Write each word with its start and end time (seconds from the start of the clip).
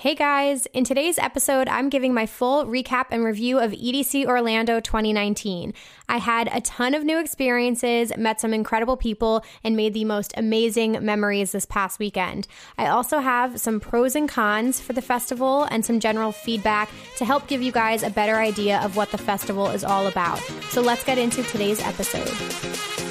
Hey 0.00 0.14
guys, 0.14 0.66
in 0.66 0.84
today's 0.84 1.18
episode, 1.18 1.66
I'm 1.66 1.88
giving 1.88 2.14
my 2.14 2.24
full 2.24 2.66
recap 2.66 3.06
and 3.10 3.24
review 3.24 3.58
of 3.58 3.72
EDC 3.72 4.26
Orlando 4.26 4.78
2019. 4.78 5.74
I 6.08 6.18
had 6.18 6.48
a 6.52 6.60
ton 6.60 6.94
of 6.94 7.02
new 7.02 7.18
experiences, 7.18 8.12
met 8.16 8.40
some 8.40 8.54
incredible 8.54 8.96
people, 8.96 9.44
and 9.64 9.76
made 9.76 9.94
the 9.94 10.04
most 10.04 10.32
amazing 10.36 11.04
memories 11.04 11.50
this 11.50 11.66
past 11.66 11.98
weekend. 11.98 12.46
I 12.78 12.86
also 12.86 13.18
have 13.18 13.60
some 13.60 13.80
pros 13.80 14.14
and 14.14 14.28
cons 14.28 14.78
for 14.78 14.92
the 14.92 15.02
festival 15.02 15.64
and 15.64 15.84
some 15.84 15.98
general 15.98 16.30
feedback 16.30 16.88
to 17.16 17.24
help 17.24 17.48
give 17.48 17.60
you 17.60 17.72
guys 17.72 18.04
a 18.04 18.10
better 18.10 18.36
idea 18.36 18.78
of 18.84 18.94
what 18.94 19.10
the 19.10 19.18
festival 19.18 19.66
is 19.66 19.82
all 19.82 20.06
about. 20.06 20.38
So 20.70 20.80
let's 20.80 21.02
get 21.02 21.18
into 21.18 21.42
today's 21.42 21.80
episode. 21.80 23.07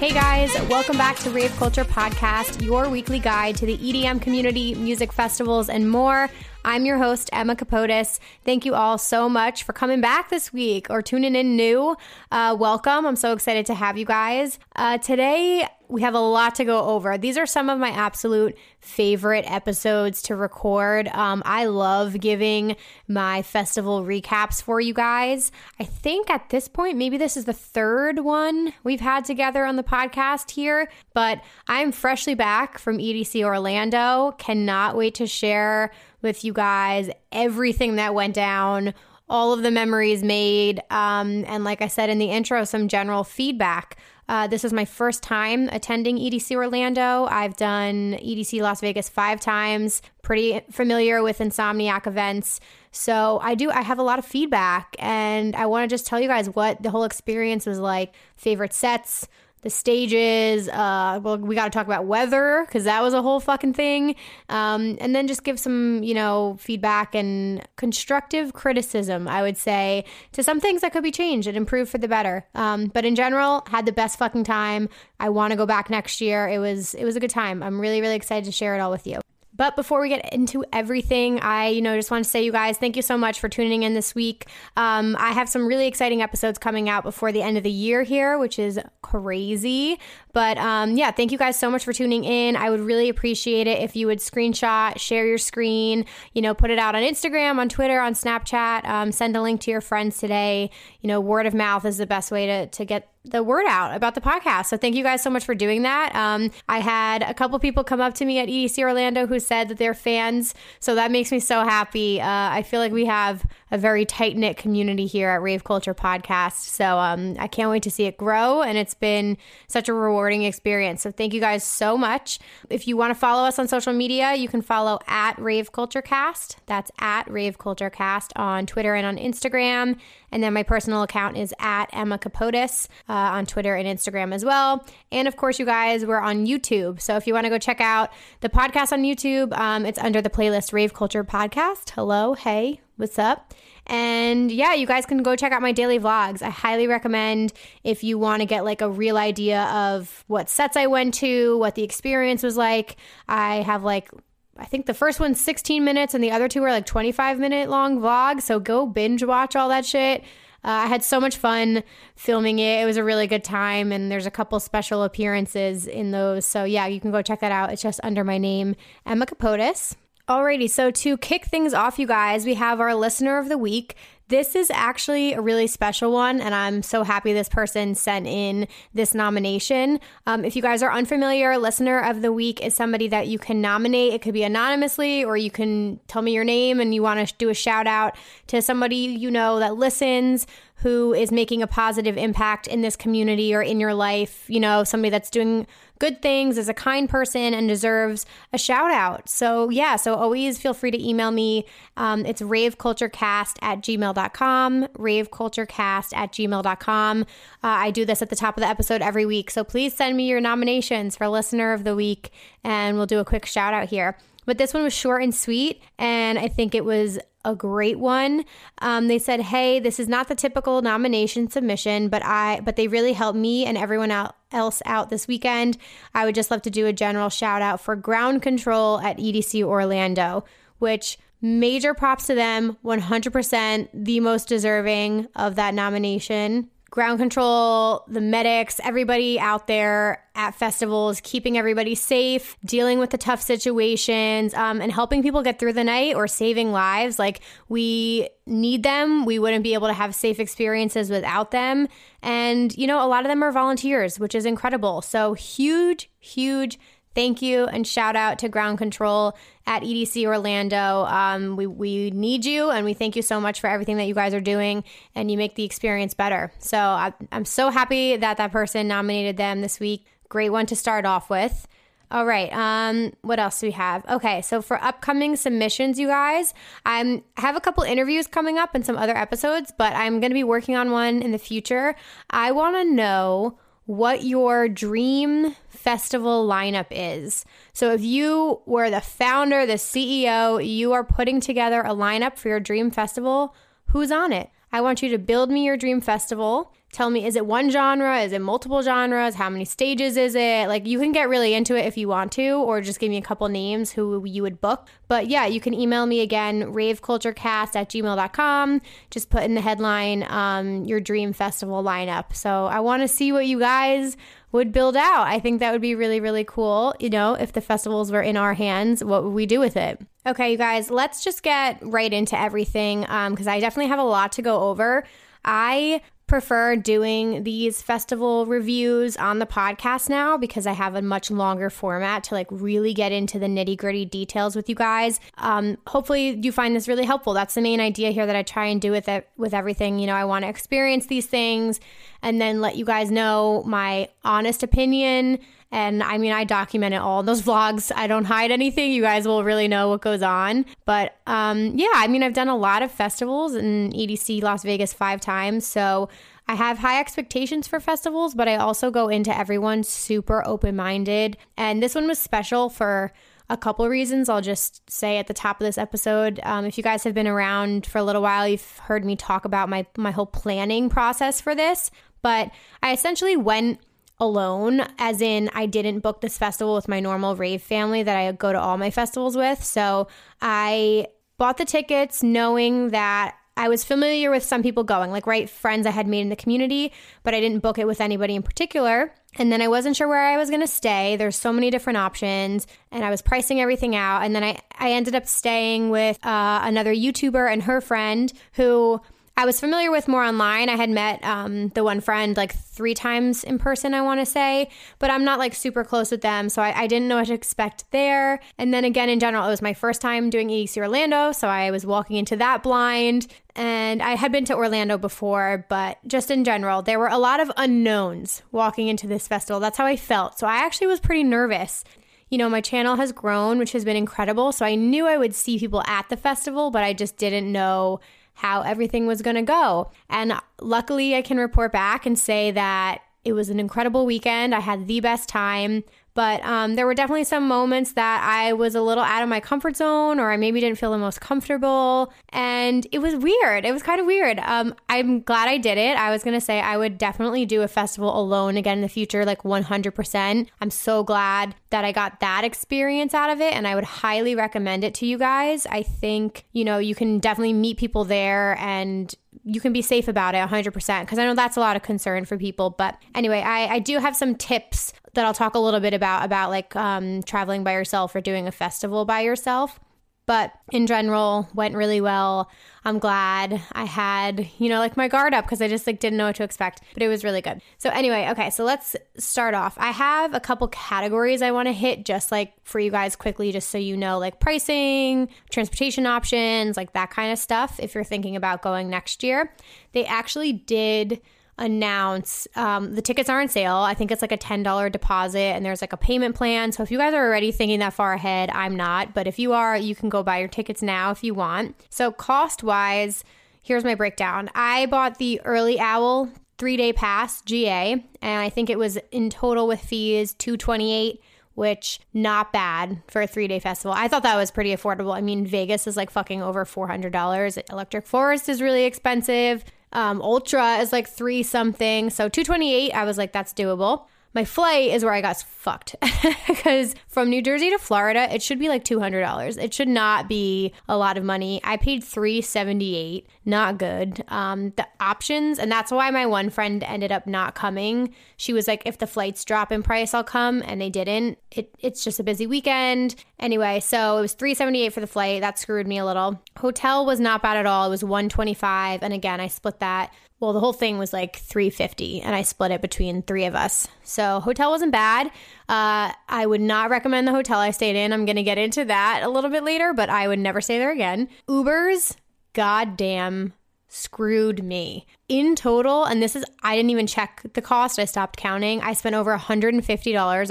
Hey 0.00 0.12
guys, 0.12 0.50
welcome 0.70 0.96
back 0.96 1.18
to 1.18 1.30
Rave 1.30 1.54
Culture 1.56 1.84
Podcast, 1.84 2.64
your 2.64 2.88
weekly 2.88 3.18
guide 3.18 3.54
to 3.56 3.66
the 3.66 3.76
EDM 3.76 4.22
community, 4.22 4.74
music 4.74 5.12
festivals, 5.12 5.68
and 5.68 5.90
more. 5.90 6.30
I'm 6.64 6.86
your 6.86 6.96
host, 6.96 7.28
Emma 7.34 7.54
Capotis. 7.54 8.18
Thank 8.42 8.64
you 8.64 8.74
all 8.74 8.96
so 8.96 9.28
much 9.28 9.62
for 9.62 9.74
coming 9.74 10.00
back 10.00 10.30
this 10.30 10.54
week 10.54 10.86
or 10.88 11.02
tuning 11.02 11.36
in 11.36 11.54
new. 11.54 11.98
Uh, 12.32 12.56
welcome. 12.58 13.04
I'm 13.04 13.14
so 13.14 13.34
excited 13.34 13.66
to 13.66 13.74
have 13.74 13.98
you 13.98 14.06
guys. 14.06 14.58
Uh, 14.74 14.96
today, 14.96 15.68
we 15.90 16.02
have 16.02 16.14
a 16.14 16.20
lot 16.20 16.54
to 16.56 16.64
go 16.64 16.80
over. 16.80 17.18
These 17.18 17.36
are 17.36 17.46
some 17.46 17.68
of 17.68 17.78
my 17.78 17.90
absolute 17.90 18.56
favorite 18.78 19.44
episodes 19.50 20.22
to 20.22 20.36
record. 20.36 21.08
Um, 21.08 21.42
I 21.44 21.66
love 21.66 22.18
giving 22.20 22.76
my 23.08 23.42
festival 23.42 24.02
recaps 24.02 24.62
for 24.62 24.80
you 24.80 24.94
guys. 24.94 25.50
I 25.78 25.84
think 25.84 26.30
at 26.30 26.48
this 26.50 26.68
point, 26.68 26.96
maybe 26.96 27.18
this 27.18 27.36
is 27.36 27.44
the 27.44 27.52
third 27.52 28.20
one 28.20 28.72
we've 28.84 29.00
had 29.00 29.24
together 29.24 29.64
on 29.64 29.76
the 29.76 29.82
podcast 29.82 30.52
here, 30.52 30.88
but 31.12 31.40
I'm 31.66 31.92
freshly 31.92 32.34
back 32.34 32.78
from 32.78 32.98
EDC 32.98 33.42
Orlando. 33.42 34.32
Cannot 34.38 34.96
wait 34.96 35.14
to 35.16 35.26
share 35.26 35.90
with 36.22 36.44
you 36.44 36.52
guys 36.52 37.10
everything 37.32 37.96
that 37.96 38.14
went 38.14 38.34
down 38.34 38.94
all 39.30 39.52
of 39.52 39.62
the 39.62 39.70
memories 39.70 40.24
made. 40.24 40.80
Um, 40.90 41.44
and 41.46 41.62
like 41.62 41.80
I 41.80 41.86
said 41.86 42.10
in 42.10 42.18
the 42.18 42.30
intro, 42.30 42.64
some 42.64 42.88
general 42.88 43.22
feedback 43.22 43.96
uh, 44.30 44.46
this 44.46 44.64
is 44.64 44.72
my 44.72 44.84
first 44.84 45.24
time 45.24 45.68
attending 45.70 46.16
EDC 46.16 46.54
Orlando. 46.54 47.24
I've 47.24 47.56
done 47.56 48.12
EDC 48.12 48.62
Las 48.62 48.80
Vegas 48.80 49.08
five 49.08 49.40
times, 49.40 50.02
pretty 50.22 50.60
familiar 50.70 51.20
with 51.20 51.40
Insomniac 51.40 52.06
events. 52.06 52.60
So 52.92 53.40
I 53.42 53.56
do, 53.56 53.72
I 53.72 53.82
have 53.82 53.98
a 53.98 54.04
lot 54.04 54.20
of 54.20 54.24
feedback, 54.24 54.94
and 55.00 55.56
I 55.56 55.66
want 55.66 55.82
to 55.82 55.92
just 55.92 56.06
tell 56.06 56.20
you 56.20 56.28
guys 56.28 56.48
what 56.48 56.80
the 56.80 56.90
whole 56.90 57.02
experience 57.02 57.66
was 57.66 57.80
like 57.80 58.14
favorite 58.36 58.72
sets, 58.72 59.26
the 59.62 59.70
stages. 59.70 60.68
Uh, 60.68 61.20
well, 61.22 61.38
we 61.38 61.54
got 61.54 61.64
to 61.64 61.70
talk 61.70 61.86
about 61.86 62.06
weather 62.06 62.64
because 62.66 62.84
that 62.84 63.02
was 63.02 63.14
a 63.14 63.22
whole 63.22 63.40
fucking 63.40 63.74
thing. 63.74 64.14
Um, 64.48 64.96
and 65.00 65.14
then 65.14 65.26
just 65.26 65.44
give 65.44 65.58
some, 65.58 66.02
you 66.02 66.14
know, 66.14 66.56
feedback 66.58 67.14
and 67.14 67.66
constructive 67.76 68.52
criticism, 68.52 69.28
I 69.28 69.42
would 69.42 69.56
say, 69.56 70.04
to 70.32 70.42
some 70.42 70.60
things 70.60 70.80
that 70.80 70.92
could 70.92 71.02
be 71.02 71.12
changed 71.12 71.48
and 71.48 71.56
improved 71.56 71.90
for 71.90 71.98
the 71.98 72.08
better. 72.08 72.46
Um, 72.54 72.86
but 72.86 73.04
in 73.04 73.14
general, 73.14 73.62
had 73.68 73.86
the 73.86 73.92
best 73.92 74.18
fucking 74.18 74.44
time. 74.44 74.88
I 75.18 75.28
want 75.28 75.52
to 75.52 75.56
go 75.56 75.66
back 75.66 75.90
next 75.90 76.20
year. 76.20 76.48
It 76.48 76.58
was 76.58 76.94
it 76.94 77.04
was 77.04 77.16
a 77.16 77.20
good 77.20 77.30
time. 77.30 77.62
I'm 77.62 77.80
really 77.80 78.00
really 78.00 78.16
excited 78.16 78.44
to 78.46 78.52
share 78.52 78.74
it 78.74 78.80
all 78.80 78.90
with 78.90 79.06
you. 79.06 79.20
But 79.60 79.76
before 79.76 80.00
we 80.00 80.08
get 80.08 80.32
into 80.32 80.64
everything, 80.72 81.38
I, 81.40 81.66
you 81.68 81.82
know, 81.82 81.94
just 81.94 82.10
want 82.10 82.24
to 82.24 82.30
say, 82.30 82.42
you 82.42 82.50
guys, 82.50 82.78
thank 82.78 82.96
you 82.96 83.02
so 83.02 83.18
much 83.18 83.40
for 83.40 83.50
tuning 83.50 83.82
in 83.82 83.92
this 83.92 84.14
week. 84.14 84.46
Um, 84.78 85.14
I 85.20 85.32
have 85.32 85.50
some 85.50 85.66
really 85.66 85.86
exciting 85.86 86.22
episodes 86.22 86.58
coming 86.58 86.88
out 86.88 87.02
before 87.02 87.30
the 87.30 87.42
end 87.42 87.58
of 87.58 87.62
the 87.62 87.70
year 87.70 88.02
here, 88.02 88.38
which 88.38 88.58
is 88.58 88.80
crazy. 89.02 89.98
But 90.32 90.58
um, 90.58 90.96
yeah, 90.96 91.10
thank 91.10 91.32
you 91.32 91.38
guys 91.38 91.58
so 91.58 91.70
much 91.70 91.84
for 91.84 91.92
tuning 91.92 92.24
in. 92.24 92.56
I 92.56 92.70
would 92.70 92.80
really 92.80 93.08
appreciate 93.08 93.66
it 93.66 93.82
if 93.82 93.96
you 93.96 94.06
would 94.06 94.18
screenshot, 94.18 94.98
share 94.98 95.26
your 95.26 95.38
screen, 95.38 96.04
you 96.32 96.42
know, 96.42 96.54
put 96.54 96.70
it 96.70 96.78
out 96.78 96.94
on 96.94 97.02
Instagram, 97.02 97.58
on 97.58 97.68
Twitter, 97.68 98.00
on 98.00 98.14
Snapchat, 98.14 98.84
um, 98.86 99.12
send 99.12 99.36
a 99.36 99.42
link 99.42 99.60
to 99.62 99.70
your 99.70 99.80
friends 99.80 100.18
today. 100.18 100.70
You 101.00 101.08
know, 101.08 101.20
word 101.20 101.46
of 101.46 101.54
mouth 101.54 101.84
is 101.84 101.98
the 101.98 102.06
best 102.06 102.30
way 102.30 102.46
to, 102.46 102.66
to 102.66 102.84
get 102.84 103.10
the 103.24 103.42
word 103.42 103.66
out 103.68 103.94
about 103.94 104.14
the 104.14 104.20
podcast. 104.20 104.66
So 104.66 104.78
thank 104.78 104.96
you 104.96 105.02
guys 105.04 105.22
so 105.22 105.28
much 105.28 105.44
for 105.44 105.54
doing 105.54 105.82
that. 105.82 106.14
Um, 106.14 106.50
I 106.68 106.78
had 106.78 107.22
a 107.22 107.34
couple 107.34 107.58
people 107.58 107.84
come 107.84 108.00
up 108.00 108.14
to 108.14 108.24
me 108.24 108.38
at 108.38 108.48
EDC 108.48 108.78
Orlando 108.78 109.26
who 109.26 109.38
said 109.38 109.68
that 109.68 109.76
they're 109.76 109.92
fans. 109.92 110.54
So 110.78 110.94
that 110.94 111.10
makes 111.10 111.30
me 111.30 111.38
so 111.38 111.62
happy. 111.62 112.20
Uh, 112.20 112.26
I 112.26 112.62
feel 112.62 112.80
like 112.80 112.92
we 112.92 113.04
have 113.04 113.44
a 113.70 113.76
very 113.76 114.06
tight 114.06 114.36
knit 114.36 114.56
community 114.56 115.06
here 115.06 115.28
at 115.28 115.42
Rave 115.42 115.64
Culture 115.64 115.94
Podcast. 115.94 116.60
So 116.60 116.98
um, 116.98 117.36
I 117.38 117.46
can't 117.46 117.70
wait 117.70 117.82
to 117.82 117.90
see 117.90 118.04
it 118.04 118.16
grow. 118.16 118.62
And 118.62 118.78
it's 118.78 118.94
been 118.94 119.36
such 119.68 119.88
a 119.88 119.94
rewarding 120.20 120.42
experience. 120.42 121.00
So 121.00 121.10
thank 121.10 121.32
you 121.32 121.40
guys 121.40 121.64
so 121.64 121.96
much. 121.96 122.38
If 122.68 122.86
you 122.86 122.94
want 122.94 123.10
to 123.10 123.18
follow 123.18 123.48
us 123.48 123.58
on 123.58 123.68
social 123.68 123.94
media, 123.94 124.34
you 124.34 124.48
can 124.48 124.60
follow 124.60 124.98
at 125.06 125.38
Rave 125.38 125.72
Culture 125.72 126.02
Cast. 126.02 126.58
That's 126.66 126.90
at 126.98 127.28
Rave 127.30 127.56
Culture 127.56 127.88
Cast 127.88 128.30
on 128.36 128.66
Twitter 128.66 128.94
and 128.94 129.06
on 129.06 129.16
Instagram. 129.16 129.98
And 130.30 130.42
then 130.42 130.52
my 130.52 130.62
personal 130.62 131.02
account 131.02 131.38
is 131.38 131.54
at 131.58 131.86
Emma 131.94 132.18
Capotis 132.18 132.86
uh, 133.08 133.12
on 133.14 133.46
Twitter 133.46 133.74
and 133.74 133.88
Instagram 133.88 134.34
as 134.34 134.44
well. 134.44 134.86
And 135.10 135.26
of 135.26 135.36
course, 135.36 135.58
you 135.58 135.64
guys, 135.64 136.04
we're 136.04 136.20
on 136.20 136.46
YouTube. 136.46 137.00
So 137.00 137.16
if 137.16 137.26
you 137.26 137.32
want 137.32 137.44
to 137.44 137.50
go 137.50 137.58
check 137.58 137.80
out 137.80 138.10
the 138.40 138.50
podcast 138.50 138.92
on 138.92 139.02
YouTube, 139.02 139.58
um, 139.58 139.86
it's 139.86 139.98
under 139.98 140.20
the 140.20 140.30
playlist 140.30 140.74
Rave 140.74 140.92
Culture 140.92 141.24
Podcast. 141.24 141.90
Hello, 141.90 142.34
hey, 142.34 142.82
what's 142.96 143.18
up? 143.18 143.54
And 143.90 144.52
yeah, 144.52 144.72
you 144.72 144.86
guys 144.86 145.04
can 145.04 145.24
go 145.24 145.34
check 145.34 145.50
out 145.50 145.60
my 145.60 145.72
daily 145.72 145.98
vlogs. 145.98 146.42
I 146.42 146.48
highly 146.48 146.86
recommend 146.86 147.52
if 147.82 148.04
you 148.04 148.18
want 148.18 148.40
to 148.40 148.46
get 148.46 148.64
like 148.64 148.80
a 148.80 148.88
real 148.88 149.18
idea 149.18 149.64
of 149.64 150.24
what 150.28 150.48
sets 150.48 150.76
I 150.76 150.86
went 150.86 151.14
to, 151.14 151.58
what 151.58 151.74
the 151.74 151.82
experience 151.82 152.44
was 152.44 152.56
like. 152.56 152.96
I 153.28 153.56
have 153.56 153.82
like 153.82 154.08
I 154.56 154.66
think 154.66 154.86
the 154.86 154.94
first 154.94 155.18
one's 155.18 155.40
16 155.40 155.82
minutes 155.82 156.14
and 156.14 156.22
the 156.22 156.30
other 156.30 156.46
two 156.46 156.62
are 156.62 156.70
like 156.70 156.86
25 156.86 157.40
minute 157.40 157.68
long 157.68 157.98
vlogs. 157.98 158.42
So 158.42 158.60
go 158.60 158.86
binge 158.86 159.24
watch 159.24 159.56
all 159.56 159.68
that 159.70 159.84
shit. 159.84 160.22
Uh, 160.62 160.84
I 160.84 160.86
had 160.86 161.02
so 161.02 161.18
much 161.18 161.36
fun 161.36 161.82
filming 162.14 162.60
it. 162.60 162.82
It 162.82 162.84
was 162.84 162.98
a 162.98 163.04
really 163.04 163.26
good 163.26 163.42
time, 163.42 163.92
and 163.92 164.12
there's 164.12 164.26
a 164.26 164.30
couple 164.30 164.60
special 164.60 165.02
appearances 165.04 165.86
in 165.86 166.10
those. 166.10 166.44
So, 166.44 166.64
yeah, 166.64 166.86
you 166.86 167.00
can 167.00 167.10
go 167.10 167.22
check 167.22 167.40
that 167.40 167.50
out. 167.50 167.72
It's 167.72 167.80
just 167.80 167.98
under 168.02 168.24
my 168.24 168.36
name, 168.36 168.76
Emma 169.06 169.24
Capotis. 169.24 169.96
Alrighty, 170.30 170.70
so 170.70 170.92
to 170.92 171.16
kick 171.16 171.46
things 171.46 171.74
off, 171.74 171.98
you 171.98 172.06
guys, 172.06 172.46
we 172.46 172.54
have 172.54 172.78
our 172.78 172.94
listener 172.94 173.38
of 173.38 173.48
the 173.48 173.58
week. 173.58 173.96
This 174.28 174.54
is 174.54 174.70
actually 174.70 175.32
a 175.32 175.40
really 175.40 175.66
special 175.66 176.12
one, 176.12 176.40
and 176.40 176.54
I'm 176.54 176.84
so 176.84 177.02
happy 177.02 177.32
this 177.32 177.48
person 177.48 177.96
sent 177.96 178.28
in 178.28 178.68
this 178.94 179.12
nomination. 179.12 179.98
Um, 180.28 180.44
if 180.44 180.54
you 180.54 180.62
guys 180.62 180.84
are 180.84 180.92
unfamiliar, 180.92 181.58
listener 181.58 181.98
of 181.98 182.22
the 182.22 182.32
week 182.32 182.64
is 182.64 182.76
somebody 182.76 183.08
that 183.08 183.26
you 183.26 183.40
can 183.40 183.60
nominate. 183.60 184.12
It 184.12 184.22
could 184.22 184.34
be 184.34 184.44
anonymously, 184.44 185.24
or 185.24 185.36
you 185.36 185.50
can 185.50 185.98
tell 186.06 186.22
me 186.22 186.32
your 186.32 186.44
name 186.44 186.78
and 186.78 186.94
you 186.94 187.02
want 187.02 187.28
to 187.28 187.34
do 187.38 187.48
a 187.48 187.54
shout 187.54 187.88
out 187.88 188.16
to 188.46 188.62
somebody 188.62 188.98
you 188.98 189.32
know 189.32 189.58
that 189.58 189.78
listens 189.78 190.46
who 190.76 191.12
is 191.12 191.32
making 191.32 191.60
a 191.60 191.66
positive 191.66 192.16
impact 192.16 192.68
in 192.68 192.82
this 192.82 192.94
community 192.94 193.52
or 193.52 193.62
in 193.62 193.80
your 193.80 193.94
life, 193.94 194.44
you 194.48 194.60
know, 194.60 194.84
somebody 194.84 195.10
that's 195.10 195.28
doing 195.28 195.66
good 196.00 196.20
things, 196.20 196.58
is 196.58 196.68
a 196.68 196.74
kind 196.74 197.08
person, 197.08 197.54
and 197.54 197.68
deserves 197.68 198.26
a 198.52 198.58
shout 198.58 198.90
out. 198.90 199.28
So, 199.28 199.70
yeah, 199.70 199.94
so 199.94 200.14
always 200.14 200.58
feel 200.58 200.74
free 200.74 200.90
to 200.90 201.08
email 201.08 201.30
me. 201.30 201.66
Um, 201.96 202.26
it's 202.26 202.42
raveculturecast 202.42 203.58
at 203.62 203.82
gmail.com, 203.82 204.88
raveculturecast 204.88 206.16
at 206.16 206.32
gmail.com. 206.32 207.22
Uh, 207.22 207.24
I 207.62 207.90
do 207.92 208.04
this 208.04 208.22
at 208.22 208.30
the 208.30 208.36
top 208.36 208.56
of 208.56 208.62
the 208.62 208.66
episode 208.66 209.02
every 209.02 209.26
week. 209.26 209.52
So 209.52 209.62
please 209.62 209.94
send 209.94 210.16
me 210.16 210.26
your 210.26 210.40
nominations 210.40 211.14
for 211.16 211.28
Listener 211.28 211.72
of 211.72 211.84
the 211.84 211.94
Week, 211.94 212.32
and 212.64 212.96
we'll 212.96 213.06
do 213.06 213.20
a 213.20 213.24
quick 213.24 213.46
shout 213.46 213.74
out 213.74 213.88
here. 213.88 214.16
But 214.46 214.58
this 214.58 214.74
one 214.74 214.82
was 214.82 214.92
short 214.92 215.22
and 215.22 215.32
sweet, 215.32 215.80
and 215.98 216.38
I 216.38 216.48
think 216.48 216.74
it 216.74 216.84
was 216.84 217.20
a 217.44 217.54
great 217.54 217.98
one. 217.98 218.44
Um, 218.78 219.08
they 219.08 219.18
said, 219.18 219.40
"Hey, 219.40 219.80
this 219.80 219.98
is 219.98 220.08
not 220.08 220.28
the 220.28 220.34
typical 220.34 220.82
nomination 220.82 221.50
submission, 221.50 222.08
but 222.08 222.24
I 222.24 222.60
but 222.64 222.76
they 222.76 222.88
really 222.88 223.12
helped 223.12 223.38
me 223.38 223.64
and 223.64 223.78
everyone 223.78 224.12
else 224.52 224.82
out 224.84 225.10
this 225.10 225.28
weekend. 225.28 225.78
I 226.14 226.24
would 226.24 226.34
just 226.34 226.50
love 226.50 226.62
to 226.62 226.70
do 226.70 226.86
a 226.86 226.92
general 226.92 227.28
shout 227.28 227.62
out 227.62 227.80
for 227.80 227.96
Ground 227.96 228.42
Control 228.42 229.00
at 229.00 229.18
EDC 229.18 229.62
Orlando, 229.62 230.44
which." 230.78 231.18
Major 231.42 231.94
props 231.94 232.26
to 232.26 232.34
them, 232.34 232.76
100% 232.84 233.88
the 233.94 234.20
most 234.20 234.46
deserving 234.46 235.26
of 235.34 235.54
that 235.54 235.72
nomination 235.72 236.68
ground 236.90 237.20
control, 237.20 238.04
the 238.08 238.20
medics, 238.20 238.80
everybody 238.82 239.38
out 239.38 239.68
there 239.68 240.24
at 240.34 240.54
festivals, 240.56 241.20
keeping 241.22 241.56
everybody 241.56 241.94
safe, 241.94 242.56
dealing 242.64 242.98
with 242.98 243.10
the 243.10 243.18
tough 243.18 243.40
situations, 243.40 244.52
um, 244.54 244.80
and 244.80 244.90
helping 244.90 245.22
people 245.22 245.42
get 245.42 245.58
through 245.58 245.72
the 245.72 245.84
night 245.84 246.16
or 246.16 246.26
saving 246.26 246.72
lives. 246.72 247.18
Like, 247.18 247.40
we 247.68 248.28
need 248.46 248.82
them. 248.82 249.24
We 249.24 249.38
wouldn't 249.38 249.62
be 249.62 249.74
able 249.74 249.86
to 249.86 249.92
have 249.92 250.14
safe 250.14 250.40
experiences 250.40 251.10
without 251.10 251.52
them. 251.52 251.86
And, 252.22 252.76
you 252.76 252.88
know, 252.88 253.04
a 253.04 253.06
lot 253.06 253.24
of 253.24 253.28
them 253.28 253.42
are 253.42 253.52
volunteers, 253.52 254.18
which 254.18 254.34
is 254.34 254.44
incredible. 254.44 255.00
So, 255.00 255.34
huge, 255.34 256.10
huge 256.18 256.78
thank 257.14 257.42
you 257.42 257.66
and 257.66 257.86
shout 257.86 258.16
out 258.16 258.38
to 258.40 258.48
Ground 258.48 258.78
Control 258.78 259.36
at 259.66 259.82
EDC 259.82 260.24
Orlando. 260.26 261.04
Um, 261.04 261.56
we, 261.56 261.66
we 261.66 262.10
need 262.10 262.44
you 262.44 262.70
and 262.70 262.84
we 262.84 262.94
thank 262.94 263.16
you 263.16 263.22
so 263.22 263.40
much 263.40 263.60
for 263.60 263.68
everything 263.68 263.96
that 263.96 264.04
you 264.04 264.14
guys 264.14 264.34
are 264.34 264.40
doing 264.40 264.84
and 265.14 265.30
you 265.30 265.36
make 265.36 265.54
the 265.54 265.64
experience 265.64 266.14
better. 266.14 266.52
So 266.58 266.78
I, 266.78 267.12
I'm 267.32 267.44
so 267.44 267.70
happy 267.70 268.16
that 268.16 268.36
that 268.36 268.52
person 268.52 268.88
nominated 268.88 269.36
them 269.36 269.60
this 269.60 269.80
week. 269.80 270.06
Great 270.28 270.50
one 270.50 270.66
to 270.66 270.76
start 270.76 271.04
off 271.04 271.30
with. 271.30 271.66
All 272.12 272.26
right. 272.26 272.52
Um, 272.52 273.12
what 273.22 273.38
else 273.38 273.60
do 273.60 273.68
we 273.68 273.72
have? 273.72 274.04
Okay, 274.08 274.42
so 274.42 274.60
for 274.60 274.82
upcoming 274.82 275.36
submissions, 275.36 275.96
you 275.96 276.08
guys, 276.08 276.54
I'm, 276.84 277.22
I 277.36 277.42
have 277.42 277.54
a 277.54 277.60
couple 277.60 277.84
interviews 277.84 278.26
coming 278.26 278.58
up 278.58 278.74
and 278.74 278.84
some 278.84 278.96
other 278.96 279.16
episodes, 279.16 279.72
but 279.76 279.92
I'm 279.94 280.18
going 280.18 280.30
to 280.30 280.34
be 280.34 280.42
working 280.42 280.74
on 280.74 280.90
one 280.90 281.22
in 281.22 281.30
the 281.30 281.38
future. 281.38 281.94
I 282.30 282.50
want 282.50 282.74
to 282.76 282.84
know 282.84 283.58
what 283.90 284.22
your 284.22 284.68
dream 284.68 285.56
festival 285.68 286.46
lineup 286.46 286.86
is. 286.92 287.44
So 287.72 287.92
if 287.92 288.00
you 288.00 288.60
were 288.64 288.88
the 288.88 289.00
founder, 289.00 289.66
the 289.66 289.72
CEO, 289.72 290.64
you 290.64 290.92
are 290.92 291.02
putting 291.02 291.40
together 291.40 291.80
a 291.80 291.90
lineup 291.90 292.38
for 292.38 292.50
your 292.50 292.60
dream 292.60 292.92
festival, 292.92 293.52
who's 293.86 294.12
on 294.12 294.32
it? 294.32 294.48
I 294.70 294.80
want 294.80 295.02
you 295.02 295.08
to 295.08 295.18
build 295.18 295.50
me 295.50 295.64
your 295.64 295.76
dream 295.76 296.00
festival. 296.00 296.72
Tell 296.92 297.08
me, 297.08 297.24
is 297.24 297.36
it 297.36 297.46
one 297.46 297.70
genre? 297.70 298.20
Is 298.20 298.32
it 298.32 298.40
multiple 298.40 298.82
genres? 298.82 299.36
How 299.36 299.48
many 299.48 299.64
stages 299.64 300.16
is 300.16 300.34
it? 300.34 300.66
Like, 300.66 300.86
you 300.86 300.98
can 300.98 301.12
get 301.12 301.28
really 301.28 301.54
into 301.54 301.76
it 301.76 301.86
if 301.86 301.96
you 301.96 302.08
want 302.08 302.32
to, 302.32 302.50
or 302.50 302.80
just 302.80 302.98
give 302.98 303.10
me 303.10 303.16
a 303.16 303.22
couple 303.22 303.48
names 303.48 303.92
who 303.92 304.24
you 304.24 304.42
would 304.42 304.60
book. 304.60 304.88
But 305.06 305.28
yeah, 305.28 305.46
you 305.46 305.60
can 305.60 305.72
email 305.72 306.04
me 306.06 306.20
again, 306.20 306.72
raveculturecast 306.72 307.76
at 307.76 307.90
gmail.com. 307.90 308.82
Just 309.10 309.30
put 309.30 309.44
in 309.44 309.54
the 309.54 309.60
headline 309.60 310.24
um, 310.28 310.84
your 310.84 310.98
dream 310.98 311.32
festival 311.32 311.82
lineup. 311.84 312.34
So 312.34 312.66
I 312.66 312.80
want 312.80 313.02
to 313.02 313.08
see 313.08 313.30
what 313.30 313.46
you 313.46 313.60
guys 313.60 314.16
would 314.50 314.72
build 314.72 314.96
out. 314.96 315.28
I 315.28 315.38
think 315.38 315.60
that 315.60 315.70
would 315.70 315.80
be 315.80 315.94
really, 315.94 316.18
really 316.18 316.44
cool. 316.44 316.94
You 316.98 317.10
know, 317.10 317.34
if 317.34 317.52
the 317.52 317.60
festivals 317.60 318.10
were 318.10 318.22
in 318.22 318.36
our 318.36 318.54
hands, 318.54 319.04
what 319.04 319.22
would 319.22 319.30
we 319.32 319.46
do 319.46 319.60
with 319.60 319.76
it? 319.76 320.00
Okay, 320.26 320.52
you 320.52 320.58
guys, 320.58 320.90
let's 320.90 321.22
just 321.22 321.44
get 321.44 321.78
right 321.82 322.12
into 322.12 322.38
everything 322.38 323.02
because 323.02 323.46
um, 323.46 323.52
I 323.52 323.60
definitely 323.60 323.90
have 323.90 324.00
a 324.00 324.04
lot 324.04 324.32
to 324.32 324.42
go 324.42 324.60
over. 324.60 325.04
I 325.44 326.02
prefer 326.30 326.76
doing 326.76 327.42
these 327.42 327.82
festival 327.82 328.46
reviews 328.46 329.16
on 329.16 329.40
the 329.40 329.46
podcast 329.46 330.08
now 330.08 330.36
because 330.36 330.64
I 330.64 330.72
have 330.72 330.94
a 330.94 331.02
much 331.02 331.28
longer 331.28 331.68
format 331.70 332.22
to 332.24 332.34
like 332.34 332.46
really 332.50 332.94
get 332.94 333.10
into 333.10 333.40
the 333.40 333.46
nitty 333.46 333.76
gritty 333.76 334.04
details 334.04 334.54
with 334.54 334.68
you 334.68 334.76
guys. 334.76 335.18
Um, 335.38 335.76
hopefully, 335.88 336.38
you 336.40 336.52
find 336.52 336.76
this 336.76 336.86
really 336.86 337.04
helpful. 337.04 337.34
That's 337.34 337.54
the 337.54 337.60
main 337.60 337.80
idea 337.80 338.12
here 338.12 338.26
that 338.26 338.36
I 338.36 338.44
try 338.44 338.66
and 338.66 338.80
do 338.80 338.92
with 338.92 339.08
it 339.08 339.28
with 339.36 339.52
everything. 339.52 339.98
You 339.98 340.06
know, 340.06 340.14
I 340.14 340.24
want 340.24 340.44
to 340.44 340.48
experience 340.48 341.06
these 341.06 341.26
things 341.26 341.80
and 342.22 342.40
then 342.40 342.60
let 342.60 342.76
you 342.76 342.84
guys 342.84 343.10
know 343.10 343.64
my 343.66 344.08
honest 344.24 344.62
opinion 344.62 345.40
and 345.72 346.02
I 346.02 346.18
mean, 346.18 346.32
I 346.32 346.44
document 346.44 346.94
it 346.94 346.98
all 346.98 347.20
in 347.20 347.26
those 347.26 347.42
vlogs. 347.50 347.92
I 347.94 348.06
don't 348.06 348.24
hide 348.24 348.50
anything. 348.50 348.92
You 348.92 349.02
guys 349.02 349.26
will 349.26 349.44
really 349.44 349.68
know 349.68 349.88
what 349.88 350.00
goes 350.00 350.22
on. 350.22 350.66
But 350.84 351.16
um, 351.26 351.78
yeah, 351.78 351.92
I 351.94 352.08
mean, 352.08 352.22
I've 352.22 352.34
done 352.34 352.48
a 352.48 352.56
lot 352.56 352.82
of 352.82 352.90
festivals 352.90 353.54
in 353.54 353.92
EDC 353.92 354.42
Las 354.42 354.62
Vegas 354.64 354.92
five 354.92 355.20
times. 355.20 355.66
So 355.66 356.08
I 356.48 356.54
have 356.54 356.78
high 356.78 356.98
expectations 356.98 357.68
for 357.68 357.78
festivals, 357.78 358.34
but 358.34 358.48
I 358.48 358.56
also 358.56 358.90
go 358.90 359.08
into 359.08 359.36
everyone 359.36 359.84
super 359.84 360.46
open 360.46 360.74
minded. 360.76 361.36
And 361.56 361.82
this 361.82 361.94
one 361.94 362.08
was 362.08 362.18
special 362.18 362.68
for 362.68 363.12
a 363.48 363.56
couple 363.56 363.88
reasons. 363.88 364.28
I'll 364.28 364.40
just 364.40 364.88
say 364.90 365.18
at 365.18 365.26
the 365.26 365.34
top 365.34 365.60
of 365.60 365.64
this 365.64 365.78
episode. 365.78 366.40
Um, 366.42 366.64
if 366.64 366.78
you 366.78 366.84
guys 366.84 367.04
have 367.04 367.14
been 367.14 367.26
around 367.26 367.86
for 367.86 367.98
a 367.98 368.02
little 368.02 368.22
while, 368.22 368.48
you've 368.48 368.78
heard 368.78 369.04
me 369.04 369.16
talk 369.16 369.44
about 369.44 369.68
my 369.68 369.86
my 369.96 370.12
whole 370.12 370.26
planning 370.26 370.88
process 370.88 371.40
for 371.40 371.54
this. 371.54 371.90
But 372.22 372.50
I 372.82 372.92
essentially 372.92 373.36
went 373.36 373.80
alone, 374.20 374.82
as 374.98 375.20
in 375.20 375.50
I 375.54 375.66
didn't 375.66 376.00
book 376.00 376.20
this 376.20 376.38
festival 376.38 376.74
with 376.74 376.88
my 376.88 377.00
normal 377.00 377.34
rave 377.34 377.62
family 377.62 378.02
that 378.02 378.16
I 378.16 378.30
go 378.32 378.52
to 378.52 378.60
all 378.60 378.76
my 378.76 378.90
festivals 378.90 379.36
with. 379.36 379.64
So 379.64 380.08
I 380.40 381.06
bought 381.38 381.56
the 381.56 381.64
tickets 381.64 382.22
knowing 382.22 382.90
that 382.90 383.34
I 383.56 383.68
was 383.68 383.84
familiar 383.84 384.30
with 384.30 384.42
some 384.42 384.62
people 384.62 384.84
going, 384.84 385.10
like, 385.10 385.26
right, 385.26 385.48
friends 385.48 385.86
I 385.86 385.90
had 385.90 386.06
made 386.06 386.20
in 386.20 386.28
the 386.28 386.36
community, 386.36 386.92
but 387.22 387.34
I 387.34 387.40
didn't 387.40 387.60
book 387.60 387.78
it 387.78 387.86
with 387.86 388.00
anybody 388.00 388.34
in 388.34 388.42
particular. 388.42 389.12
And 389.38 389.52
then 389.52 389.60
I 389.60 389.68
wasn't 389.68 389.96
sure 389.96 390.08
where 390.08 390.26
I 390.26 390.36
was 390.36 390.48
going 390.48 390.62
to 390.62 390.66
stay. 390.66 391.16
There's 391.16 391.36
so 391.36 391.52
many 391.52 391.70
different 391.70 391.98
options, 391.98 392.66
and 392.90 393.04
I 393.04 393.10
was 393.10 393.22
pricing 393.22 393.60
everything 393.60 393.94
out. 393.94 394.22
And 394.22 394.34
then 394.34 394.42
I, 394.42 394.60
I 394.78 394.92
ended 394.92 395.14
up 395.14 395.26
staying 395.26 395.90
with 395.90 396.24
uh, 396.24 396.60
another 396.62 396.94
YouTuber 396.94 397.52
and 397.52 397.62
her 397.64 397.80
friend 397.80 398.32
who 398.54 399.00
I 399.36 399.46
was 399.46 399.58
familiar 399.58 399.90
with 399.90 400.06
more 400.06 400.22
online. 400.22 400.68
I 400.68 400.76
had 400.76 400.90
met 400.90 401.24
um, 401.24 401.68
the 401.70 401.82
one 401.82 402.00
friend 402.00 402.36
like 402.36 402.54
three 402.54 402.92
times 402.92 403.42
in 403.42 403.58
person, 403.58 403.94
I 403.94 404.02
want 404.02 404.20
to 404.20 404.26
say, 404.26 404.68
but 404.98 405.10
I'm 405.10 405.24
not 405.24 405.38
like 405.38 405.54
super 405.54 405.82
close 405.82 406.10
with 406.10 406.20
them. 406.20 406.50
So 406.50 406.60
I, 406.60 406.82
I, 406.82 406.86
didn't 406.86 407.08
know 407.08 407.16
what 407.16 407.28
to 407.28 407.32
expect 407.32 407.90
there. 407.90 408.40
And 408.58 408.74
then 408.74 408.84
again, 408.84 409.08
in 409.08 409.18
general, 409.18 409.46
it 409.46 409.50
was 409.50 409.62
my 409.62 409.72
first 409.72 410.02
time 410.02 410.28
doing 410.28 410.48
EDC 410.48 410.76
Orlando. 410.76 411.32
So 411.32 411.48
I 411.48 411.70
was 411.70 411.86
walking 411.86 412.16
into 412.16 412.36
that 412.36 412.62
blind. 412.62 413.28
And 413.56 414.02
I 414.02 414.14
had 414.14 414.30
been 414.30 414.44
to 414.46 414.54
Orlando 414.54 414.98
before, 414.98 415.64
but 415.70 415.98
just 416.06 416.30
in 416.30 416.44
general, 416.44 416.82
there 416.82 416.98
were 416.98 417.08
a 417.08 417.18
lot 417.18 417.40
of 417.40 417.50
unknowns 417.56 418.42
walking 418.52 418.88
into 418.88 419.06
this 419.06 419.26
festival. 419.26 419.58
That's 419.58 419.78
how 419.78 419.86
I 419.86 419.96
felt. 419.96 420.38
So 420.38 420.46
I 420.46 420.56
actually 420.56 420.86
was 420.88 421.00
pretty 421.00 421.24
nervous 421.24 421.82
you 422.30 422.38
know, 422.38 422.48
my 422.48 422.60
channel 422.60 422.94
has 422.94 423.10
grown, 423.10 423.58
which 423.58 423.72
has 423.72 423.84
been 423.84 423.96
incredible. 423.96 424.52
So 424.52 424.64
I 424.64 424.76
knew 424.76 425.06
I 425.08 425.16
would 425.16 425.34
see 425.34 425.58
people 425.58 425.82
at 425.86 426.08
the 426.08 426.16
festival, 426.16 426.70
but 426.70 426.84
I 426.84 426.92
just 426.92 427.16
didn't 427.16 427.50
know 427.50 427.98
how 428.40 428.62
everything 428.62 429.06
was 429.06 429.20
going 429.20 429.36
to 429.36 429.42
go. 429.42 429.90
And 430.08 430.32
luckily, 430.60 431.14
I 431.14 431.22
can 431.22 431.36
report 431.36 431.72
back 431.72 432.06
and 432.06 432.18
say 432.18 432.50
that 432.52 433.02
it 433.22 433.34
was 433.34 433.50
an 433.50 433.60
incredible 433.60 434.06
weekend. 434.06 434.54
I 434.54 434.60
had 434.60 434.86
the 434.86 435.00
best 435.00 435.28
time. 435.28 435.84
But 436.14 436.44
um, 436.44 436.74
there 436.74 436.86
were 436.86 436.94
definitely 436.94 437.24
some 437.24 437.46
moments 437.46 437.92
that 437.92 438.22
I 438.24 438.52
was 438.52 438.74
a 438.74 438.82
little 438.82 439.04
out 439.04 439.22
of 439.22 439.28
my 439.28 439.40
comfort 439.40 439.76
zone 439.76 440.18
or 440.18 440.30
I 440.30 440.36
maybe 440.36 440.60
didn't 440.60 440.78
feel 440.78 440.90
the 440.90 440.98
most 440.98 441.20
comfortable. 441.20 442.12
And 442.30 442.86
it 442.92 442.98
was 442.98 443.14
weird. 443.16 443.64
It 443.64 443.72
was 443.72 443.82
kind 443.82 444.00
of 444.00 444.06
weird. 444.06 444.40
Um, 444.40 444.74
I'm 444.88 445.20
glad 445.22 445.48
I 445.48 445.58
did 445.58 445.78
it. 445.78 445.96
I 445.96 446.10
was 446.10 446.24
going 446.24 446.34
to 446.34 446.40
say 446.40 446.60
I 446.60 446.76
would 446.76 446.98
definitely 446.98 447.46
do 447.46 447.62
a 447.62 447.68
festival 447.68 448.18
alone 448.18 448.56
again 448.56 448.78
in 448.78 448.82
the 448.82 448.88
future, 448.88 449.24
like 449.24 449.42
100%. 449.42 450.46
I'm 450.60 450.70
so 450.70 451.02
glad 451.02 451.54
that 451.70 451.84
I 451.84 451.92
got 451.92 452.20
that 452.20 452.44
experience 452.44 453.14
out 453.14 453.30
of 453.30 453.40
it. 453.40 453.54
And 453.54 453.66
I 453.66 453.74
would 453.74 453.84
highly 453.84 454.34
recommend 454.34 454.84
it 454.84 454.94
to 454.94 455.06
you 455.06 455.18
guys. 455.18 455.66
I 455.66 455.82
think, 455.82 456.46
you 456.52 456.64
know, 456.64 456.78
you 456.78 456.94
can 456.94 457.18
definitely 457.18 457.52
meet 457.52 457.78
people 457.78 458.04
there 458.04 458.56
and 458.58 459.14
you 459.44 459.60
can 459.60 459.72
be 459.72 459.82
safe 459.82 460.08
about 460.08 460.34
it 460.34 460.38
100% 460.38 461.00
because 461.00 461.18
I 461.18 461.24
know 461.24 461.34
that's 461.34 461.56
a 461.56 461.60
lot 461.60 461.76
of 461.76 461.82
concern 461.82 462.24
for 462.24 462.36
people. 462.36 462.70
But 462.70 462.98
anyway, 463.14 463.40
I, 463.40 463.74
I 463.74 463.78
do 463.78 463.98
have 463.98 464.14
some 464.16 464.34
tips 464.34 464.92
that 465.14 465.24
I'll 465.24 465.34
talk 465.34 465.54
a 465.54 465.58
little 465.58 465.80
bit 465.80 465.94
about 465.94 466.24
about 466.24 466.50
like 466.50 466.74
um, 466.76 467.22
traveling 467.22 467.64
by 467.64 467.72
yourself 467.72 468.14
or 468.14 468.20
doing 468.20 468.46
a 468.46 468.52
festival 468.52 469.04
by 469.04 469.20
yourself. 469.20 469.80
But 470.26 470.52
in 470.70 470.86
general, 470.86 471.48
went 471.54 471.74
really 471.74 472.00
well. 472.00 472.48
I'm 472.84 473.00
glad 473.00 473.60
I 473.72 473.84
had, 473.84 474.48
you 474.58 474.68
know, 474.68 474.78
like 474.78 474.96
my 474.96 475.08
guard 475.08 475.34
up 475.34 475.44
because 475.44 475.60
I 475.60 475.66
just 475.66 475.88
like 475.88 475.98
didn't 475.98 476.18
know 476.18 476.26
what 476.26 476.36
to 476.36 476.44
expect, 476.44 476.82
but 476.94 477.02
it 477.02 477.08
was 477.08 477.24
really 477.24 477.40
good. 477.40 477.60
So 477.78 477.90
anyway, 477.90 478.28
okay, 478.30 478.50
so 478.50 478.62
let's 478.62 478.94
start 479.16 479.54
off. 479.54 479.74
I 479.76 479.90
have 479.90 480.32
a 480.32 480.38
couple 480.38 480.68
categories 480.68 481.42
I 481.42 481.50
want 481.50 481.66
to 481.66 481.72
hit 481.72 482.04
just 482.04 482.30
like 482.30 482.52
for 482.62 482.78
you 482.78 482.92
guys 482.92 483.16
quickly, 483.16 483.50
just 483.50 483.70
so 483.70 483.78
you 483.78 483.96
know, 483.96 484.20
like 484.20 484.38
pricing, 484.38 485.28
transportation 485.50 486.06
options, 486.06 486.76
like 486.76 486.92
that 486.92 487.10
kind 487.10 487.32
of 487.32 487.38
stuff. 487.40 487.80
If 487.82 487.96
you're 487.96 488.04
thinking 488.04 488.36
about 488.36 488.62
going 488.62 488.88
next 488.88 489.24
year, 489.24 489.52
they 489.94 490.04
actually 490.04 490.52
did 490.52 491.20
announce 491.60 492.48
um, 492.56 492.94
the 492.94 493.02
tickets 493.02 493.28
are 493.28 493.40
on 493.40 493.48
sale. 493.48 493.76
I 493.76 493.94
think 493.94 494.10
it's 494.10 494.22
like 494.22 494.32
a 494.32 494.38
$10 494.38 494.90
deposit 494.90 495.38
and 495.38 495.64
there's 495.64 495.80
like 495.80 495.92
a 495.92 495.96
payment 495.96 496.34
plan. 496.34 496.72
So 496.72 496.82
if 496.82 496.90
you 496.90 496.98
guys 496.98 497.14
are 497.14 497.24
already 497.24 497.52
thinking 497.52 497.78
that 497.78 497.92
far 497.92 498.14
ahead, 498.14 498.50
I'm 498.50 498.74
not. 498.74 499.14
But 499.14 499.26
if 499.26 499.38
you 499.38 499.52
are, 499.52 499.76
you 499.76 499.94
can 499.94 500.08
go 500.08 500.22
buy 500.22 500.38
your 500.38 500.48
tickets 500.48 500.82
now 500.82 501.10
if 501.10 501.22
you 501.22 501.34
want. 501.34 501.76
So 501.90 502.10
cost 502.10 502.62
wise, 502.62 503.22
here's 503.62 503.84
my 503.84 503.94
breakdown. 503.94 504.50
I 504.54 504.86
bought 504.86 505.18
the 505.18 505.40
Early 505.44 505.78
Owl 505.78 506.30
three 506.58 506.76
day 506.76 506.92
pass 506.92 507.40
GA, 507.42 507.92
and 508.20 508.42
I 508.42 508.50
think 508.50 508.68
it 508.68 508.78
was 508.78 508.98
in 509.12 509.30
total 509.30 509.66
with 509.66 509.80
fees 509.80 510.34
228 510.34 511.22
which 511.54 512.00
not 512.14 512.54
bad 512.54 513.02
for 513.08 513.20
a 513.20 513.26
three 513.26 513.46
day 513.46 513.58
festival. 513.58 513.92
I 513.92 514.08
thought 514.08 514.22
that 514.22 514.36
was 514.36 514.50
pretty 514.50 514.74
affordable. 514.74 515.14
I 515.14 515.20
mean, 515.20 515.44
Vegas 515.44 515.86
is 515.86 515.94
like 515.94 516.08
fucking 516.08 516.40
over 516.40 516.64
$400. 516.64 517.70
Electric 517.70 518.06
Forest 518.06 518.48
is 518.48 518.62
really 518.62 518.84
expensive. 518.84 519.62
Um, 519.92 520.22
Ultra 520.22 520.76
is 520.78 520.92
like 520.92 521.08
three 521.08 521.42
something. 521.42 522.10
So 522.10 522.28
228, 522.28 522.92
I 522.92 523.04
was 523.04 523.18
like, 523.18 523.32
that's 523.32 523.52
doable. 523.52 524.06
My 524.32 524.44
flight 524.44 524.90
is 524.90 525.04
where 525.04 525.12
I 525.12 525.20
got 525.20 525.42
fucked 525.42 525.96
because 526.46 526.94
from 527.08 527.30
New 527.30 527.42
Jersey 527.42 527.70
to 527.70 527.78
Florida, 527.78 528.32
it 528.32 528.42
should 528.42 528.60
be 528.60 528.68
like 528.68 528.84
$200. 528.84 529.62
It 529.62 529.74
should 529.74 529.88
not 529.88 530.28
be 530.28 530.72
a 530.88 530.96
lot 530.96 531.18
of 531.18 531.24
money. 531.24 531.60
I 531.64 531.76
paid 531.76 532.04
378, 532.04 533.26
not 533.44 533.78
good. 533.78 534.22
Um, 534.28 534.70
the 534.76 534.86
options, 535.00 535.58
and 535.58 535.70
that's 535.70 535.90
why 535.90 536.10
my 536.10 536.26
one 536.26 536.48
friend 536.48 536.84
ended 536.84 537.10
up 537.10 537.26
not 537.26 537.56
coming. 537.56 538.14
She 538.36 538.52
was 538.52 538.68
like, 538.68 538.82
if 538.86 538.98
the 538.98 539.06
flights 539.08 539.44
drop 539.44 539.72
in 539.72 539.82
price, 539.82 540.14
I'll 540.14 540.22
come, 540.22 540.62
and 540.64 540.80
they 540.80 540.90
didn't. 540.90 541.38
It, 541.50 541.74
it's 541.80 542.04
just 542.04 542.20
a 542.20 542.24
busy 542.24 542.46
weekend. 542.46 543.16
Anyway, 543.40 543.80
so 543.80 544.18
it 544.18 544.20
was 544.20 544.34
378 544.34 544.92
for 544.92 545.00
the 545.00 545.08
flight. 545.08 545.40
That 545.40 545.58
screwed 545.58 545.88
me 545.88 545.98
a 545.98 546.04
little. 546.04 546.40
Hotel 546.56 547.04
was 547.04 547.18
not 547.18 547.42
bad 547.42 547.56
at 547.56 547.66
all. 547.66 547.86
It 547.86 547.90
was 547.90 548.04
125, 548.04 549.02
and 549.02 549.12
again, 549.12 549.40
I 549.40 549.48
split 549.48 549.80
that 549.80 550.12
well, 550.40 550.54
the 550.54 550.60
whole 550.60 550.72
thing 550.72 550.96
was 550.96 551.12
like 551.12 551.36
350 551.36 552.22
and 552.22 552.34
I 552.34 552.42
split 552.42 552.70
it 552.70 552.80
between 552.80 553.22
three 553.22 553.44
of 553.44 553.54
us. 553.54 553.86
So 554.02 554.19
hotel 554.42 554.70
wasn't 554.70 554.92
bad. 554.92 555.28
Uh, 555.68 556.12
I 556.28 556.46
would 556.46 556.60
not 556.60 556.90
recommend 556.90 557.26
the 557.26 557.32
hotel 557.32 557.58
I 557.58 557.70
stayed 557.70 557.96
in. 557.96 558.12
I'm 558.12 558.24
going 558.24 558.36
to 558.36 558.42
get 558.42 558.58
into 558.58 558.84
that 558.84 559.22
a 559.22 559.28
little 559.28 559.50
bit 559.50 559.64
later, 559.64 559.92
but 559.92 560.10
I 560.10 560.28
would 560.28 560.38
never 560.38 560.60
stay 560.60 560.78
there 560.78 560.92
again. 560.92 561.28
Ubers, 561.48 562.16
goddamn 562.52 563.54
screwed 563.88 564.62
me. 564.64 565.06
In 565.28 565.56
total, 565.56 566.04
and 566.04 566.22
this 566.22 566.36
is, 566.36 566.44
I 566.62 566.76
didn't 566.76 566.90
even 566.90 567.06
check 567.06 567.42
the 567.54 567.62
cost, 567.62 567.98
I 567.98 568.04
stopped 568.04 568.36
counting. 568.36 568.80
I 568.80 568.92
spent 568.92 569.16
over 569.16 569.36
$150 569.36 569.74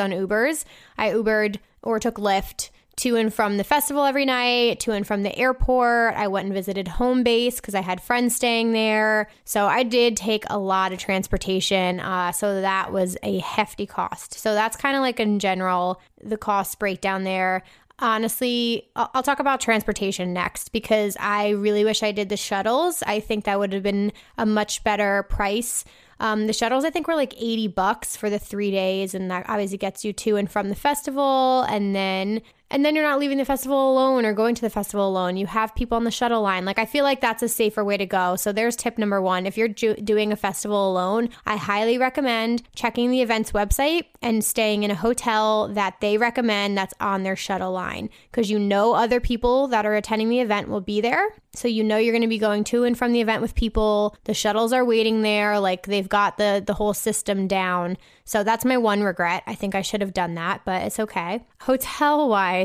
on 0.04 0.12
Ubers. 0.12 0.66
I 0.98 1.10
Ubered 1.10 1.58
or 1.82 2.00
took 2.00 2.16
Lyft 2.16 2.70
to 3.00 3.16
and 3.16 3.34
from 3.34 3.58
the 3.58 3.64
festival 3.64 4.04
every 4.06 4.26
night, 4.26 4.80
to 4.82 4.92
and 4.92 5.08
from 5.08 5.24
the 5.24 5.38
airport. 5.38 6.16
I 6.16 6.28
went 6.28 6.46
and 6.46 6.54
visited 6.54 6.88
home 6.88 7.24
base 7.24 7.56
because 7.56 7.76
I 7.76 7.82
had 7.82 8.02
friends 8.02 8.36
staying 8.36 8.74
there. 8.74 9.30
So 9.46 9.68
I 9.68 9.84
did 9.84 10.18
take 10.18 10.44
a 10.50 10.58
lot 10.58 10.92
of 10.92 11.00
transportation. 11.00 12.00
Uh, 12.00 12.32
so 12.32 12.62
that 12.62 12.92
was 12.92 13.18
a 13.24 13.40
hefty 13.40 13.86
cost. 13.86 14.34
So 14.34 14.54
that's 14.54 14.76
kind 14.76 14.96
of 14.96 15.02
like 15.02 15.20
in 15.20 15.40
general 15.40 16.02
the 16.22 16.38
cost 16.38 16.78
breakdown 16.80 17.24
there. 17.24 17.64
Honestly, 18.02 18.90
I'll 18.96 19.24
talk 19.24 19.40
about 19.40 19.60
transportation 19.60 20.32
next 20.32 20.72
because 20.72 21.18
I 21.20 21.50
really 21.50 21.84
wish 21.84 22.02
I 22.02 22.14
did 22.14 22.30
the 22.30 22.38
shuttles. 22.38 23.04
I 23.06 23.20
think 23.20 23.44
that 23.44 23.60
would 23.60 23.74
have 23.74 23.84
been 23.84 24.14
a 24.38 24.46
much 24.46 24.84
better 24.86 25.24
price. 25.24 25.84
Um, 26.22 26.48
the 26.48 26.54
shuttles, 26.54 26.86
I 26.86 26.90
think, 26.92 27.08
were 27.08 27.16
like 27.16 27.34
80 27.38 27.68
bucks 27.70 28.16
for 28.16 28.30
the 28.30 28.40
three 28.40 28.72
days, 28.72 29.14
and 29.14 29.30
that 29.32 29.50
obviously 29.50 29.78
gets 29.78 30.04
you 30.04 30.14
to 30.14 30.38
and 30.38 30.50
from 30.50 30.70
the 30.70 30.76
festival. 30.76 31.64
And 31.64 31.96
then 31.96 32.42
and 32.72 32.86
then 32.86 32.96
you're 32.96 33.08
not 33.08 33.20
leaving 33.20 33.38
the 33.38 33.46
festival 33.46 33.92
alone 33.92 34.26
or 34.26 34.34
going 34.34 34.56
to 34.56 34.62
the 34.62 34.70
festival 34.70 35.08
alone. 35.08 35.38
You 35.38 35.48
have 35.48 35.74
people 35.76 35.96
on 35.96 36.04
the 36.04 36.12
shuttle 36.12 36.42
line. 36.42 36.66
Like, 36.66 36.80
I 36.80 36.86
feel 36.86 37.04
like 37.04 37.22
that's 37.22 37.44
a 37.44 37.50
safer 37.50 37.84
way 37.84 37.98
to 37.98 38.06
go. 38.06 38.36
So, 38.36 38.52
there's 38.52 38.76
tip 38.76 38.98
number 38.98 39.22
one. 39.22 39.46
If 39.46 39.58
you're 39.58 39.68
ju- 39.68 39.96
doing 39.96 40.32
a 40.32 40.36
festival 40.36 40.90
alone, 40.90 41.30
I 41.46 41.58
highly 41.58 41.98
recommend 41.98 42.64
checking 42.76 43.12
the 43.12 43.22
event's 43.22 43.52
website 43.52 44.06
and 44.22 44.44
staying 44.44 44.84
in 44.84 44.92
a 44.92 44.96
hotel 44.96 45.68
that 45.70 45.96
they 46.02 46.18
recommend 46.18 46.78
that's 46.78 46.94
on 47.00 47.24
their 47.24 47.36
shuttle 47.36 47.72
line 47.72 48.10
because 48.32 48.50
you 48.52 48.60
know 48.60 48.94
other 48.94 49.20
people 49.20 49.68
that 49.68 49.86
are 49.86 49.96
attending 49.96 50.30
the 50.30 50.40
event 50.40 50.70
will 50.70 50.82
be 50.82 51.02
there. 51.02 51.30
So, 51.56 51.68
you 51.68 51.84
know 51.84 51.98
you're 51.98 52.14
going 52.14 52.22
to 52.22 52.28
be 52.28 52.38
going 52.38 52.64
to 52.66 52.84
and 52.84 52.98
from 52.98 53.12
the 53.12 53.22
event 53.22 53.42
with 53.42 53.56
people. 53.56 54.16
The 54.26 54.34
shuttles 54.34 54.74
are 54.74 54.86
waiting 54.86 55.22
there. 55.22 55.60
Like, 55.60 55.88
they've 55.88 56.08
got 56.08 56.38
the, 56.38 56.64
the 56.66 56.74
whole 56.74 56.94
system 56.94 57.48
down. 57.48 57.98
So 58.30 58.44
that's 58.44 58.64
my 58.64 58.78
one 58.78 59.02
regret. 59.02 59.42
I 59.48 59.56
think 59.56 59.74
I 59.74 59.82
should 59.82 60.02
have 60.02 60.14
done 60.14 60.36
that, 60.36 60.62
but 60.64 60.84
it's 60.84 61.00
okay. 61.00 61.44
Hotel 61.62 62.30
wise, 62.30 62.59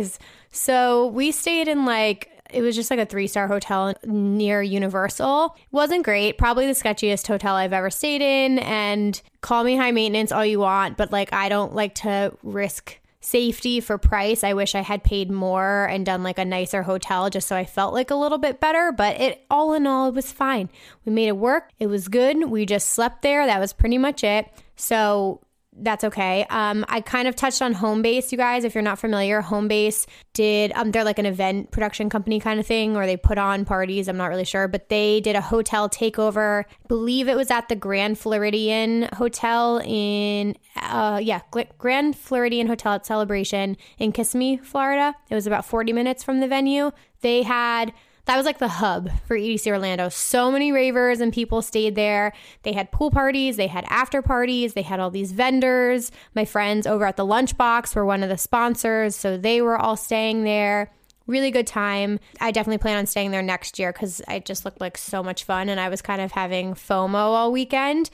so 0.51 1.07
we 1.09 1.33
stayed 1.33 1.69
in 1.69 1.85
like 1.85 2.31
it 2.55 2.63
was 2.63 2.77
just 2.77 2.91
like 2.91 3.01
a 3.01 3.07
three 3.07 3.27
star 3.27 3.49
hotel 3.49 3.95
near 4.05 4.63
Universal. 4.63 5.57
Wasn't 5.73 6.05
great. 6.05 6.39
Probably 6.39 6.67
the 6.67 6.73
sketchiest 6.73 7.27
hotel 7.27 7.57
I've 7.57 7.73
ever 7.73 7.91
stayed 7.91 8.23
in. 8.23 8.61
And 8.61 9.21
call 9.41 9.65
me 9.65 9.77
high 9.77 9.91
maintenance 9.91 10.31
all 10.31 10.47
you 10.47 10.61
want, 10.61 10.97
but 10.97 11.11
like 11.11 11.33
I 11.33 11.49
don't 11.49 11.75
like 11.75 11.97
to 11.97 12.33
risk 12.43 13.01
safety 13.21 13.81
for 13.81 13.97
price. 13.97 14.45
I 14.45 14.53
wish 14.53 14.75
I 14.75 14.83
had 14.83 15.03
paid 15.03 15.31
more 15.31 15.87
and 15.87 16.05
done 16.05 16.23
like 16.23 16.39
a 16.39 16.45
nicer 16.45 16.83
hotel 16.83 17.31
just 17.31 17.49
so 17.49 17.57
I 17.57 17.65
felt 17.65 17.95
like 17.95 18.11
a 18.11 18.15
little 18.15 18.39
bit 18.39 18.61
better. 18.61 18.93
But 18.93 19.21
it 19.21 19.45
all 19.51 19.75
in 19.75 19.87
all, 19.87 20.09
it 20.09 20.15
was 20.15 20.31
fine. 20.31 20.69
We 21.05 21.13
made 21.13 21.29
it 21.29 21.37
work. 21.37 21.71
It 21.81 21.87
was 21.89 22.09
good. 22.09 22.51
We 22.51 22.67
just 22.67 22.91
slept 22.91 23.23
there. 23.23 23.47
That 23.47 23.61
was 23.61 23.73
pretty 23.73 23.99
much 23.99 24.23
it. 24.23 24.47
So 24.77 25.41
that's 25.76 26.04
okay. 26.04 26.47
Um, 26.50 26.85
I 26.88 27.00
kind 27.00 27.26
of 27.26 27.35
touched 27.35 27.61
on 27.61 27.75
Homebase, 27.75 28.31
you 28.31 28.38
guys. 28.38 28.64
If 28.64 28.75
you're 28.75 28.83
not 28.83 28.99
familiar, 28.99 29.43
Homebase 29.43 30.07
did 30.33 30.73
um, 30.75 30.93
they're 30.93 31.04
like 31.04 31.19
an 31.19 31.26
event 31.26 31.71
production 31.71 32.09
company 32.09 32.38
kind 32.38 32.61
of 32.61 32.66
thing, 32.66 32.97
or 32.97 33.07
they 33.07 33.16
put 33.16 33.38
on 33.38 33.64
parties. 33.64 34.09
I'm 34.09 34.16
not 34.16 34.26
really 34.26 34.45
sure, 34.45 34.69
but 34.69 34.88
they 34.88 35.21
did 35.21 35.35
a 35.35 35.40
hotel 35.40 35.88
takeover. 35.88 36.64
I 36.64 36.87
believe 36.87 37.28
it 37.28 37.37
was 37.37 37.50
at 37.50 37.69
the 37.69 37.76
Grand 37.76 38.19
Floridian 38.19 39.09
Hotel 39.14 39.81
in, 39.85 40.57
uh, 40.76 41.21
yeah, 41.23 41.40
Grand 41.78 42.16
Floridian 42.16 42.66
Hotel 42.66 42.93
at 42.93 43.07
Celebration 43.07 43.76
in 43.99 44.12
Kissimmee, 44.12 44.59
Florida. 44.59 45.14
It 45.28 45.35
was 45.35 45.47
about 45.47 45.64
40 45.64 45.93
minutes 45.93 46.23
from 46.23 46.40
the 46.40 46.49
venue. 46.49 46.93
They 47.21 47.43
had 47.43 47.93
that 48.26 48.37
was 48.37 48.47
like 48.47 48.59
the 48.59 48.69
hub 48.69 49.11
for 49.26 49.37
EDC 49.37 49.66
Orlando. 49.66 50.09
So 50.09 50.50
many 50.50 50.73
ravers 50.73 51.21
and 51.21 51.33
people 51.33 51.61
stayed 51.61 51.95
there. 51.95 52.33
They 52.62 52.73
had 52.73 52.90
pool 52.90 53.11
parties, 53.11 53.57
they 53.57 53.66
had 53.66 53.85
after 53.88 54.23
parties, 54.23 54.75
they 54.75 54.83
had 54.83 55.00
all 55.00 55.11
these 55.11 55.33
vendors. 55.33 56.11
My 56.35 56.45
friends 56.45 56.87
over 56.87 57.04
at 57.04 57.16
the 57.16 57.26
Lunchbox 57.26 57.95
were 57.95 58.04
one 58.04 58.23
of 58.23 58.28
the 58.28 58.38
sponsors, 58.38 59.14
so 59.14 59.37
they 59.37 59.61
were 59.61 59.76
all 59.76 59.97
staying 59.97 60.45
there. 60.45 60.90
Really 61.26 61.50
good 61.50 61.66
time. 61.66 62.19
I 62.40 62.50
definitely 62.50 62.78
plan 62.78 62.99
on 62.99 63.07
staying 63.07 63.31
there 63.31 63.43
next 63.43 63.78
year 63.78 63.93
because 63.93 64.21
it 64.28 64.45
just 64.45 64.64
looked 64.64 64.81
like 64.81 64.99
so 64.99 65.23
much 65.23 65.45
fun 65.45 65.69
and 65.69 65.81
I 65.81 65.88
was 65.88 66.02
kind 66.02 66.21
of 66.21 66.33
having 66.33 66.75
FOMO 66.75 67.14
all 67.14 67.52
weekend. 67.52 68.11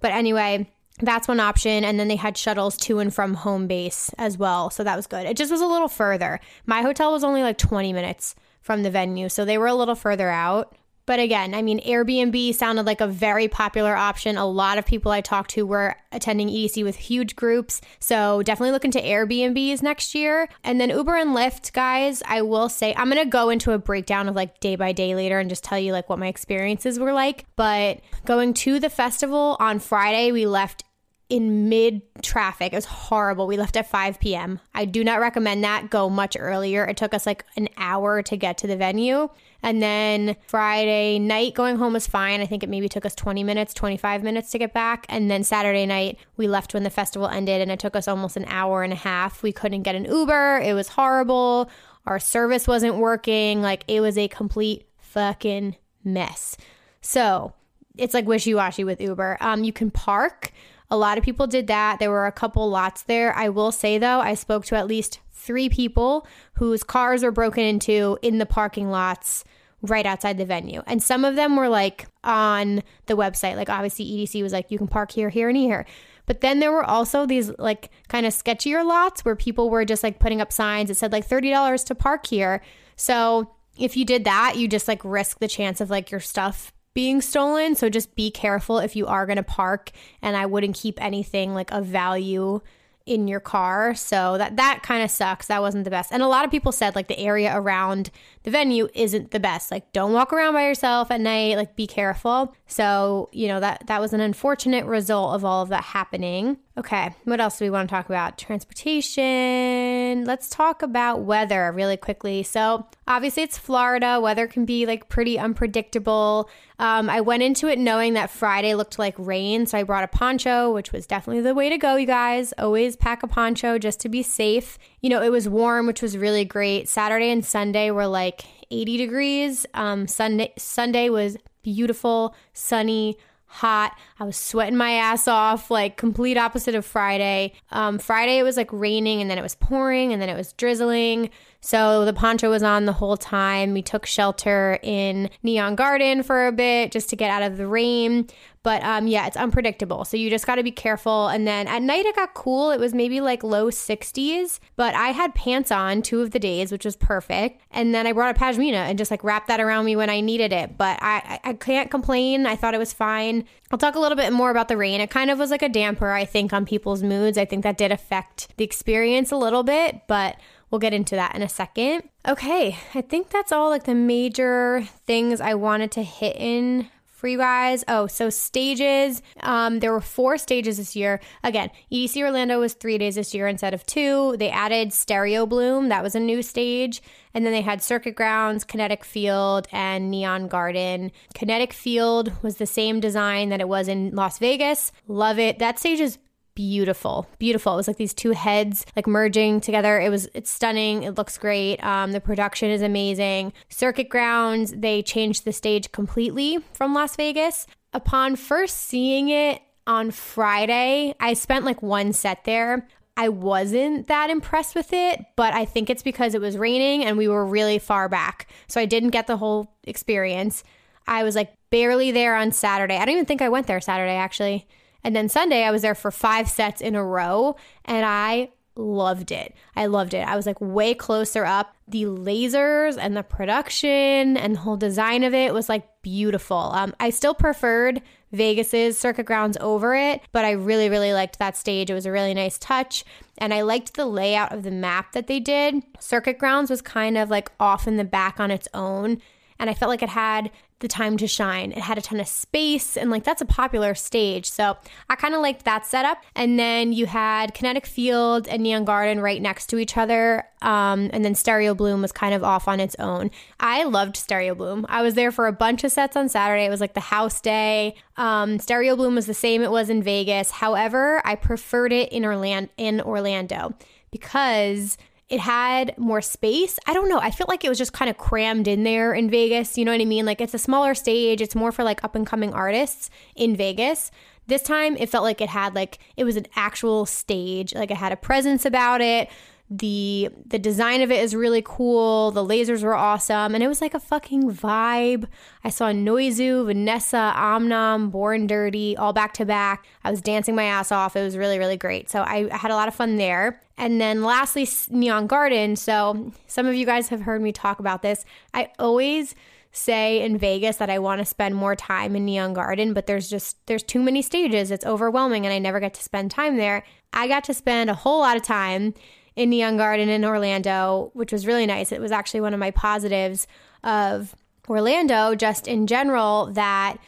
But 0.00 0.12
anyway, 0.12 0.70
that's 1.00 1.26
one 1.26 1.40
option. 1.40 1.84
And 1.84 1.98
then 1.98 2.08
they 2.08 2.16
had 2.16 2.36
shuttles 2.36 2.76
to 2.78 2.98
and 2.98 3.14
from 3.14 3.32
home 3.32 3.66
base 3.66 4.10
as 4.18 4.36
well. 4.36 4.68
So 4.68 4.84
that 4.84 4.96
was 4.96 5.06
good. 5.06 5.26
It 5.26 5.38
just 5.38 5.50
was 5.50 5.62
a 5.62 5.66
little 5.66 5.88
further. 5.88 6.38
My 6.66 6.82
hotel 6.82 7.12
was 7.12 7.24
only 7.24 7.42
like 7.42 7.56
20 7.56 7.94
minutes 7.94 8.34
from 8.60 8.82
the 8.82 8.90
venue. 8.90 9.28
So 9.28 9.44
they 9.44 9.58
were 9.58 9.66
a 9.66 9.74
little 9.74 9.94
further 9.94 10.30
out. 10.30 10.76
But 11.10 11.18
again, 11.18 11.54
I 11.54 11.62
mean, 11.62 11.80
Airbnb 11.80 12.54
sounded 12.54 12.86
like 12.86 13.00
a 13.00 13.06
very 13.08 13.48
popular 13.48 13.96
option. 13.96 14.36
A 14.36 14.46
lot 14.46 14.78
of 14.78 14.86
people 14.86 15.10
I 15.10 15.20
talked 15.20 15.50
to 15.52 15.66
were 15.66 15.96
attending 16.12 16.48
EDC 16.48 16.84
with 16.84 16.94
huge 16.94 17.34
groups. 17.34 17.80
So 17.98 18.44
definitely 18.44 18.70
look 18.70 18.84
into 18.84 19.00
Airbnbs 19.00 19.82
next 19.82 20.14
year. 20.14 20.48
And 20.62 20.80
then 20.80 20.90
Uber 20.90 21.16
and 21.16 21.30
Lyft, 21.30 21.72
guys, 21.72 22.22
I 22.28 22.42
will 22.42 22.68
say, 22.68 22.94
I'm 22.96 23.10
going 23.10 23.24
to 23.24 23.28
go 23.28 23.50
into 23.50 23.72
a 23.72 23.78
breakdown 23.78 24.28
of 24.28 24.36
like 24.36 24.60
day 24.60 24.76
by 24.76 24.92
day 24.92 25.16
later 25.16 25.40
and 25.40 25.50
just 25.50 25.64
tell 25.64 25.80
you 25.80 25.92
like 25.92 26.08
what 26.08 26.20
my 26.20 26.28
experiences 26.28 27.00
were 27.00 27.12
like. 27.12 27.44
But 27.56 28.02
going 28.24 28.54
to 28.54 28.78
the 28.78 28.90
festival 28.90 29.56
on 29.58 29.80
Friday, 29.80 30.30
we 30.30 30.46
left 30.46 30.84
in 31.30 31.68
mid 31.68 32.02
traffic. 32.22 32.72
It 32.72 32.76
was 32.76 32.84
horrible. 32.84 33.46
We 33.46 33.56
left 33.56 33.76
at 33.76 33.88
5 33.88 34.20
p.m. 34.20 34.60
I 34.74 34.84
do 34.84 35.02
not 35.02 35.20
recommend 35.20 35.64
that. 35.64 35.88
Go 35.88 36.10
much 36.10 36.36
earlier. 36.38 36.84
It 36.84 36.96
took 36.96 37.14
us 37.14 37.24
like 37.24 37.44
an 37.56 37.68
hour 37.76 38.20
to 38.22 38.36
get 38.36 38.58
to 38.58 38.66
the 38.66 38.76
venue. 38.76 39.30
And 39.62 39.82
then 39.82 40.36
Friday 40.46 41.18
night 41.18 41.54
going 41.54 41.76
home 41.76 41.92
was 41.92 42.06
fine. 42.06 42.40
I 42.40 42.46
think 42.46 42.62
it 42.62 42.68
maybe 42.68 42.88
took 42.88 43.06
us 43.06 43.14
20 43.14 43.44
minutes, 43.44 43.72
25 43.74 44.22
minutes 44.22 44.50
to 44.50 44.58
get 44.58 44.74
back. 44.74 45.06
And 45.08 45.30
then 45.30 45.44
Saturday 45.44 45.86
night, 45.86 46.18
we 46.36 46.48
left 46.48 46.74
when 46.74 46.82
the 46.82 46.90
festival 46.90 47.28
ended 47.28 47.60
and 47.60 47.70
it 47.70 47.78
took 47.78 47.94
us 47.94 48.08
almost 48.08 48.36
an 48.36 48.46
hour 48.48 48.82
and 48.82 48.92
a 48.92 48.96
half. 48.96 49.42
We 49.42 49.52
couldn't 49.52 49.82
get 49.82 49.94
an 49.94 50.06
Uber. 50.06 50.60
It 50.64 50.74
was 50.74 50.88
horrible. 50.88 51.70
Our 52.06 52.18
service 52.18 52.66
wasn't 52.66 52.96
working. 52.96 53.62
Like 53.62 53.84
it 53.86 54.00
was 54.00 54.18
a 54.18 54.28
complete 54.28 54.86
fucking 54.98 55.76
mess. 56.02 56.56
So 57.02 57.52
it's 57.96 58.14
like 58.14 58.26
wishy 58.26 58.54
washy 58.54 58.84
with 58.84 59.00
Uber. 59.00 59.36
Um, 59.40 59.62
you 59.62 59.72
can 59.72 59.90
park. 59.90 60.52
A 60.90 60.96
lot 60.96 61.18
of 61.18 61.24
people 61.24 61.46
did 61.46 61.68
that. 61.68 61.98
There 61.98 62.10
were 62.10 62.26
a 62.26 62.32
couple 62.32 62.68
lots 62.68 63.02
there. 63.02 63.34
I 63.36 63.48
will 63.48 63.72
say 63.72 63.98
though, 63.98 64.20
I 64.20 64.34
spoke 64.34 64.64
to 64.66 64.76
at 64.76 64.86
least 64.86 65.20
three 65.32 65.68
people 65.68 66.26
whose 66.54 66.82
cars 66.82 67.22
were 67.22 67.30
broken 67.30 67.64
into 67.64 68.18
in 68.22 68.38
the 68.38 68.46
parking 68.46 68.90
lots 68.90 69.44
right 69.82 70.04
outside 70.04 70.36
the 70.36 70.44
venue. 70.44 70.82
And 70.86 71.02
some 71.02 71.24
of 71.24 71.36
them 71.36 71.56
were 71.56 71.68
like 71.68 72.06
on 72.24 72.82
the 73.06 73.16
website. 73.16 73.56
Like 73.56 73.70
obviously 73.70 74.04
EDC 74.04 74.42
was 74.42 74.52
like, 74.52 74.70
you 74.70 74.78
can 74.78 74.88
park 74.88 75.12
here, 75.12 75.30
here, 75.30 75.48
and 75.48 75.56
here. 75.56 75.86
But 76.26 76.42
then 76.42 76.60
there 76.60 76.70
were 76.70 76.84
also 76.84 77.26
these 77.26 77.50
like 77.58 77.90
kind 78.08 78.26
of 78.26 78.32
sketchier 78.32 78.84
lots 78.84 79.24
where 79.24 79.36
people 79.36 79.70
were 79.70 79.84
just 79.84 80.02
like 80.02 80.18
putting 80.18 80.40
up 80.40 80.52
signs 80.52 80.88
that 80.88 80.96
said 80.96 81.12
like 81.12 81.28
$30 81.28 81.84
to 81.86 81.94
park 81.94 82.26
here. 82.26 82.62
So 82.96 83.50
if 83.78 83.96
you 83.96 84.04
did 84.04 84.24
that, 84.24 84.56
you 84.56 84.68
just 84.68 84.86
like 84.86 85.00
risk 85.04 85.38
the 85.38 85.48
chance 85.48 85.80
of 85.80 85.90
like 85.90 86.10
your 86.10 86.20
stuff 86.20 86.72
being 86.94 87.20
stolen. 87.20 87.74
So 87.74 87.88
just 87.88 88.14
be 88.14 88.30
careful 88.30 88.78
if 88.78 88.96
you 88.96 89.06
are 89.06 89.26
going 89.26 89.36
to 89.36 89.42
park. 89.42 89.90
And 90.22 90.36
I 90.36 90.46
wouldn't 90.46 90.76
keep 90.76 91.02
anything 91.02 91.54
like 91.54 91.72
of 91.72 91.86
value 91.86 92.60
in 93.06 93.26
your 93.26 93.40
car. 93.40 93.94
So 93.94 94.38
that 94.38 94.56
that 94.56 94.82
kind 94.82 95.02
of 95.02 95.10
sucks. 95.10 95.46
That 95.48 95.62
wasn't 95.62 95.84
the 95.84 95.90
best. 95.90 96.12
And 96.12 96.22
a 96.22 96.28
lot 96.28 96.44
of 96.44 96.50
people 96.50 96.72
said 96.72 96.94
like 96.94 97.08
the 97.08 97.18
area 97.18 97.52
around 97.54 98.10
the 98.42 98.50
venue 98.50 98.88
isn't 98.94 99.30
the 99.30 99.40
best. 99.40 99.70
Like 99.70 99.92
don't 99.92 100.12
walk 100.12 100.32
around 100.32 100.54
by 100.54 100.66
yourself 100.66 101.10
at 101.10 101.20
night, 101.20 101.56
like 101.56 101.76
be 101.76 101.86
careful. 101.86 102.54
So, 102.66 103.28
you 103.32 103.48
know, 103.48 103.60
that 103.60 103.86
that 103.88 104.00
was 104.00 104.12
an 104.12 104.20
unfortunate 104.20 104.86
result 104.86 105.34
of 105.34 105.44
all 105.44 105.62
of 105.62 105.68
that 105.70 105.84
happening. 105.84 106.58
Okay, 106.78 107.14
what 107.24 107.40
else 107.40 107.58
do 107.58 107.66
we 107.66 107.70
want 107.70 107.88
to 107.88 107.94
talk 107.94 108.06
about? 108.06 108.38
Transportation. 108.38 110.24
Let's 110.24 110.48
talk 110.48 110.80
about 110.82 111.22
weather 111.22 111.72
really 111.72 111.98
quickly. 111.98 112.42
So, 112.42 112.86
obviously, 113.06 113.42
it's 113.42 113.58
Florida. 113.58 114.18
Weather 114.18 114.46
can 114.46 114.64
be 114.64 114.86
like 114.86 115.10
pretty 115.10 115.38
unpredictable. 115.38 116.48
Um, 116.78 117.10
I 117.10 117.20
went 117.20 117.42
into 117.42 117.66
it 117.66 117.78
knowing 117.78 118.14
that 118.14 118.30
Friday 118.30 118.74
looked 118.74 118.98
like 118.98 119.14
rain, 119.18 119.66
so 119.66 119.76
I 119.76 119.82
brought 119.82 120.04
a 120.04 120.08
poncho, 120.08 120.72
which 120.72 120.92
was 120.92 121.06
definitely 121.06 121.42
the 121.42 121.54
way 121.54 121.68
to 121.68 121.76
go, 121.76 121.96
you 121.96 122.06
guys. 122.06 122.54
Always 122.56 122.96
pack 122.96 123.22
a 123.22 123.26
poncho 123.26 123.76
just 123.78 124.00
to 124.00 124.08
be 124.08 124.22
safe. 124.22 124.78
You 125.02 125.10
know, 125.10 125.20
it 125.22 125.30
was 125.30 125.48
warm, 125.48 125.86
which 125.86 126.00
was 126.00 126.16
really 126.16 126.46
great. 126.46 126.88
Saturday 126.88 127.30
and 127.30 127.44
Sunday 127.44 127.90
were 127.90 128.06
like 128.06 128.39
80 128.70 128.96
degrees. 128.96 129.66
Um, 129.74 130.06
Sunday 130.06 130.52
Sunday 130.56 131.08
was 131.08 131.36
beautiful, 131.62 132.34
sunny 132.52 133.16
hot. 133.46 133.98
I 134.20 134.24
was 134.24 134.36
sweating 134.36 134.76
my 134.76 134.92
ass 134.92 135.26
off, 135.26 135.70
like 135.70 135.96
complete 135.96 136.36
opposite 136.36 136.74
of 136.74 136.84
Friday. 136.84 137.54
Um, 137.70 137.98
Friday 137.98 138.36
it 138.36 138.42
was 138.42 138.58
like 138.58 138.70
raining 138.70 139.22
and 139.22 139.30
then 139.30 139.38
it 139.38 139.42
was 139.42 139.54
pouring 139.54 140.12
and 140.12 140.20
then 140.20 140.28
it 140.28 140.36
was 140.36 140.52
drizzling. 140.52 141.30
So 141.62 142.04
the 142.04 142.12
poncho 142.12 142.50
was 142.50 142.62
on 142.62 142.86
the 142.86 142.92
whole 142.92 143.16
time. 143.16 143.74
We 143.74 143.82
took 143.82 144.06
shelter 144.06 144.78
in 144.82 145.30
Neon 145.42 145.74
Garden 145.74 146.22
for 146.22 146.46
a 146.46 146.52
bit 146.52 146.90
just 146.90 147.10
to 147.10 147.16
get 147.16 147.30
out 147.30 147.42
of 147.42 147.58
the 147.58 147.66
rain. 147.66 148.28
But 148.62 148.82
um, 148.82 149.06
yeah, 149.06 149.26
it's 149.26 149.36
unpredictable. 149.36 150.04
So 150.04 150.16
you 150.16 150.28
just 150.28 150.46
got 150.46 150.56
to 150.56 150.62
be 150.62 150.70
careful. 150.70 151.28
And 151.28 151.46
then 151.46 151.66
at 151.66 151.82
night 151.82 152.04
it 152.06 152.16
got 152.16 152.34
cool. 152.34 152.70
It 152.70 152.80
was 152.80 152.92
maybe 152.94 153.20
like 153.20 153.42
low 153.42 153.70
60s, 153.70 154.58
but 154.76 154.94
I 154.94 155.08
had 155.08 155.34
pants 155.34 155.70
on 155.70 156.02
two 156.02 156.20
of 156.20 156.30
the 156.30 156.38
days, 156.38 156.72
which 156.72 156.84
was 156.84 156.96
perfect. 156.96 157.62
And 157.70 157.94
then 157.94 158.06
I 158.06 158.12
brought 158.12 158.36
a 158.36 158.38
pashmina 158.38 158.74
and 158.74 158.98
just 158.98 159.10
like 159.10 159.24
wrapped 159.24 159.48
that 159.48 159.60
around 159.60 159.84
me 159.84 159.96
when 159.96 160.10
I 160.10 160.20
needed 160.20 160.52
it. 160.52 160.76
But 160.76 160.98
I, 161.02 161.40
I 161.44 161.52
can't 161.54 161.90
complain. 161.90 162.46
I 162.46 162.56
thought 162.56 162.74
it 162.74 162.78
was 162.78 162.92
fine. 162.92 163.44
I'll 163.70 163.78
talk 163.78 163.94
a 163.94 164.00
little 164.00 164.09
bit 164.16 164.32
more 164.32 164.50
about 164.50 164.68
the 164.68 164.76
rain. 164.76 165.00
It 165.00 165.10
kind 165.10 165.30
of 165.30 165.38
was 165.38 165.50
like 165.50 165.62
a 165.62 165.68
damper, 165.68 166.10
I 166.10 166.24
think, 166.24 166.52
on 166.52 166.64
people's 166.66 167.02
moods. 167.02 167.38
I 167.38 167.44
think 167.44 167.62
that 167.62 167.78
did 167.78 167.92
affect 167.92 168.48
the 168.56 168.64
experience 168.64 169.32
a 169.32 169.36
little 169.36 169.62
bit, 169.62 170.02
but 170.06 170.36
We'll 170.70 170.78
get 170.78 170.94
into 170.94 171.16
that 171.16 171.34
in 171.34 171.42
a 171.42 171.48
second. 171.48 172.08
Okay, 172.26 172.78
I 172.94 173.00
think 173.00 173.30
that's 173.30 173.50
all 173.50 173.70
like 173.70 173.84
the 173.84 173.94
major 173.94 174.82
things 175.04 175.40
I 175.40 175.54
wanted 175.54 175.90
to 175.92 176.02
hit 176.02 176.36
in 176.36 176.88
for 177.20 177.28
you 177.28 177.38
guys. 177.38 177.84
Oh, 177.86 178.06
so 178.06 178.30
stages. 178.30 179.22
Um, 179.40 179.80
there 179.80 179.92
were 179.92 180.00
four 180.00 180.38
stages 180.38 180.78
this 180.78 180.96
year. 180.96 181.20
Again, 181.44 181.70
EDC 181.92 182.20
Orlando 182.22 182.58
was 182.58 182.72
three 182.72 182.98
days 182.98 183.14
this 183.14 183.34
year 183.34 183.46
instead 183.46 183.74
of 183.74 183.84
two. 183.84 184.36
They 184.38 184.50
added 184.50 184.92
Stereo 184.92 185.46
Bloom, 185.46 185.90
that 185.90 186.02
was 186.02 186.14
a 186.14 186.20
new 186.20 186.42
stage. 186.42 187.02
And 187.34 187.44
then 187.44 187.52
they 187.52 187.60
had 187.60 187.82
Circuit 187.82 188.16
Grounds, 188.16 188.64
Kinetic 188.64 189.04
Field, 189.04 189.68
and 189.70 190.10
Neon 190.10 190.48
Garden. 190.48 191.12
Kinetic 191.34 191.72
Field 191.72 192.32
was 192.42 192.56
the 192.56 192.66
same 192.66 192.98
design 192.98 193.50
that 193.50 193.60
it 193.60 193.68
was 193.68 193.86
in 193.86 194.14
Las 194.16 194.38
Vegas. 194.38 194.90
Love 195.06 195.38
it. 195.38 195.58
That 195.60 195.78
stage 195.78 196.00
is 196.00 196.18
beautiful 196.60 197.26
beautiful 197.38 197.72
it 197.72 197.76
was 197.76 197.88
like 197.88 197.96
these 197.96 198.12
two 198.12 198.32
heads 198.32 198.84
like 198.94 199.06
merging 199.06 199.62
together 199.62 199.98
it 199.98 200.10
was 200.10 200.28
it's 200.34 200.50
stunning 200.50 201.04
it 201.04 201.14
looks 201.16 201.38
great 201.38 201.82
um, 201.82 202.12
the 202.12 202.20
production 202.20 202.68
is 202.68 202.82
amazing 202.82 203.50
circuit 203.70 204.10
grounds 204.10 204.70
they 204.76 205.02
changed 205.02 205.46
the 205.46 205.54
stage 205.54 205.90
completely 205.90 206.58
from 206.74 206.92
las 206.92 207.16
vegas 207.16 207.66
upon 207.94 208.36
first 208.36 208.76
seeing 208.76 209.30
it 209.30 209.62
on 209.86 210.10
friday 210.10 211.14
i 211.18 211.32
spent 211.32 211.64
like 211.64 211.80
one 211.80 212.12
set 212.12 212.44
there 212.44 212.86
I 213.16 213.28
wasn't 213.28 214.06
that 214.06 214.30
impressed 214.30 214.74
with 214.74 214.94
it, 214.94 215.22
but 215.36 215.52
I 215.52 215.66
think 215.66 215.90
it's 215.90 216.02
because 216.02 216.34
it 216.34 216.40
was 216.40 216.56
raining 216.56 217.04
and 217.04 217.18
we 217.18 217.28
were 217.28 217.44
really 217.44 217.78
far 217.78 218.08
back. 218.08 218.50
So 218.66 218.80
I 218.80 218.86
didn't 218.86 219.10
get 219.10 219.26
the 219.26 219.36
whole 219.36 219.74
experience. 219.84 220.64
I 221.06 221.22
was 221.22 221.34
like 221.34 221.52
barely 221.68 222.12
there 222.12 222.34
on 222.34 222.50
Saturday. 222.50 222.96
I 222.96 223.04
don't 223.04 223.16
even 223.16 223.26
think 223.26 223.42
I 223.42 223.50
went 223.50 223.66
there 223.66 223.78
Saturday 223.78 224.14
actually. 224.14 224.66
And 225.02 225.14
then 225.14 225.28
Sunday, 225.28 225.64
I 225.64 225.70
was 225.70 225.82
there 225.82 225.94
for 225.94 226.10
five 226.10 226.48
sets 226.48 226.80
in 226.80 226.94
a 226.94 227.04
row 227.04 227.56
and 227.84 228.04
I 228.04 228.50
loved 228.76 229.32
it. 229.32 229.54
I 229.76 229.86
loved 229.86 230.14
it. 230.14 230.26
I 230.26 230.36
was 230.36 230.46
like 230.46 230.60
way 230.60 230.94
closer 230.94 231.44
up. 231.44 231.74
The 231.88 232.04
lasers 232.04 232.96
and 232.98 233.16
the 233.16 233.22
production 233.22 234.36
and 234.36 234.54
the 234.54 234.60
whole 234.60 234.76
design 234.76 235.24
of 235.24 235.34
it 235.34 235.52
was 235.52 235.68
like 235.68 235.86
beautiful. 236.02 236.70
Um, 236.72 236.94
I 237.00 237.10
still 237.10 237.34
preferred 237.34 238.00
Vegas's 238.32 238.98
circuit 238.98 239.26
grounds 239.26 239.56
over 239.60 239.94
it, 239.94 240.22
but 240.32 240.44
I 240.44 240.52
really, 240.52 240.88
really 240.88 241.12
liked 241.12 241.38
that 241.38 241.56
stage. 241.56 241.90
It 241.90 241.94
was 241.94 242.06
a 242.06 242.12
really 242.12 242.32
nice 242.32 242.58
touch. 242.58 243.04
And 243.38 243.52
I 243.52 243.62
liked 243.62 243.94
the 243.94 244.06
layout 244.06 244.52
of 244.52 244.62
the 244.62 244.70
map 244.70 245.12
that 245.12 245.26
they 245.26 245.40
did. 245.40 245.82
Circuit 245.98 246.38
grounds 246.38 246.70
was 246.70 246.80
kind 246.80 247.18
of 247.18 247.28
like 247.28 247.50
off 247.58 247.88
in 247.88 247.96
the 247.96 248.04
back 248.04 248.38
on 248.38 248.50
its 248.50 248.68
own 248.72 249.20
and 249.60 249.68
I 249.68 249.74
felt 249.74 249.90
like 249.90 250.02
it 250.02 250.08
had 250.08 250.50
the 250.80 250.88
time 250.88 251.16
to 251.18 251.26
shine. 251.26 251.72
It 251.72 251.78
had 251.78 251.98
a 251.98 252.02
ton 252.02 252.20
of 252.20 252.28
space, 252.28 252.96
and 252.96 253.10
like 253.10 253.24
that's 253.24 253.40
a 253.40 253.46
popular 253.46 253.94
stage. 253.94 254.50
So 254.50 254.76
I 255.08 255.14
kind 255.16 255.34
of 255.34 255.40
liked 255.40 255.64
that 255.64 255.86
setup. 255.86 256.22
And 256.34 256.58
then 256.58 256.92
you 256.92 257.06
had 257.06 257.54
Kinetic 257.54 257.86
Field 257.86 258.48
and 258.48 258.62
Neon 258.62 258.84
Garden 258.84 259.20
right 259.20 259.40
next 259.40 259.66
to 259.68 259.78
each 259.78 259.96
other. 259.96 260.44
Um, 260.62 261.10
and 261.12 261.24
then 261.24 261.34
Stereo 261.34 261.74
Bloom 261.74 262.02
was 262.02 262.12
kind 262.12 262.34
of 262.34 262.42
off 262.42 262.68
on 262.68 262.80
its 262.80 262.96
own. 262.98 263.30
I 263.58 263.84
loved 263.84 264.16
Stereo 264.16 264.54
Bloom. 264.54 264.84
I 264.88 265.02
was 265.02 265.14
there 265.14 265.32
for 265.32 265.46
a 265.46 265.52
bunch 265.52 265.84
of 265.84 265.92
sets 265.92 266.16
on 266.16 266.28
Saturday. 266.28 266.64
It 266.64 266.70
was 266.70 266.80
like 266.80 266.94
the 266.94 267.00
house 267.00 267.40
day. 267.40 267.94
Um, 268.16 268.58
Stereo 268.58 268.96
Bloom 268.96 269.14
was 269.14 269.26
the 269.26 269.34
same 269.34 269.62
it 269.62 269.70
was 269.70 269.88
in 269.88 270.02
Vegas. 270.02 270.50
However, 270.50 271.22
I 271.24 271.34
preferred 271.36 271.92
it 271.92 272.12
in 272.12 272.24
Orlando. 272.24 272.70
In 272.76 273.00
Orlando 273.00 273.74
because 274.10 274.98
it 275.30 275.38
had 275.38 275.96
more 275.96 276.20
space. 276.20 276.78
I 276.86 276.92
don't 276.92 277.08
know. 277.08 277.20
I 277.20 277.30
feel 277.30 277.46
like 277.48 277.64
it 277.64 277.68
was 277.68 277.78
just 277.78 277.92
kind 277.92 278.10
of 278.10 278.18
crammed 278.18 278.66
in 278.66 278.82
there 278.82 279.14
in 279.14 279.30
Vegas. 279.30 279.78
You 279.78 279.84
know 279.84 279.92
what 279.92 280.00
I 280.00 280.04
mean? 280.04 280.26
Like 280.26 280.40
it's 280.40 280.54
a 280.54 280.58
smaller 280.58 280.92
stage. 280.92 281.40
It's 281.40 281.54
more 281.54 281.70
for 281.70 281.84
like 281.84 282.02
up 282.02 282.16
and 282.16 282.26
coming 282.26 282.52
artists 282.52 283.10
in 283.36 283.54
Vegas. 283.54 284.10
This 284.48 284.62
time 284.62 284.96
it 284.96 285.08
felt 285.08 285.22
like 285.22 285.40
it 285.40 285.48
had 285.48 285.76
like 285.76 285.98
it 286.16 286.24
was 286.24 286.36
an 286.36 286.46
actual 286.56 287.06
stage. 287.06 287.72
Like 287.74 287.92
it 287.92 287.96
had 287.96 288.10
a 288.10 288.16
presence 288.16 288.64
about 288.64 289.00
it 289.00 289.30
the 289.70 290.30
the 290.44 290.58
design 290.58 291.00
of 291.00 291.12
it 291.12 291.22
is 291.22 291.34
really 291.34 291.62
cool. 291.64 292.32
The 292.32 292.44
lasers 292.44 292.82
were 292.82 292.96
awesome, 292.96 293.54
and 293.54 293.62
it 293.62 293.68
was 293.68 293.80
like 293.80 293.94
a 293.94 294.00
fucking 294.00 294.50
vibe. 294.50 295.26
I 295.62 295.70
saw 295.70 295.92
Noizu, 295.92 296.64
VNSSA, 296.64 297.34
Omnom, 297.34 298.10
Born 298.10 298.48
Dirty, 298.48 298.96
all 298.96 299.12
back 299.12 299.32
to 299.34 299.44
back. 299.46 299.86
I 300.02 300.10
was 300.10 300.20
dancing 300.20 300.56
my 300.56 300.64
ass 300.64 300.90
off. 300.90 301.14
It 301.14 301.22
was 301.22 301.36
really 301.36 301.58
really 301.58 301.76
great. 301.76 302.10
So 302.10 302.22
I, 302.22 302.48
I 302.50 302.56
had 302.56 302.72
a 302.72 302.74
lot 302.74 302.88
of 302.88 302.94
fun 302.96 303.16
there. 303.16 303.60
And 303.78 304.00
then 304.00 304.24
lastly, 304.24 304.68
Neon 304.90 305.28
Garden. 305.28 305.76
So 305.76 306.32
some 306.48 306.66
of 306.66 306.74
you 306.74 306.84
guys 306.84 307.08
have 307.08 307.22
heard 307.22 307.40
me 307.40 307.52
talk 307.52 307.78
about 307.78 308.02
this. 308.02 308.24
I 308.52 308.70
always 308.78 309.36
say 309.72 310.20
in 310.20 310.36
Vegas 310.36 310.76
that 310.76 310.90
I 310.90 310.98
want 310.98 311.20
to 311.20 311.24
spend 311.24 311.54
more 311.54 311.76
time 311.76 312.16
in 312.16 312.24
Neon 312.24 312.54
Garden, 312.54 312.92
but 312.92 313.06
there's 313.06 313.30
just 313.30 313.64
there's 313.66 313.84
too 313.84 314.02
many 314.02 314.20
stages. 314.20 314.70
It's 314.70 314.84
overwhelming 314.84 315.46
and 315.46 315.52
I 315.52 315.58
never 315.58 315.78
get 315.78 315.94
to 315.94 316.02
spend 316.02 316.32
time 316.32 316.56
there. 316.56 316.82
I 317.12 317.28
got 317.28 317.44
to 317.44 317.54
spend 317.54 317.88
a 317.88 317.94
whole 317.94 318.20
lot 318.20 318.36
of 318.36 318.42
time 318.42 318.94
in 319.36 319.50
Neon 319.50 319.76
Garden 319.76 320.08
in 320.08 320.24
Orlando, 320.24 321.10
which 321.14 321.32
was 321.32 321.46
really 321.46 321.66
nice. 321.66 321.92
It 321.92 322.00
was 322.00 322.12
actually 322.12 322.40
one 322.40 322.54
of 322.54 322.60
my 322.60 322.70
positives 322.70 323.46
of 323.84 324.34
Orlando, 324.68 325.34
just 325.34 325.66
in 325.66 325.86
general, 325.86 326.46
that 326.52 326.98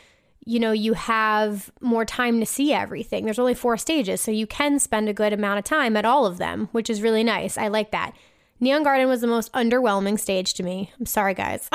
you 0.44 0.58
know, 0.58 0.72
you 0.72 0.94
have 0.94 1.70
more 1.80 2.04
time 2.04 2.40
to 2.40 2.46
see 2.46 2.72
everything. 2.72 3.24
There's 3.24 3.38
only 3.38 3.54
four 3.54 3.76
stages, 3.76 4.20
so 4.20 4.30
you 4.30 4.46
can 4.46 4.78
spend 4.78 5.08
a 5.08 5.12
good 5.12 5.32
amount 5.32 5.58
of 5.58 5.64
time 5.64 5.96
at 5.96 6.04
all 6.04 6.26
of 6.26 6.38
them, 6.38 6.68
which 6.72 6.90
is 6.90 7.00
really 7.00 7.22
nice. 7.22 7.56
I 7.56 7.68
like 7.68 7.92
that. 7.92 8.12
Neon 8.58 8.82
Garden 8.82 9.08
was 9.08 9.20
the 9.20 9.26
most 9.26 9.52
underwhelming 9.52 10.18
stage 10.18 10.54
to 10.54 10.62
me. 10.62 10.92
I'm 10.98 11.06
sorry, 11.06 11.34
guys. 11.34 11.68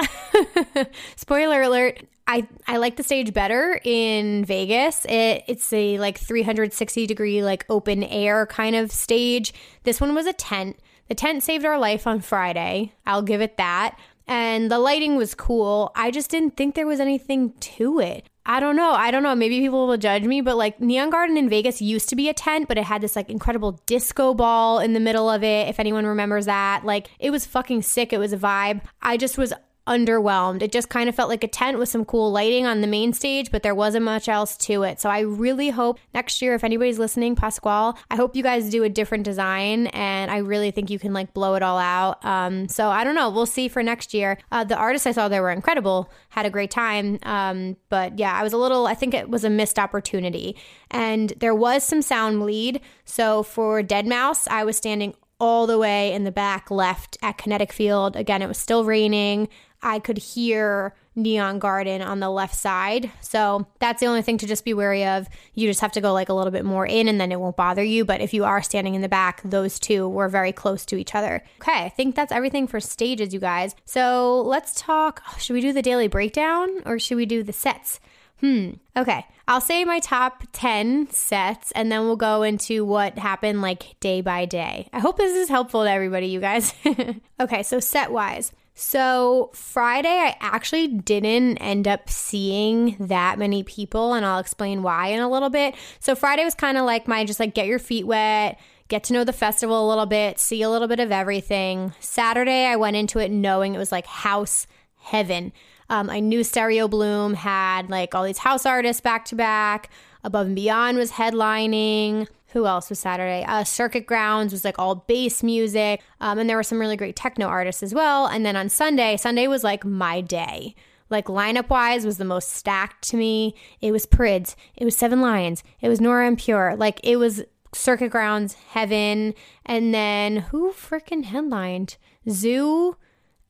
Spoiler 1.16 1.62
alert. 1.62 2.02
I, 2.28 2.48
I 2.68 2.78
like 2.78 2.98
the 2.98 3.04
stage 3.04 3.34
better 3.34 3.80
in 3.84 4.44
Vegas. 4.44 5.06
It, 5.06 5.44
it's 5.48 5.72
a 5.72 5.98
like 5.98 6.20
360 6.20 7.08
degree, 7.08 7.42
like 7.42 7.66
open 7.70 8.04
air 8.04 8.46
kind 8.46 8.76
of 8.76 8.92
stage. 8.92 9.54
This 9.84 10.02
one 10.02 10.14
was 10.14 10.26
a 10.26 10.34
tent. 10.34 10.78
The 11.08 11.16
tent 11.16 11.42
saved 11.44 11.64
our 11.64 11.80
life 11.80 12.06
on 12.06 12.20
Friday. 12.20 12.94
I'll 13.06 13.22
give 13.22 13.42
it 13.42 13.56
that. 13.58 13.98
And 14.28 14.70
the 14.70 14.78
lighting 14.78 15.16
was 15.16 15.34
cool. 15.34 15.94
I 15.96 16.12
just 16.12 16.30
didn't 16.30 16.58
think 16.58 16.76
there 16.76 16.86
was 16.86 17.00
anything 17.00 17.54
to 17.54 18.02
it. 18.02 18.28
I 18.46 18.60
don't 18.62 18.76
know. 18.78 18.92
I 18.92 19.12
don't 19.12 19.24
know. 19.24 19.36
Maybe 19.36 19.60
people 19.60 19.88
will 19.88 19.98
judge 19.98 20.24
me, 20.24 20.40
but 20.40 20.56
like 20.56 20.80
Neon 20.80 21.10
Garden 21.10 21.38
in 21.38 21.50
Vegas 21.50 21.82
used 21.82 22.08
to 22.10 22.16
be 22.16 22.30
a 22.30 22.34
tent, 22.34 22.70
but 22.70 22.78
it 22.78 22.86
had 22.86 23.02
this 23.02 23.16
like 23.16 23.30
incredible 23.30 23.82
disco 23.86 24.34
ball 24.34 24.80
in 24.80 24.94
the 24.94 25.02
middle 25.02 25.30
of 25.30 25.44
it. 25.44 25.68
If 25.68 25.80
anyone 25.80 26.06
remembers 26.06 26.46
that, 26.46 26.86
like 26.86 27.10
it 27.20 27.30
was 27.30 27.46
fucking 27.46 27.82
sick. 27.82 28.12
It 28.12 28.20
was 28.20 28.32
a 28.32 28.38
vibe. 28.38 28.82
I 29.02 29.18
just 29.18 29.38
was 29.38 29.54
underwhelmed. 29.88 30.62
It 30.62 30.72
just 30.72 30.90
kind 30.90 31.10
of 31.10 31.16
felt 31.16 31.30
like 31.30 31.44
a 31.44 31.48
tent 31.48 31.80
with 31.80 31.90
some 31.90 32.06
cool 32.06 32.32
lighting 32.32 32.66
on 32.66 32.82
the 32.82 32.88
main 32.88 33.14
stage, 33.14 33.52
but 33.52 33.64
there 33.64 33.74
wasn't 33.74 34.06
much 34.06 34.28
else 34.28 34.56
to 34.58 34.84
it. 34.84 35.00
So 35.00 35.10
I 35.10 35.22
really 35.22 35.70
hope 35.70 36.00
next 36.14 36.42
year, 36.42 36.54
if 36.54 36.64
anybody's 36.64 37.00
listening, 37.00 37.36
Pasquale, 37.36 37.94
I 38.12 38.16
hope 38.16 38.36
you 38.36 38.44
guys 38.44 38.70
do 38.70 38.84
a 38.84 38.90
different 38.90 39.24
design 39.24 39.88
and 39.88 40.30
I 40.30 40.38
really 40.38 40.72
think 40.72 40.90
you 40.90 41.00
can 41.00 41.14
like 41.14 41.34
blow 41.34 41.56
it 41.56 41.64
all 41.64 41.78
out. 41.78 42.24
Um, 42.24 42.68
so 42.68 42.90
I 42.90 43.04
don't 43.04 43.16
know. 43.16 43.30
We'll 43.30 43.46
see 43.46 43.68
for 43.68 43.82
next 43.82 44.14
year. 44.14 44.38
Uh, 44.52 44.64
the 44.64 44.76
artists 44.76 45.08
I 45.08 45.12
saw 45.12 45.28
there 45.28 45.42
were 45.42 45.52
incredible, 45.52 46.12
had 46.30 46.46
a 46.46 46.50
great 46.50 46.72
time. 46.72 47.20
Um, 47.24 47.78
but 47.90 48.20
yeah, 48.20 48.34
I 48.34 48.44
was 48.44 48.54
a 48.54 48.58
little, 48.58 48.88
I 48.88 48.94
think 48.94 49.14
it 49.14 49.30
was 49.30 49.44
a 49.44 49.50
missed 49.50 49.80
opportunity. 49.80 50.56
And 50.92 51.34
there 51.40 51.56
was 51.56 51.84
some 51.84 52.02
sound 52.02 52.44
lead. 52.44 52.82
So 53.06 53.44
for 53.44 53.82
deadmau5, 53.82 54.48
I 54.50 54.64
was 54.64 54.78
standing 54.78 55.16
all 55.40 55.68
the 55.68 55.78
way 55.78 56.14
in 56.14 56.24
the 56.24 56.32
back 56.32 56.72
left 56.72 57.18
at 57.22 57.38
Kinetic 57.38 57.72
Field. 57.72 58.16
Again, 58.16 58.42
it 58.42 58.48
was 58.48 58.58
still 58.58 58.84
raining. 58.86 59.50
I 59.82 60.00
could 60.00 60.18
hear 60.18 60.96
Neon 61.16 61.60
Garden 61.60 62.02
on 62.02 62.20
the 62.20 62.30
left 62.30 62.56
side. 62.56 63.12
So 63.22 63.68
that's 63.80 64.00
the 64.00 64.06
only 64.06 64.22
thing 64.22 64.38
to 64.38 64.48
just 64.48 64.64
be 64.64 64.74
wary 64.74 65.06
of. 65.06 65.28
You 65.56 65.68
just 65.68 65.82
have 65.82 65.92
to 65.94 66.02
go 66.02 66.14
like 66.14 66.30
a 66.30 66.34
little 66.34 66.52
bit 66.52 66.64
more 66.64 66.86
in 66.86 67.08
and 67.08 67.20
then 67.20 67.32
it 67.32 67.40
won't 67.40 67.58
bother 67.58 67.84
you. 67.84 68.06
But 68.06 68.22
if 68.22 68.34
you 68.34 68.46
are 68.46 68.62
standing 68.62 68.96
in 68.96 69.02
the 69.02 69.10
back, 69.10 69.42
those 69.44 69.80
two 69.80 70.08
were 70.08 70.30
very 70.30 70.52
close 70.52 70.86
to 70.86 70.98
each 70.98 71.16
other. 71.16 71.44
Okay, 71.62 71.86
I 71.86 71.90
think 71.90 72.16
that's 72.16 72.32
everything 72.32 72.68
for 72.68 72.80
stages, 72.80 73.34
you 73.34 73.40
guys. 73.40 73.76
So 73.86 74.42
let's 74.42 74.80
talk. 74.80 75.24
Should 75.40 75.54
we 75.54 75.62
do 75.62 75.74
the 75.74 75.82
daily 75.82 76.08
breakdown 76.08 76.70
or 76.86 77.00
should 77.00 77.18
we 77.18 77.26
do 77.26 77.44
the 77.44 77.54
sets? 77.54 78.00
Hmm. 78.40 78.74
Okay. 78.96 79.26
I'll 79.48 79.62
say 79.62 79.86
my 79.86 80.00
top 80.00 80.44
10 80.52 81.10
sets 81.10 81.72
and 81.72 81.92
then 81.92 82.02
we'll 82.02 82.18
go 82.18 82.44
into 82.44 82.86
what 82.86 83.18
happened 83.18 83.62
like 83.62 84.00
day 84.00 84.22
by 84.22 84.46
day. 84.46 84.90
I 84.94 85.00
hope 85.00 85.18
this 85.18 85.36
is 85.36 85.50
helpful 85.50 85.84
to 85.84 85.90
everybody, 85.90 86.28
you 86.28 86.40
guys. 86.40 86.74
okay. 87.40 87.64
So, 87.64 87.80
set 87.80 88.12
wise, 88.12 88.52
so, 88.80 89.50
Friday, 89.54 90.08
I 90.08 90.36
actually 90.40 90.88
didn't 90.88 91.58
end 91.58 91.88
up 91.88 92.12
seeing 92.12 92.96
that 93.00 93.40
many 93.40 93.64
people, 93.64 94.14
and 94.14 94.24
I'll 94.24 94.38
explain 94.38 94.84
why 94.84 95.08
in 95.08 95.20
a 95.20 95.28
little 95.28 95.50
bit. 95.50 95.74
So, 96.00 96.14
Friday 96.14 96.46
was 96.46 96.54
kind 96.54 96.78
of 96.78 96.86
like 96.86 97.08
my 97.08 97.26
just 97.26 97.40
like 97.40 97.56
get 97.56 97.66
your 97.66 97.80
feet 97.80 98.06
wet, 98.06 98.60
get 98.88 99.04
to 99.06 99.14
know 99.14 99.24
the 99.24 99.34
festival 99.34 99.84
a 99.84 99.90
little 99.90 100.06
bit, 100.06 100.38
see 100.38 100.62
a 100.62 100.70
little 100.70 100.88
bit 100.88 101.00
of 101.00 101.12
everything. 101.12 101.92
Saturday, 102.00 102.66
I 102.66 102.76
went 102.76 102.96
into 102.96 103.18
it 103.18 103.32
knowing 103.32 103.74
it 103.74 103.80
was 103.80 103.92
like 103.92 104.06
house 104.06 104.68
heaven. 104.98 105.54
Um, 105.90 106.08
I 106.12 106.20
knew 106.20 106.44
Stereo 106.44 106.88
Bloom 106.88 107.34
had 107.34 107.90
like 107.90 108.14
all 108.14 108.26
these 108.26 108.38
house 108.38 108.68
artists 108.68 109.02
back 109.02 109.26
to 109.26 109.36
back. 109.36 109.90
Above 110.24 110.46
and 110.46 110.56
Beyond 110.56 111.00
was 111.00 111.14
headlining. 111.14 112.28
Who 112.52 112.66
else 112.66 112.90
was 112.90 113.00
Saturday? 113.00 113.44
Uh, 113.46 113.64
Circuit 113.64 114.06
Grounds 114.06 114.54
was 114.54 114.64
like 114.64 114.80
all 114.80 114.96
bass 114.96 115.44
music. 115.44 116.02
Um, 116.22 116.40
and 116.40 116.50
there 116.50 116.58
were 116.58 116.64
some 116.64 116.80
really 116.80 116.96
great 116.96 117.16
techno 117.16 117.48
artists 117.48 117.84
as 117.84 117.94
well. 117.94 118.26
And 118.26 118.46
then 118.46 118.56
on 118.56 118.70
Sunday, 118.70 119.18
Sunday 119.18 119.48
was 119.48 119.64
like 119.64 119.84
my 119.86 120.22
day. 120.22 120.76
Like 121.10 121.26
lineup 121.26 121.70
wise 121.70 122.06
was 122.06 122.18
the 122.18 122.26
most 122.26 122.50
stacked 122.50 123.08
to 123.10 123.18
me. 123.18 123.56
It 123.82 123.92
was 123.92 124.06
Prydz, 124.06 124.56
it 124.76 124.84
was 124.84 124.98
Seven 124.98 125.22
Lions, 125.22 125.64
it 125.80 125.88
was 125.88 126.02
Nora 126.02 126.28
En 126.28 126.36
Pure. 126.36 126.76
Like 126.78 127.00
it 127.04 127.18
was 127.18 127.44
Circuit 127.74 128.10
Grounds, 128.10 128.54
Heaven, 128.54 129.34
and 129.66 129.94
then 129.94 130.38
who 130.38 130.72
freaking 130.72 131.26
headlined? 131.26 131.98
ZHU. 132.28 132.96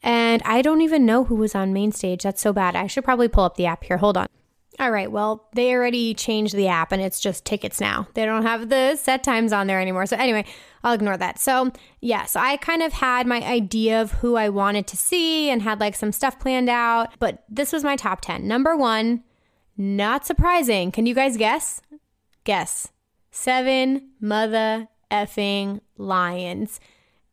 And 0.03 0.43
I 0.45 0.61
don't 0.61 0.81
even 0.81 1.05
know 1.05 1.23
who 1.23 1.35
was 1.35 1.55
on 1.55 1.73
main 1.73 1.91
stage. 1.91 2.23
That's 2.23 2.41
so 2.41 2.53
bad. 2.53 2.75
I 2.75 2.87
should 2.87 3.03
probably 3.03 3.27
pull 3.27 3.43
up 3.43 3.57
the 3.57 3.65
app 3.65 3.83
here. 3.83 3.97
Hold 3.97 4.17
on. 4.17 4.27
All 4.79 4.91
right, 4.91 5.11
well, 5.11 5.47
they 5.53 5.73
already 5.73 6.13
changed 6.13 6.53
the 6.53 6.67
app 6.67 6.91
and 6.91 7.01
it's 7.01 7.19
just 7.19 7.45
tickets 7.45 7.81
now. 7.81 8.07
They 8.13 8.25
don't 8.25 8.43
have 8.43 8.69
the 8.69 8.95
set 8.95 9.23
times 9.23 9.51
on 9.51 9.65
there 9.65 9.81
anymore. 9.81 10.05
So, 10.05 10.15
anyway, 10.17 10.45
I'll 10.83 10.93
ignore 10.93 11.17
that. 11.17 11.39
So, 11.39 11.71
yeah, 11.99 12.25
so 12.25 12.39
I 12.39 12.57
kind 12.57 12.83
of 12.83 12.93
had 12.93 13.25
my 13.25 13.41
idea 13.41 13.99
of 13.99 14.11
who 14.11 14.35
I 14.35 14.49
wanted 14.49 14.85
to 14.87 14.97
see 14.97 15.49
and 15.49 15.63
had 15.63 15.79
like 15.79 15.95
some 15.95 16.11
stuff 16.11 16.39
planned 16.39 16.69
out, 16.69 17.09
but 17.17 17.43
this 17.49 17.73
was 17.73 17.83
my 17.83 17.95
top 17.95 18.21
10. 18.21 18.47
Number 18.47 18.77
one, 18.77 19.23
not 19.77 20.27
surprising. 20.27 20.91
Can 20.91 21.07
you 21.07 21.15
guys 21.15 21.37
guess? 21.37 21.81
Guess. 22.43 22.89
Seven 23.31 24.09
mother 24.21 24.89
effing 25.11 25.81
lions. 25.97 26.79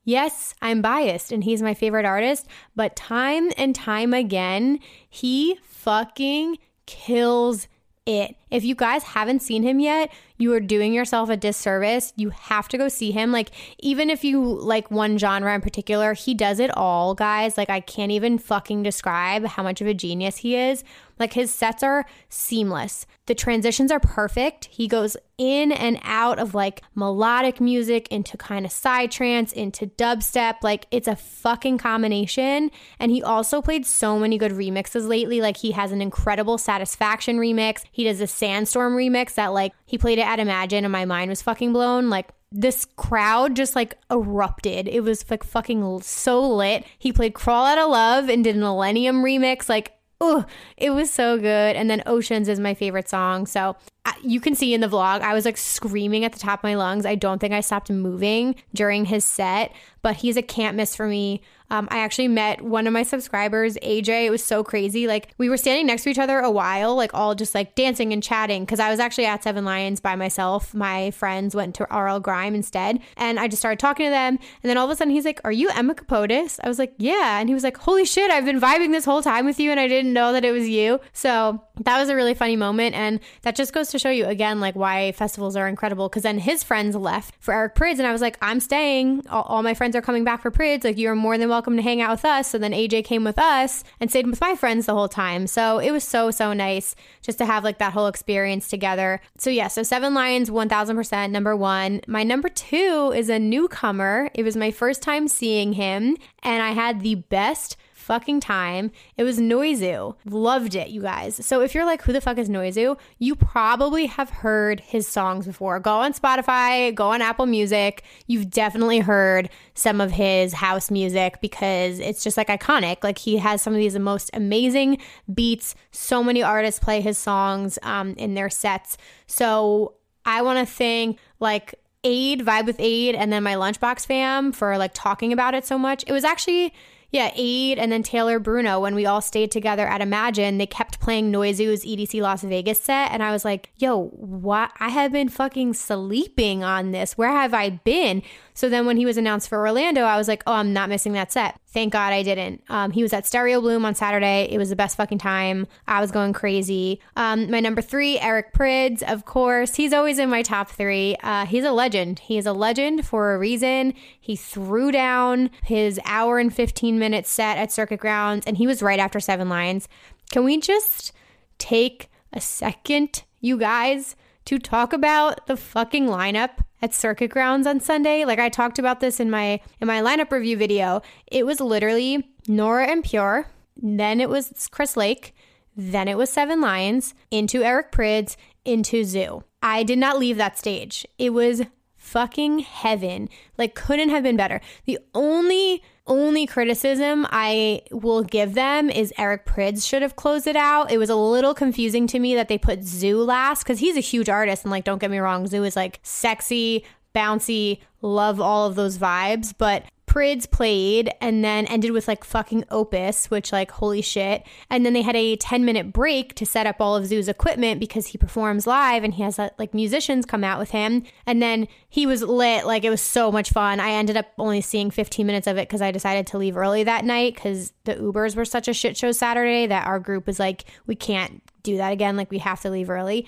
Yes, 0.03 0.55
I'm 0.63 0.83
biased 0.83 1.31
and 1.33 1.45
he's 1.45 1.63
my 1.63 1.75
favorite 1.75 2.05
artist, 2.07 2.47
but 2.75 2.97
time 2.97 3.51
and 3.57 3.75
time 3.75 4.15
again, 4.15 4.79
he 5.09 5.59
fucking 5.63 6.59
kills 6.87 7.69
it. 8.07 8.37
If 8.51 8.65
you 8.65 8.75
guys 8.75 9.03
haven't 9.03 9.41
seen 9.41 9.63
him 9.63 9.81
yet, 9.81 10.13
you 10.37 10.53
are 10.53 10.61
doing 10.61 10.93
yourself 10.93 11.31
a 11.31 11.37
disservice. 11.37 12.13
You 12.17 12.31
have 12.31 12.69
to 12.69 12.79
go 12.79 12.89
see 12.89 13.13
him. 13.13 13.33
Like, 13.33 13.51
even 13.79 14.11
if 14.11 14.25
you 14.25 14.43
like 14.43 14.91
one 14.91 15.17
genre 15.17 15.55
in 15.55 15.61
particular, 15.61 16.13
he 16.13 16.35
does 16.35 16.61
it 16.61 16.71
all, 16.77 17.15
guys. 17.15 17.57
Like, 17.57 17.71
I 17.71 17.81
can't 17.81 18.13
even 18.13 18.39
fucking 18.39 18.83
describe 18.83 19.47
how 19.47 19.63
much 19.63 19.81
of 19.81 19.87
a 19.87 19.95
genius 19.95 20.37
he 20.39 20.57
is. 20.57 20.85
Like, 21.19 21.33
his 21.33 21.53
sets 21.53 21.83
are 21.83 22.07
seamless. 22.29 23.07
The 23.27 23.35
transitions 23.35 23.91
are 23.91 24.01
perfect. 24.01 24.67
He 24.67 24.87
goes 24.87 25.17
in 25.39 25.73
and 25.73 25.99
out 26.03 26.39
of 26.39 26.55
like 26.55 26.83
melodic 26.95 27.61
music 27.61 28.07
into 28.09 28.37
kind 28.37 28.65
of 28.65 28.73
side 28.73 29.11
trance, 29.11 29.53
into 29.53 29.87
dubstep. 29.87 30.57
Like, 30.63 30.87
it's 30.91 31.09
a 31.09 31.17
fucking 31.17 31.79
combination. 31.79 32.71
And 32.99 33.11
he 33.11 33.23
also 33.23 33.63
played 33.63 33.87
so 33.87 34.19
many 34.19 34.39
good 34.39 34.53
remixes 34.53 35.09
lately. 35.09 35.41
Like, 35.41 35.57
he 35.57 35.73
has 35.73 35.93
an 35.93 36.03
incredible 36.03 36.59
Satisfaction 36.59 37.39
remix. 37.39 37.83
He 37.91 38.05
does 38.05 38.21
a 38.21 38.27
Sandstorm 38.27 38.95
remix 38.95 39.35
that, 39.35 39.55
like, 39.55 39.73
he 39.87 39.99
played 39.99 40.19
it 40.19 40.27
at 40.27 40.39
Imagine 40.39 40.85
and 40.85 40.93
my 40.93 41.05
mind 41.05 41.31
was 41.31 41.43
fucking 41.43 41.73
blown. 41.73 42.11
Like, 42.11 42.29
this 42.57 42.87
crowd 42.97 43.57
just 43.57 43.75
like 43.75 43.99
erupted. 44.13 44.87
It 44.87 45.01
was 45.01 45.29
like 45.29 45.43
fucking 45.43 46.03
so 46.03 46.41
lit. 46.55 46.85
He 46.99 47.13
played 47.13 47.35
Crawl 47.35 47.67
Out 47.67 47.79
of 47.79 47.91
Love 47.91 48.29
and 48.29 48.45
did 48.45 48.55
an 48.55 48.63
Illenium 48.63 49.23
remix. 49.23 49.69
Like, 49.69 49.93
oh, 50.21 50.45
it 50.77 50.91
was 50.91 51.11
so 51.11 51.37
good. 51.37 51.77
And 51.77 51.91
then 51.91 52.03
Oceans 52.07 52.49
is 52.49 52.61
my 52.61 52.75
favorite 52.75 53.09
song. 53.09 53.47
So 53.47 53.77
you 54.23 54.41
can 54.41 54.55
see 54.55 54.75
in 54.75 54.81
the 54.81 54.89
vlog, 54.89 55.21
I 55.21 55.35
was 55.35 55.45
like 55.45 55.57
screaming 55.57 56.25
at 56.25 56.33
the 56.33 56.39
top 56.39 56.61
of 56.61 56.65
my 56.65 56.75
lungs. 56.75 57.07
I 57.07 57.15
don't 57.15 57.39
think 57.39 57.53
I 57.53 57.61
stopped 57.61 57.91
moving 57.91 58.57
during 58.75 59.07
his 59.07 59.25
set, 59.25 59.73
but 60.03 60.17
he's 60.17 60.37
a 60.37 60.43
can't 60.43 60.77
miss 60.77 60.95
for 60.95 61.07
me. 61.07 61.41
Um, 61.75 61.89
I 61.91 61.99
actually 61.99 62.29
met 62.29 62.63
one 62.63 62.87
of 62.87 62.93
my 62.93 63.03
subscribers, 63.03 63.77
AJ. 63.79 64.27
It 64.27 64.31
was 64.31 64.45
so 64.45 64.63
crazy. 64.63 65.09
Like 65.09 65.35
we 65.39 65.49
were 65.49 65.57
standing 65.57 65.87
next 65.87 66.05
to 66.05 66.11
each 66.11 66.19
other 66.19 66.39
a 66.39 66.51
while, 66.51 66.95
like 66.95 67.13
all 67.15 67.35
just 67.35 67.55
like 67.55 67.75
dancing 67.75 68.13
and 68.13 68.23
chatting. 68.23 68.65
Cause 68.65 68.79
I 68.79 68.91
was 68.91 69.01
actually 69.01 69.27
at 69.27 69.43
Seven 69.43 69.65
Lions 69.65 70.01
by 70.01 70.15
myself. 70.15 70.73
My 70.73 71.11
friends 71.11 71.55
went 71.55 71.75
to 71.77 71.87
RL 71.91 72.21
Grime 72.21 72.55
instead. 72.55 73.01
And 73.17 73.41
I 73.41 73.49
just 73.49 73.61
started 73.61 73.81
talking 73.81 74.07
to 74.07 74.11
them. 74.11 74.39
And 74.63 74.71
then 74.71 74.77
all 74.77 74.85
of 74.85 74.91
a 74.91 74.97
sudden 74.97 75.13
he's 75.13 75.25
like, 75.25 75.41
Are 75.43 75.53
you 75.53 75.69
Emma 75.71 75.95
Capotis? 75.95 76.61
I 76.63 76.69
was 76.69 76.79
like, 76.79 76.95
Yeah. 76.99 77.41
And 77.41 77.49
he 77.49 77.55
was 77.55 77.65
like, 77.65 77.77
Holy 77.77 78.05
shit, 78.05 78.31
I've 78.31 78.45
been 78.45 78.61
vibing 78.61 78.93
this 78.93 79.05
whole 79.05 79.23
time 79.23 79.45
with 79.45 79.59
you 79.59 79.71
and 79.73 79.81
I 79.81 79.89
didn't 79.89 80.13
know 80.13 80.33
that 80.33 80.45
it 80.45 80.53
was 80.53 80.69
you. 80.69 81.01
So 81.13 81.61
that 81.81 81.99
was 81.99 82.09
a 82.09 82.15
really 82.15 82.35
funny 82.35 82.57
moment. 82.57 82.95
And 82.95 83.19
that 83.43 83.57
just 83.57 83.73
goes 83.73 83.89
to 83.89 83.99
show 83.99 84.11
you 84.11 84.27
again, 84.27 84.61
like 84.61 84.77
why 84.77 85.11
festivals 85.13 85.57
are 85.57 85.67
incredible. 85.67 86.09
Cause 86.09 86.23
then 86.23 86.39
his 86.39 86.63
friends 86.63 86.95
left 86.95 87.35
for 87.41 87.53
Eric 87.53 87.75
Prydz. 87.75 87.99
And 87.99 88.07
I 88.07 88.13
was 88.13 88.21
like, 88.21 88.39
I'm 88.41 88.61
staying. 88.61 89.27
All, 89.29 89.43
all 89.43 89.63
my 89.65 89.75
friends 89.75 89.97
are 89.97 90.03
coming 90.03 90.23
back 90.23 90.41
for 90.41 90.53
Prydz. 90.53 90.85
Like, 90.85 90.99
you're 90.99 91.15
more 91.15 91.37
than 91.37 91.49
welcome 91.49 91.64
to 91.65 91.83
hang 91.83 92.01
out 92.01 92.11
with 92.11 92.25
us. 92.25 92.49
So 92.49 92.59
then 92.59 92.73
AJ 92.73 93.05
came 93.05 93.25
with 93.25 93.39
us 93.39 93.85
and 94.01 94.11
stayed 94.11 94.27
with 94.27 94.41
my 94.41 94.55
friends 94.55 94.87
the 94.87 94.95
whole 94.95 95.09
time. 95.09 95.47
So 95.47 95.79
it 95.79 95.91
was 95.91 96.05
so, 96.05 96.31
so 96.31 96.53
nice 96.53 96.95
just 97.23 97.39
to 97.39 97.47
have 97.47 97.65
like 97.65 97.79
that 97.79 97.93
whole 97.93 98.07
experience 98.07 98.69
together. 98.69 99.21
So, 99.39 99.51
yeah, 99.51 99.69
so 99.69 99.83
Seven 99.83 100.15
Lions, 100.15 100.51
1000%, 100.51 101.31
number 101.31 101.57
one. 101.57 102.01
My 102.07 102.23
number 102.23 102.49
two 102.49 103.13
is 103.17 103.29
a 103.29 103.39
newcomer. 103.39 104.31
It 104.35 104.43
was 104.43 104.57
my 104.57 104.71
first 104.71 105.03
time 105.03 105.29
seeing 105.29 105.73
him, 105.73 106.17
and 106.43 106.63
I 106.63 106.71
had 106.73 107.01
the 107.01 107.17
best 107.17 107.77
fucking 108.05 108.41
time. 108.41 108.91
It 109.17 109.25
was 109.25 109.39
Noizu. 109.39 110.15
Loved 110.27 110.75
it, 110.75 110.89
you 110.89 111.01
guys. 111.01 111.45
So 111.45 111.63
if 111.63 111.75
you're 111.75 111.87
like, 111.87 112.03
who 112.03 112.13
the 112.13 112.21
fuck 112.21 112.39
is 112.39 112.49
Noizu? 112.49 112.99
You 113.19 113.35
probably 113.35 114.07
have 114.07 114.29
heard 114.29 114.81
his 114.81 115.09
songs 115.09 115.47
before. 115.47 115.81
Go 115.81 115.95
on 115.95 116.13
Spotify, 116.13 116.95
go 116.95 117.09
on 117.09 117.23
Apple 117.23 117.47
Music. 117.47 118.05
You've 118.27 118.51
definitely 118.51 119.01
heard 119.01 119.49
some 119.75 120.01
of 120.01 120.11
his 120.13 120.53
house 120.53 120.91
music 120.91 121.41
because 121.41 121.99
it's 121.99 122.23
just 122.23 122.37
like 122.37 122.49
iconic. 122.49 123.03
Like 123.03 123.19
he 123.19 123.39
has 123.39 123.63
some 123.63 123.73
of 123.73 123.79
these 123.79 123.99
most 123.99 124.31
amazing 124.35 124.99
beats. 125.33 125.75
So 125.91 126.23
many 126.23 126.43
artists 126.43 126.79
play 126.79 127.01
his 127.01 127.17
songs 127.17 127.79
um, 127.83 128.15
in 128.19 128.35
their 128.35 128.51
sets. 128.51 128.99
So 129.27 129.95
I 130.27 130.43
want 130.43 130.59
to 130.59 130.73
thank 130.73 131.19
like 131.41 131.75
Aid, 132.05 132.41
Vibe 132.41 132.67
with 132.67 132.77
Aid, 132.79 133.15
and 133.15 133.33
then 133.33 133.43
my 133.43 133.55
Lunchbox 133.55 134.07
fam 134.07 134.53
for 134.53 134.77
like 134.77 134.93
talking 134.93 135.33
about 135.33 135.55
it 135.55 135.65
so 135.65 135.79
much. 135.79 136.05
It 136.07 136.13
was 136.13 136.23
actually 136.23 136.75
yeah, 137.15 137.31
Aid 137.37 137.79
and 137.79 137.93
then 137.93 138.03
Taylor 138.03 138.41
Bruno, 138.41 138.81
when 138.81 138.97
we 138.97 139.07
all 139.07 139.21
stayed 139.21 139.53
together 139.53 139.87
at 139.87 140.01
Imagine, 140.01 140.59
they 140.59 140.67
kept 140.67 140.99
playing 140.99 141.31
Noizu's 141.31 141.85
EDC 141.85 142.21
Las 142.21 142.43
Vegas 142.43 142.81
set. 142.81 143.13
And 143.13 143.23
I 143.23 143.31
was 143.31 143.45
like, 143.45 143.71
yo, 143.77 144.07
what? 144.07 144.73
I 144.81 144.89
have 144.89 145.13
been 145.13 145.29
fucking 145.29 145.75
sleeping 145.75 146.65
on 146.65 146.91
this. 146.91 147.17
Where 147.17 147.31
have 147.31 147.55
I 147.55 147.71
been? 147.71 148.25
So 148.53 148.69
then 148.69 148.85
when 148.85 148.97
he 148.97 149.07
was 149.07 149.17
announced 149.17 149.49
for 149.49 149.59
Orlando, 149.59 150.03
I 150.03 150.17
was 150.17 150.27
like, 150.27 150.43
oh, 150.49 150.55
I'm 150.55 150.73
not 150.73 150.89
missing 150.89 151.13
that 151.13 151.31
set. 151.31 151.57
Thank 151.75 151.93
God 151.93 152.13
I 152.13 152.23
didn't. 152.23 152.63
Um, 152.69 152.93
he 152.93 153.03
was 153.03 153.13
at 153.13 153.27
Stereo 153.27 153.61
Bloom 153.61 153.85
on 153.85 153.97
Saturday. 153.97 154.47
It 154.49 154.59
was 154.59 154.71
the 154.71 154.77
best 154.77 154.97
fucking 154.97 155.19
time. 155.19 155.67
I 155.89 156.01
was 156.01 156.13
going 156.13 156.33
crazy. 156.33 157.01
Um, 157.17 157.51
my 157.51 157.59
number 157.59 157.83
three, 157.83 158.17
Eric 158.21 158.55
Prydz, 158.55 159.03
of 159.03 159.25
course. 159.25 159.75
He's 159.75 159.93
always 159.93 160.21
in 160.21 160.31
my 160.31 160.43
top 160.43 160.71
three. 160.71 161.17
Uh, 161.21 161.47
he's 161.47 161.65
a 161.65 161.73
legend. 161.73 162.21
He 162.21 162.39
is 162.39 162.47
a 162.47 162.53
legend 162.53 163.05
for 163.05 163.35
a 163.35 163.39
reason. 163.39 163.93
He 164.21 164.37
threw 164.37 164.93
down 164.93 165.51
his 165.65 165.99
hour 166.05 166.39
and 166.39 166.55
15 166.55 166.97
minute 166.97 167.27
set 167.27 167.59
at 167.59 167.73
Circuit 167.73 167.99
Grounds, 167.99 168.47
and 168.47 168.57
he 168.57 168.69
was 168.69 168.81
right 168.81 169.01
after 169.01 169.19
Seven 169.19 169.49
Lions. 169.49 169.89
Can 170.31 170.45
we 170.45 170.61
just 170.61 171.11
take 171.59 172.09
a 172.33 172.41
second, 172.41 173.25
you 173.41 173.59
guys, 173.59 174.15
to 174.45 174.61
talk 174.61 174.93
about 174.93 175.49
the 175.49 175.57
fucking 175.57 176.07
lineup 176.07 176.51
at 176.85 176.93
Circuit 176.93 177.31
Grounds 177.31 177.67
on 177.67 177.81
Sunday. 177.81 178.27
Like 178.27 178.39
I 178.39 178.51
talked 178.51 178.79
about 178.79 179.01
this 179.01 179.19
in 179.19 179.31
my 179.31 179.59
in 179.81 179.89
my 179.89 180.03
lineup 180.03 180.31
review 180.31 180.59
video. 180.59 181.01
It 181.27 181.47
was 181.47 181.59
literally 181.59 182.29
Nora 182.47 182.87
En 182.87 183.01
Pure, 183.01 183.47
then 183.75 184.21
it 184.21 184.29
was 184.29 184.69
Chris 184.71 184.95
Lake, 184.95 185.35
then 185.75 186.09
it 186.09 186.19
was 186.19 186.29
Seven 186.29 186.61
Lions, 186.61 187.15
into 187.31 187.63
Eric 187.63 187.91
Prydz, 187.91 188.37
into 188.67 189.03
ZHU. 189.03 189.43
I 189.63 189.83
did 189.83 189.99
not 189.99 190.19
leave 190.19 190.37
that 190.37 190.59
stage. 190.59 191.07
It 191.19 191.31
was 191.31 191.63
fucking 191.97 192.59
heaven. 192.59 193.31
Like 193.57 193.75
couldn't 193.75 194.11
have 194.11 194.23
been 194.23 194.37
better. 194.37 194.61
The 194.85 194.99
only 195.15 195.83
only 196.07 196.47
criticism 196.47 197.27
I 197.31 197.83
will 197.91 198.23
give 198.23 198.55
them 198.55 198.91
is 198.91 199.13
Eric 199.17 199.47
Prydz 199.47 199.87
should 199.87 200.03
have 200.03 200.17
closed 200.17 200.47
it 200.47 200.57
out. 200.57 200.91
It 200.93 200.99
was 200.99 201.11
a 201.11 201.17
little 201.17 201.55
confusing 201.55 202.07
to 202.09 202.19
me 202.19 202.35
that 202.35 202.49
they 202.49 202.59
put 202.59 202.81
ZHU 202.81 203.27
last 203.27 203.65
because 203.65 203.79
he's 203.79 203.97
a 203.97 204.01
huge 204.01 204.29
artist. 204.29 204.65
And 204.65 204.71
like, 204.71 204.85
don't 204.85 205.01
get 205.01 205.11
me 205.11 205.19
wrong, 205.19 205.47
ZHU 205.47 205.67
is 205.67 205.77
like 205.77 206.01
sexy, 206.03 206.85
bouncy, 207.15 207.81
love 208.03 208.41
all 208.41 208.67
of 208.67 208.75
those 208.75 208.99
vibes. 208.99 209.55
But 209.57 209.85
Prydz 210.15 210.49
played 210.49 211.11
and 211.21 211.43
then 211.43 211.67
ended 211.67 211.91
with 211.91 212.07
like 212.07 212.23
fucking 212.23 212.65
Opus, 212.71 213.33
which 213.33 213.51
like 213.51 213.73
holy 213.73 214.01
shit. 214.01 214.45
And 214.71 214.87
then 214.87 214.93
they 214.93 215.03
had 215.03 215.17
a 215.17 215.35
10 215.35 215.65
minute 215.65 215.93
break 215.93 216.37
to 216.37 216.47
set 216.47 216.69
up 216.69 216.77
all 216.79 216.95
of 216.95 217.03
ZHU's 217.05 217.29
equipment 217.29 217.81
because 217.81 218.07
he 218.07 218.19
performs 218.19 218.65
live 218.65 219.03
and 219.03 219.15
he 219.15 219.25
has 219.25 219.41
uh, 219.41 219.49
like 219.59 219.75
musicians 219.75 220.25
come 220.25 220.45
out 220.45 220.61
with 220.61 220.71
him. 220.71 221.03
And 221.27 221.43
then 221.43 221.67
he 221.89 222.07
was 222.07 222.23
lit. 222.23 222.65
Like 222.65 222.85
it 222.85 222.91
was 222.91 223.01
so 223.01 223.33
much 223.33 223.51
fun. 223.51 223.81
I 223.81 223.91
ended 223.91 224.17
up 224.17 224.27
only 224.39 224.61
seeing 224.61 224.93
15 224.93 225.27
minutes 225.27 225.49
of 225.49 225.59
it 225.59 225.67
because 225.69 225.83
I 225.83 225.91
decided 225.91 226.29
to 226.29 226.39
leave 226.39 226.57
early 226.57 226.85
that 226.85 227.05
night 227.05 227.35
because 227.35 227.73
the 227.83 227.97
Ubers 227.97 228.37
were 228.37 228.45
such 228.45 228.69
a 228.69 228.73
shit 228.73 228.97
show 228.97 229.11
Saturday 229.11 229.67
that 229.67 229.89
our 229.89 229.99
group 229.99 230.29
was 230.29 230.39
like, 230.39 230.65
we 230.87 230.95
can't 230.95 231.43
do 231.65 231.79
that 231.79 231.93
again. 231.93 232.17
Like 232.17 232.31
we 232.31 232.39
have 232.39 232.61
to 232.61 232.71
leave 232.71 232.89
early. 232.89 233.27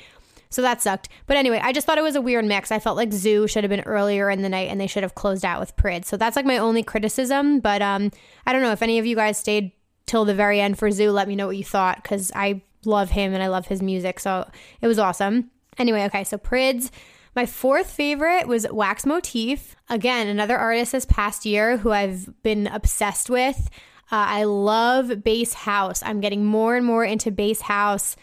So 0.51 0.63
that 0.63 0.83
sucked. 0.83 1.09
But 1.27 1.37
anyway, 1.37 1.61
I 1.63 1.73
just 1.73 1.87
thought 1.87 1.99
it 1.99 2.03
was 2.03 2.17
a 2.17 2.21
weird 2.21 2.45
mix. 2.45 2.71
I 2.71 2.79
felt 2.79 2.97
like 2.97 3.11
ZHU 3.11 3.49
should 3.49 3.65
have 3.65 3.71
been 3.71 3.81
earlier 3.81 4.31
in 4.31 4.43
the 4.43 4.49
night 4.49 4.71
and 4.71 4.81
they 4.81 4.87
should 4.87 5.03
have 5.03 5.15
closed 5.15 5.45
out 5.45 5.61
with 5.61 5.77
Prydz. 5.77 6.07
So 6.07 6.17
that's 6.17 6.37
like 6.37 6.47
my 6.47 6.59
only 6.59 6.83
criticism. 6.83 7.61
But 7.61 7.83
um, 7.83 8.11
I 8.47 8.53
don't 8.53 8.63
know 8.63 8.73
if 8.73 8.83
any 8.83 8.99
of 8.99 9.07
you 9.07 9.17
guys 9.17 9.39
stayed 9.39 9.73
till 10.07 10.25
the 10.25 10.35
very 10.35 10.61
end 10.61 10.79
for 10.79 10.89
ZHU. 10.89 11.13
Let 11.13 11.29
me 11.29 11.37
know 11.37 11.47
what 11.47 11.57
you 11.57 11.65
thought 11.65 12.03
because 12.03 12.31
I 12.35 12.63
love 12.85 13.11
him 13.11 13.35
and 13.35 13.43
I 13.43 13.49
love 13.49 13.67
his 13.67 13.83
music. 13.83 14.21
So 14.21 14.49
it 14.81 14.87
was 14.87 14.99
awesome. 14.99 15.51
Anyway, 15.79 16.05
okay, 16.05 16.25
so 16.25 16.39
Prydz. 16.39 16.91
My 17.35 17.45
fourth 17.45 17.91
favorite 17.91 18.49
was 18.49 18.67
Wax 18.71 19.05
Motif. 19.05 19.77
Again, 19.91 20.27
another 20.27 20.57
artist 20.57 20.93
this 20.93 21.05
past 21.05 21.45
year 21.45 21.77
who 21.77 21.91
I've 21.91 22.43
been 22.43 22.67
obsessed 22.67 23.29
with. 23.29 23.69
Uh, 24.11 24.25
I 24.25 24.45
love 24.45 25.23
bass 25.23 25.53
house. 25.53 26.03
I'm 26.03 26.23
getting 26.23 26.47
more 26.47 26.77
and 26.77 26.87
more 26.87 27.05
into 27.05 27.31
bass 27.31 27.61
house 27.61 28.17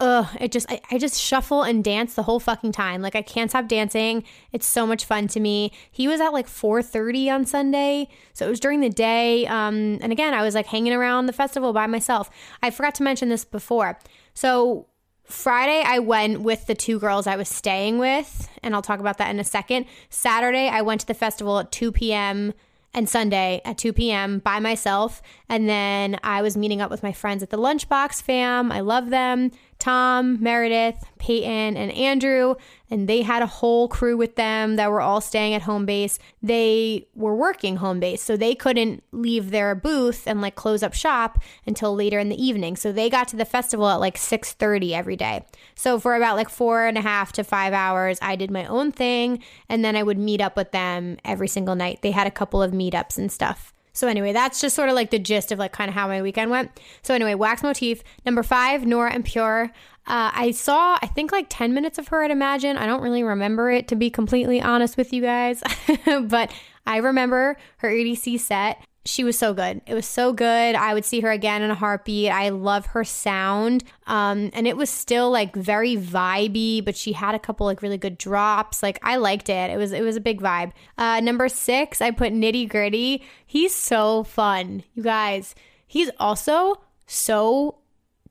ugh, 0.00 0.28
it 0.40 0.52
just 0.52 0.70
I, 0.70 0.80
I, 0.90 0.98
just 0.98 1.20
shuffle 1.20 1.62
and 1.62 1.82
dance 1.82 2.14
the 2.14 2.22
whole 2.22 2.40
fucking 2.40 2.72
time. 2.72 3.00
Like 3.00 3.16
I 3.16 3.22
can't 3.22 3.50
stop 3.50 3.66
dancing. 3.66 4.24
It's 4.52 4.66
so 4.66 4.86
much 4.86 5.04
fun 5.04 5.26
to 5.28 5.40
me. 5.40 5.72
He 5.90 6.06
was 6.06 6.20
at 6.20 6.32
like 6.32 6.46
4:30 6.46 7.32
on 7.32 7.46
Sunday, 7.46 8.08
so 8.34 8.46
it 8.46 8.50
was 8.50 8.60
during 8.60 8.80
the 8.80 8.90
day. 8.90 9.46
Um, 9.46 9.98
and 10.02 10.12
again, 10.12 10.34
I 10.34 10.42
was 10.42 10.54
like 10.54 10.66
hanging 10.66 10.92
around 10.92 11.26
the 11.26 11.32
festival 11.32 11.72
by 11.72 11.86
myself. 11.86 12.30
I 12.62 12.70
forgot 12.70 12.94
to 12.96 13.02
mention 13.02 13.28
this 13.28 13.44
before. 13.44 13.98
So 14.34 14.86
Friday, 15.24 15.82
I 15.84 15.98
went 15.98 16.42
with 16.42 16.66
the 16.66 16.74
two 16.74 17.00
girls 17.00 17.26
I 17.26 17.36
was 17.36 17.48
staying 17.48 17.98
with, 17.98 18.48
and 18.62 18.74
I'll 18.74 18.82
talk 18.82 19.00
about 19.00 19.18
that 19.18 19.30
in 19.30 19.40
a 19.40 19.44
second. 19.44 19.86
Saturday, 20.10 20.68
I 20.68 20.82
went 20.82 21.00
to 21.02 21.06
the 21.06 21.14
festival 21.14 21.58
at 21.58 21.72
2 21.72 21.92
p.m 21.92 22.52
and 22.96 23.08
Sunday 23.08 23.60
at 23.64 23.76
2 23.76 23.92
p.m. 23.92 24.38
by 24.38 24.58
myself. 24.58 25.20
And 25.48 25.68
then 25.68 26.18
I 26.24 26.40
was 26.42 26.56
meeting 26.56 26.80
up 26.80 26.90
with 26.90 27.02
my 27.02 27.12
friends 27.12 27.42
at 27.42 27.50
the 27.50 27.58
Lunchbox 27.58 28.22
fam. 28.22 28.72
I 28.72 28.80
love 28.80 29.10
them. 29.10 29.52
Tom, 29.78 30.42
Meredith, 30.42 31.04
Peyton, 31.18 31.76
and 31.76 31.92
Andrew, 31.92 32.54
and 32.90 33.08
they 33.08 33.22
had 33.22 33.42
a 33.42 33.46
whole 33.46 33.88
crew 33.88 34.16
with 34.16 34.36
them 34.36 34.76
that 34.76 34.90
were 34.90 35.00
all 35.00 35.20
staying 35.20 35.54
at 35.54 35.62
home 35.62 35.86
base. 35.86 36.18
They 36.42 37.06
were 37.14 37.34
working 37.34 37.76
home 37.76 38.00
base, 38.00 38.22
so 38.22 38.36
they 38.36 38.54
couldn't 38.54 39.02
leave 39.12 39.50
their 39.50 39.74
booth 39.74 40.26
and 40.26 40.40
like 40.40 40.54
close 40.54 40.82
up 40.82 40.94
shop 40.94 41.38
until 41.66 41.94
later 41.94 42.18
in 42.18 42.28
the 42.28 42.42
evening. 42.42 42.76
So 42.76 42.92
they 42.92 43.10
got 43.10 43.28
to 43.28 43.36
the 43.36 43.44
festival 43.44 43.88
at 43.88 44.00
like 44.00 44.16
6:30 44.16 44.92
every 44.92 45.16
day. 45.16 45.44
So 45.74 45.98
for 45.98 46.14
about 46.14 46.36
like 46.36 46.48
four 46.48 46.86
and 46.86 46.96
a 46.96 47.02
half 47.02 47.32
to 47.32 47.44
five 47.44 47.72
hours, 47.72 48.18
I 48.22 48.36
did 48.36 48.50
my 48.50 48.64
own 48.66 48.92
thing, 48.92 49.42
and 49.68 49.84
then 49.84 49.96
I 49.96 50.02
would 50.02 50.18
meet 50.18 50.40
up 50.40 50.56
with 50.56 50.72
them 50.72 51.18
every 51.24 51.48
single 51.48 51.74
night. 51.74 52.00
They 52.02 52.12
had 52.12 52.26
a 52.26 52.30
couple 52.30 52.62
of 52.62 52.72
meetups 52.72 53.18
and 53.18 53.30
stuff. 53.30 53.72
So 53.96 54.08
anyway, 54.08 54.34
that's 54.34 54.60
just 54.60 54.76
sort 54.76 54.90
of 54.90 54.94
like 54.94 55.10
the 55.10 55.18
gist 55.18 55.50
of 55.52 55.58
like 55.58 55.72
kind 55.72 55.88
of 55.88 55.94
how 55.94 56.06
my 56.06 56.20
weekend 56.20 56.50
went. 56.50 56.70
So 57.00 57.14
anyway, 57.14 57.34
wax 57.34 57.62
motif 57.62 58.04
number 58.26 58.42
five, 58.42 58.84
Nora 58.84 59.14
En 59.14 59.22
Pure. 59.22 59.72
Uh, 60.06 60.30
I 60.34 60.50
saw, 60.50 60.98
I 61.00 61.06
think 61.06 61.32
like 61.32 61.46
10 61.48 61.72
minutes 61.72 61.96
of 61.96 62.08
her 62.08 62.22
at 62.22 62.30
Imagine. 62.30 62.76
I 62.76 62.84
don't 62.84 63.00
really 63.00 63.22
remember 63.22 63.70
it 63.70 63.88
to 63.88 63.96
be 63.96 64.10
completely 64.10 64.60
honest 64.60 64.98
with 64.98 65.14
you 65.14 65.22
guys, 65.22 65.62
but 66.24 66.52
I 66.86 66.98
remember 66.98 67.56
her 67.78 67.88
EDC 67.88 68.38
set 68.38 68.84
she 69.06 69.24
was 69.24 69.38
so 69.38 69.54
good. 69.54 69.80
It 69.86 69.94
was 69.94 70.06
so 70.06 70.32
good. 70.32 70.74
I 70.74 70.92
would 70.92 71.04
see 71.04 71.20
her 71.20 71.30
again 71.30 71.62
in 71.62 71.70
a 71.70 71.74
heartbeat. 71.74 72.30
I 72.30 72.50
love 72.50 72.86
her 72.86 73.04
sound. 73.04 73.84
Um, 74.06 74.50
and 74.52 74.66
it 74.66 74.76
was 74.76 74.90
still 74.90 75.30
like 75.30 75.54
very 75.54 75.96
vibey, 75.96 76.84
but 76.84 76.96
she 76.96 77.12
had 77.12 77.34
a 77.34 77.38
couple 77.38 77.66
like 77.66 77.82
really 77.82 77.98
good 77.98 78.18
drops. 78.18 78.82
Like 78.82 78.98
I 79.02 79.16
liked 79.16 79.48
it. 79.48 79.70
It 79.70 79.76
was 79.76 79.92
it 79.92 80.02
was 80.02 80.16
a 80.16 80.20
big 80.20 80.40
vibe. 80.40 80.72
Uh, 80.98 81.20
number 81.20 81.48
six, 81.48 82.02
I 82.02 82.10
put 82.10 82.32
nitty 82.32 82.68
gritty. 82.68 83.24
He's 83.46 83.74
so 83.74 84.24
fun, 84.24 84.82
you 84.94 85.02
guys. 85.02 85.54
He's 85.86 86.10
also 86.18 86.82
so 87.06 87.78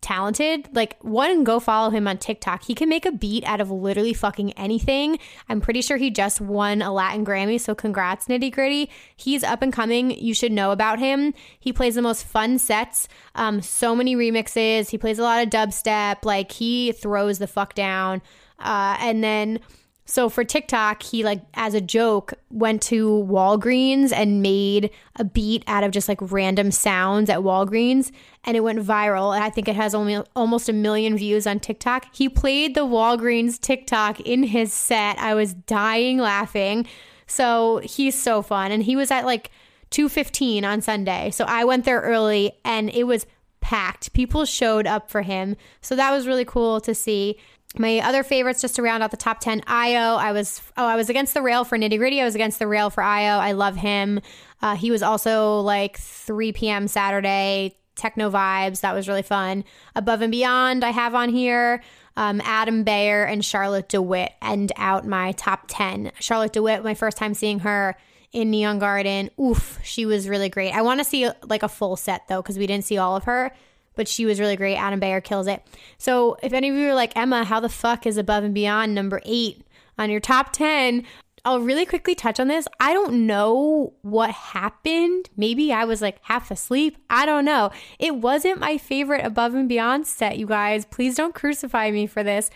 talented. 0.05 0.69
Like, 0.71 0.97
one, 1.01 1.43
go 1.43 1.59
follow 1.59 1.89
him 1.89 2.07
on 2.07 2.19
TikTok. 2.19 2.63
He 2.63 2.75
can 2.75 2.87
make 2.87 3.07
a 3.07 3.11
beat 3.11 3.43
out 3.43 3.59
of 3.59 3.71
literally 3.71 4.13
fucking 4.13 4.53
anything. 4.53 5.17
I'm 5.49 5.59
pretty 5.59 5.81
sure 5.81 5.97
he 5.97 6.11
just 6.11 6.39
won 6.39 6.83
a 6.83 6.93
Latin 6.93 7.25
Grammy, 7.25 7.59
so 7.59 7.73
congrats, 7.73 8.27
Nitty 8.27 8.53
Gritty. 8.53 8.89
He's 9.15 9.43
up 9.43 9.63
and 9.63 9.73
coming. 9.73 10.11
You 10.11 10.35
should 10.35 10.51
know 10.51 10.71
about 10.71 10.99
him. 10.99 11.33
He 11.59 11.73
plays 11.73 11.95
the 11.95 12.03
most 12.03 12.23
fun 12.23 12.59
sets, 12.59 13.07
um, 13.33 13.63
so 13.63 13.95
many 13.95 14.15
remixes. 14.15 14.91
He 14.91 14.99
plays 14.99 15.17
a 15.17 15.23
lot 15.23 15.43
of 15.43 15.49
dubstep. 15.49 16.23
Like, 16.23 16.51
he 16.51 16.91
throws 16.91 17.39
the 17.39 17.47
fuck 17.47 17.73
down. 17.73 18.21
Uh, 18.59 18.95
and 18.99 19.23
then 19.23 19.59
so 20.07 20.29
for 20.29 20.43
TikTok, 20.43 21.01
he 21.01 21.23
like 21.23 21.41
as 21.55 21.73
a 21.73 21.81
joke 21.81 22.35
went 22.51 22.83
to 22.83 23.25
Walgreens 23.27 24.13
and 24.13 24.41
made 24.41 24.91
a 25.15 25.23
beat 25.23 25.63
out 25.65 25.83
of 25.83 25.89
just 25.91 26.07
like 26.07 26.19
random 26.21 26.69
sounds 26.69 27.27
at 27.27 27.39
Walgreens 27.39 28.11
and 28.43 28.55
it 28.55 28.59
went 28.59 28.79
viral. 28.79 29.37
I 29.37 29.49
think 29.49 29.67
it 29.67 29.75
has 29.75 29.95
only 29.95 30.17
almost 30.35 30.69
a 30.69 30.73
million 30.73 31.17
views 31.17 31.47
on 31.47 31.59
TikTok. 31.59 32.05
He 32.13 32.29
played 32.29 32.75
the 32.75 32.85
Walgreens 32.85 33.59
TikTok 33.59 34.19
in 34.19 34.43
his 34.43 34.71
set. 34.71 35.17
I 35.17 35.33
was 35.33 35.55
dying 35.55 36.19
laughing. 36.19 36.85
So 37.25 37.81
he's 37.83 38.13
so 38.13 38.43
fun 38.43 38.71
and 38.71 38.83
he 38.83 38.95
was 38.95 39.09
at 39.09 39.25
like 39.25 39.49
2:15 39.89 40.63
on 40.63 40.81
Sunday. 40.81 41.31
So 41.31 41.45
I 41.45 41.63
went 41.63 41.83
there 41.83 42.01
early 42.01 42.51
and 42.63 42.91
it 42.91 43.05
was 43.05 43.25
packed. 43.59 44.13
People 44.13 44.45
showed 44.45 44.85
up 44.85 45.09
for 45.09 45.23
him. 45.23 45.55
So 45.81 45.95
that 45.95 46.11
was 46.11 46.27
really 46.27 46.45
cool 46.45 46.79
to 46.81 46.93
see. 46.93 47.39
My 47.79 47.99
other 47.99 48.23
favorites, 48.23 48.61
just 48.61 48.75
to 48.75 48.81
round 48.81 49.03
out 49.03 49.11
the 49.11 49.17
top 49.17 49.39
10, 49.39 49.63
Io. 49.67 50.15
I 50.15 50.31
was, 50.31 50.61
oh, 50.77 50.85
I 50.85 50.95
was 50.95 51.09
against 51.09 51.33
the 51.33 51.41
rail 51.41 51.63
for 51.63 51.77
Nitty 51.77 51.97
Gritty. 51.97 52.21
I 52.21 52.25
was 52.25 52.35
against 52.35 52.59
the 52.59 52.67
rail 52.67 52.89
for 52.89 53.03
Io. 53.03 53.39
I 53.39 53.51
love 53.53 53.75
him. 53.75 54.21
Uh, 54.61 54.75
he 54.75 54.91
was 54.91 55.03
also 55.03 55.59
like 55.59 55.97
3 55.97 56.53
p.m. 56.53 56.87
Saturday, 56.87 57.77
techno 57.95 58.29
vibes. 58.29 58.81
That 58.81 58.93
was 58.93 59.07
really 59.07 59.21
fun. 59.21 59.63
Above 59.95 60.21
and 60.21 60.31
Beyond, 60.31 60.83
I 60.83 60.91
have 60.91 61.15
on 61.15 61.29
here. 61.29 61.81
Um, 62.17 62.41
Adam 62.45 62.83
Beyer 62.83 63.25
and 63.25 63.43
Charlotte 63.43 63.89
de 63.89 64.01
Witte 64.01 64.31
end 64.41 64.71
out 64.77 65.05
my 65.05 65.33
top 65.33 65.65
10. 65.67 66.11
Charlotte 66.19 66.53
de 66.53 66.61
Witte, 66.61 66.83
my 66.83 66.93
first 66.93 67.17
time 67.17 67.33
seeing 67.33 67.59
her 67.59 67.95
in 68.31 68.51
Neon 68.51 68.79
Garden. 68.79 69.29
Oof, 69.39 69.79
she 69.83 70.05
was 70.05 70.29
really 70.29 70.49
great. 70.49 70.71
I 70.71 70.81
want 70.81 70.99
to 70.99 71.03
see 71.03 71.29
like 71.43 71.63
a 71.63 71.69
full 71.69 71.95
set 71.95 72.27
though, 72.27 72.41
because 72.41 72.57
we 72.57 72.67
didn't 72.67 72.85
see 72.85 72.97
all 72.97 73.15
of 73.15 73.25
her 73.25 73.51
but 73.95 74.07
she 74.07 74.25
was 74.25 74.39
really 74.39 74.55
great. 74.55 74.75
Adam 74.75 74.99
Beyer 74.99 75.21
kills 75.21 75.47
it. 75.47 75.65
So 75.97 76.37
if 76.43 76.53
any 76.53 76.69
of 76.69 76.75
you 76.75 76.89
are 76.89 76.95
like, 76.95 77.15
Emma, 77.15 77.43
how 77.43 77.59
the 77.59 77.69
fuck 77.69 78.05
is 78.05 78.17
Above 78.17 78.43
and 78.43 78.53
Beyond 78.53 78.93
number 78.93 79.21
eight 79.25 79.65
on 79.97 80.09
your 80.09 80.19
top 80.19 80.53
10? 80.53 81.03
I'll 81.45 81.59
really 81.59 81.85
quickly 81.85 82.15
touch 82.15 82.39
on 82.39 82.47
this. 82.47 82.67
I 82.79 82.93
don't 82.93 83.27
know 83.27 83.93
what 84.01 84.31
happened. 84.31 85.29
Maybe 85.37 85.71
I 85.71 85.85
was 85.85 86.01
like 86.01 86.17
half 86.23 86.49
asleep. 86.49 86.97
I 87.07 87.27
don't 87.27 87.45
know. 87.45 87.69
It 87.99 88.15
wasn't 88.15 88.59
my 88.59 88.79
favorite 88.79 89.23
Above 89.23 89.53
and 89.53 89.69
Beyond 89.69 90.07
set, 90.07 90.39
you 90.39 90.47
guys. 90.47 90.85
Please 90.85 91.15
don't 91.15 91.35
crucify 91.35 91.91
me 91.91 92.07
for 92.07 92.23
this. 92.23 92.49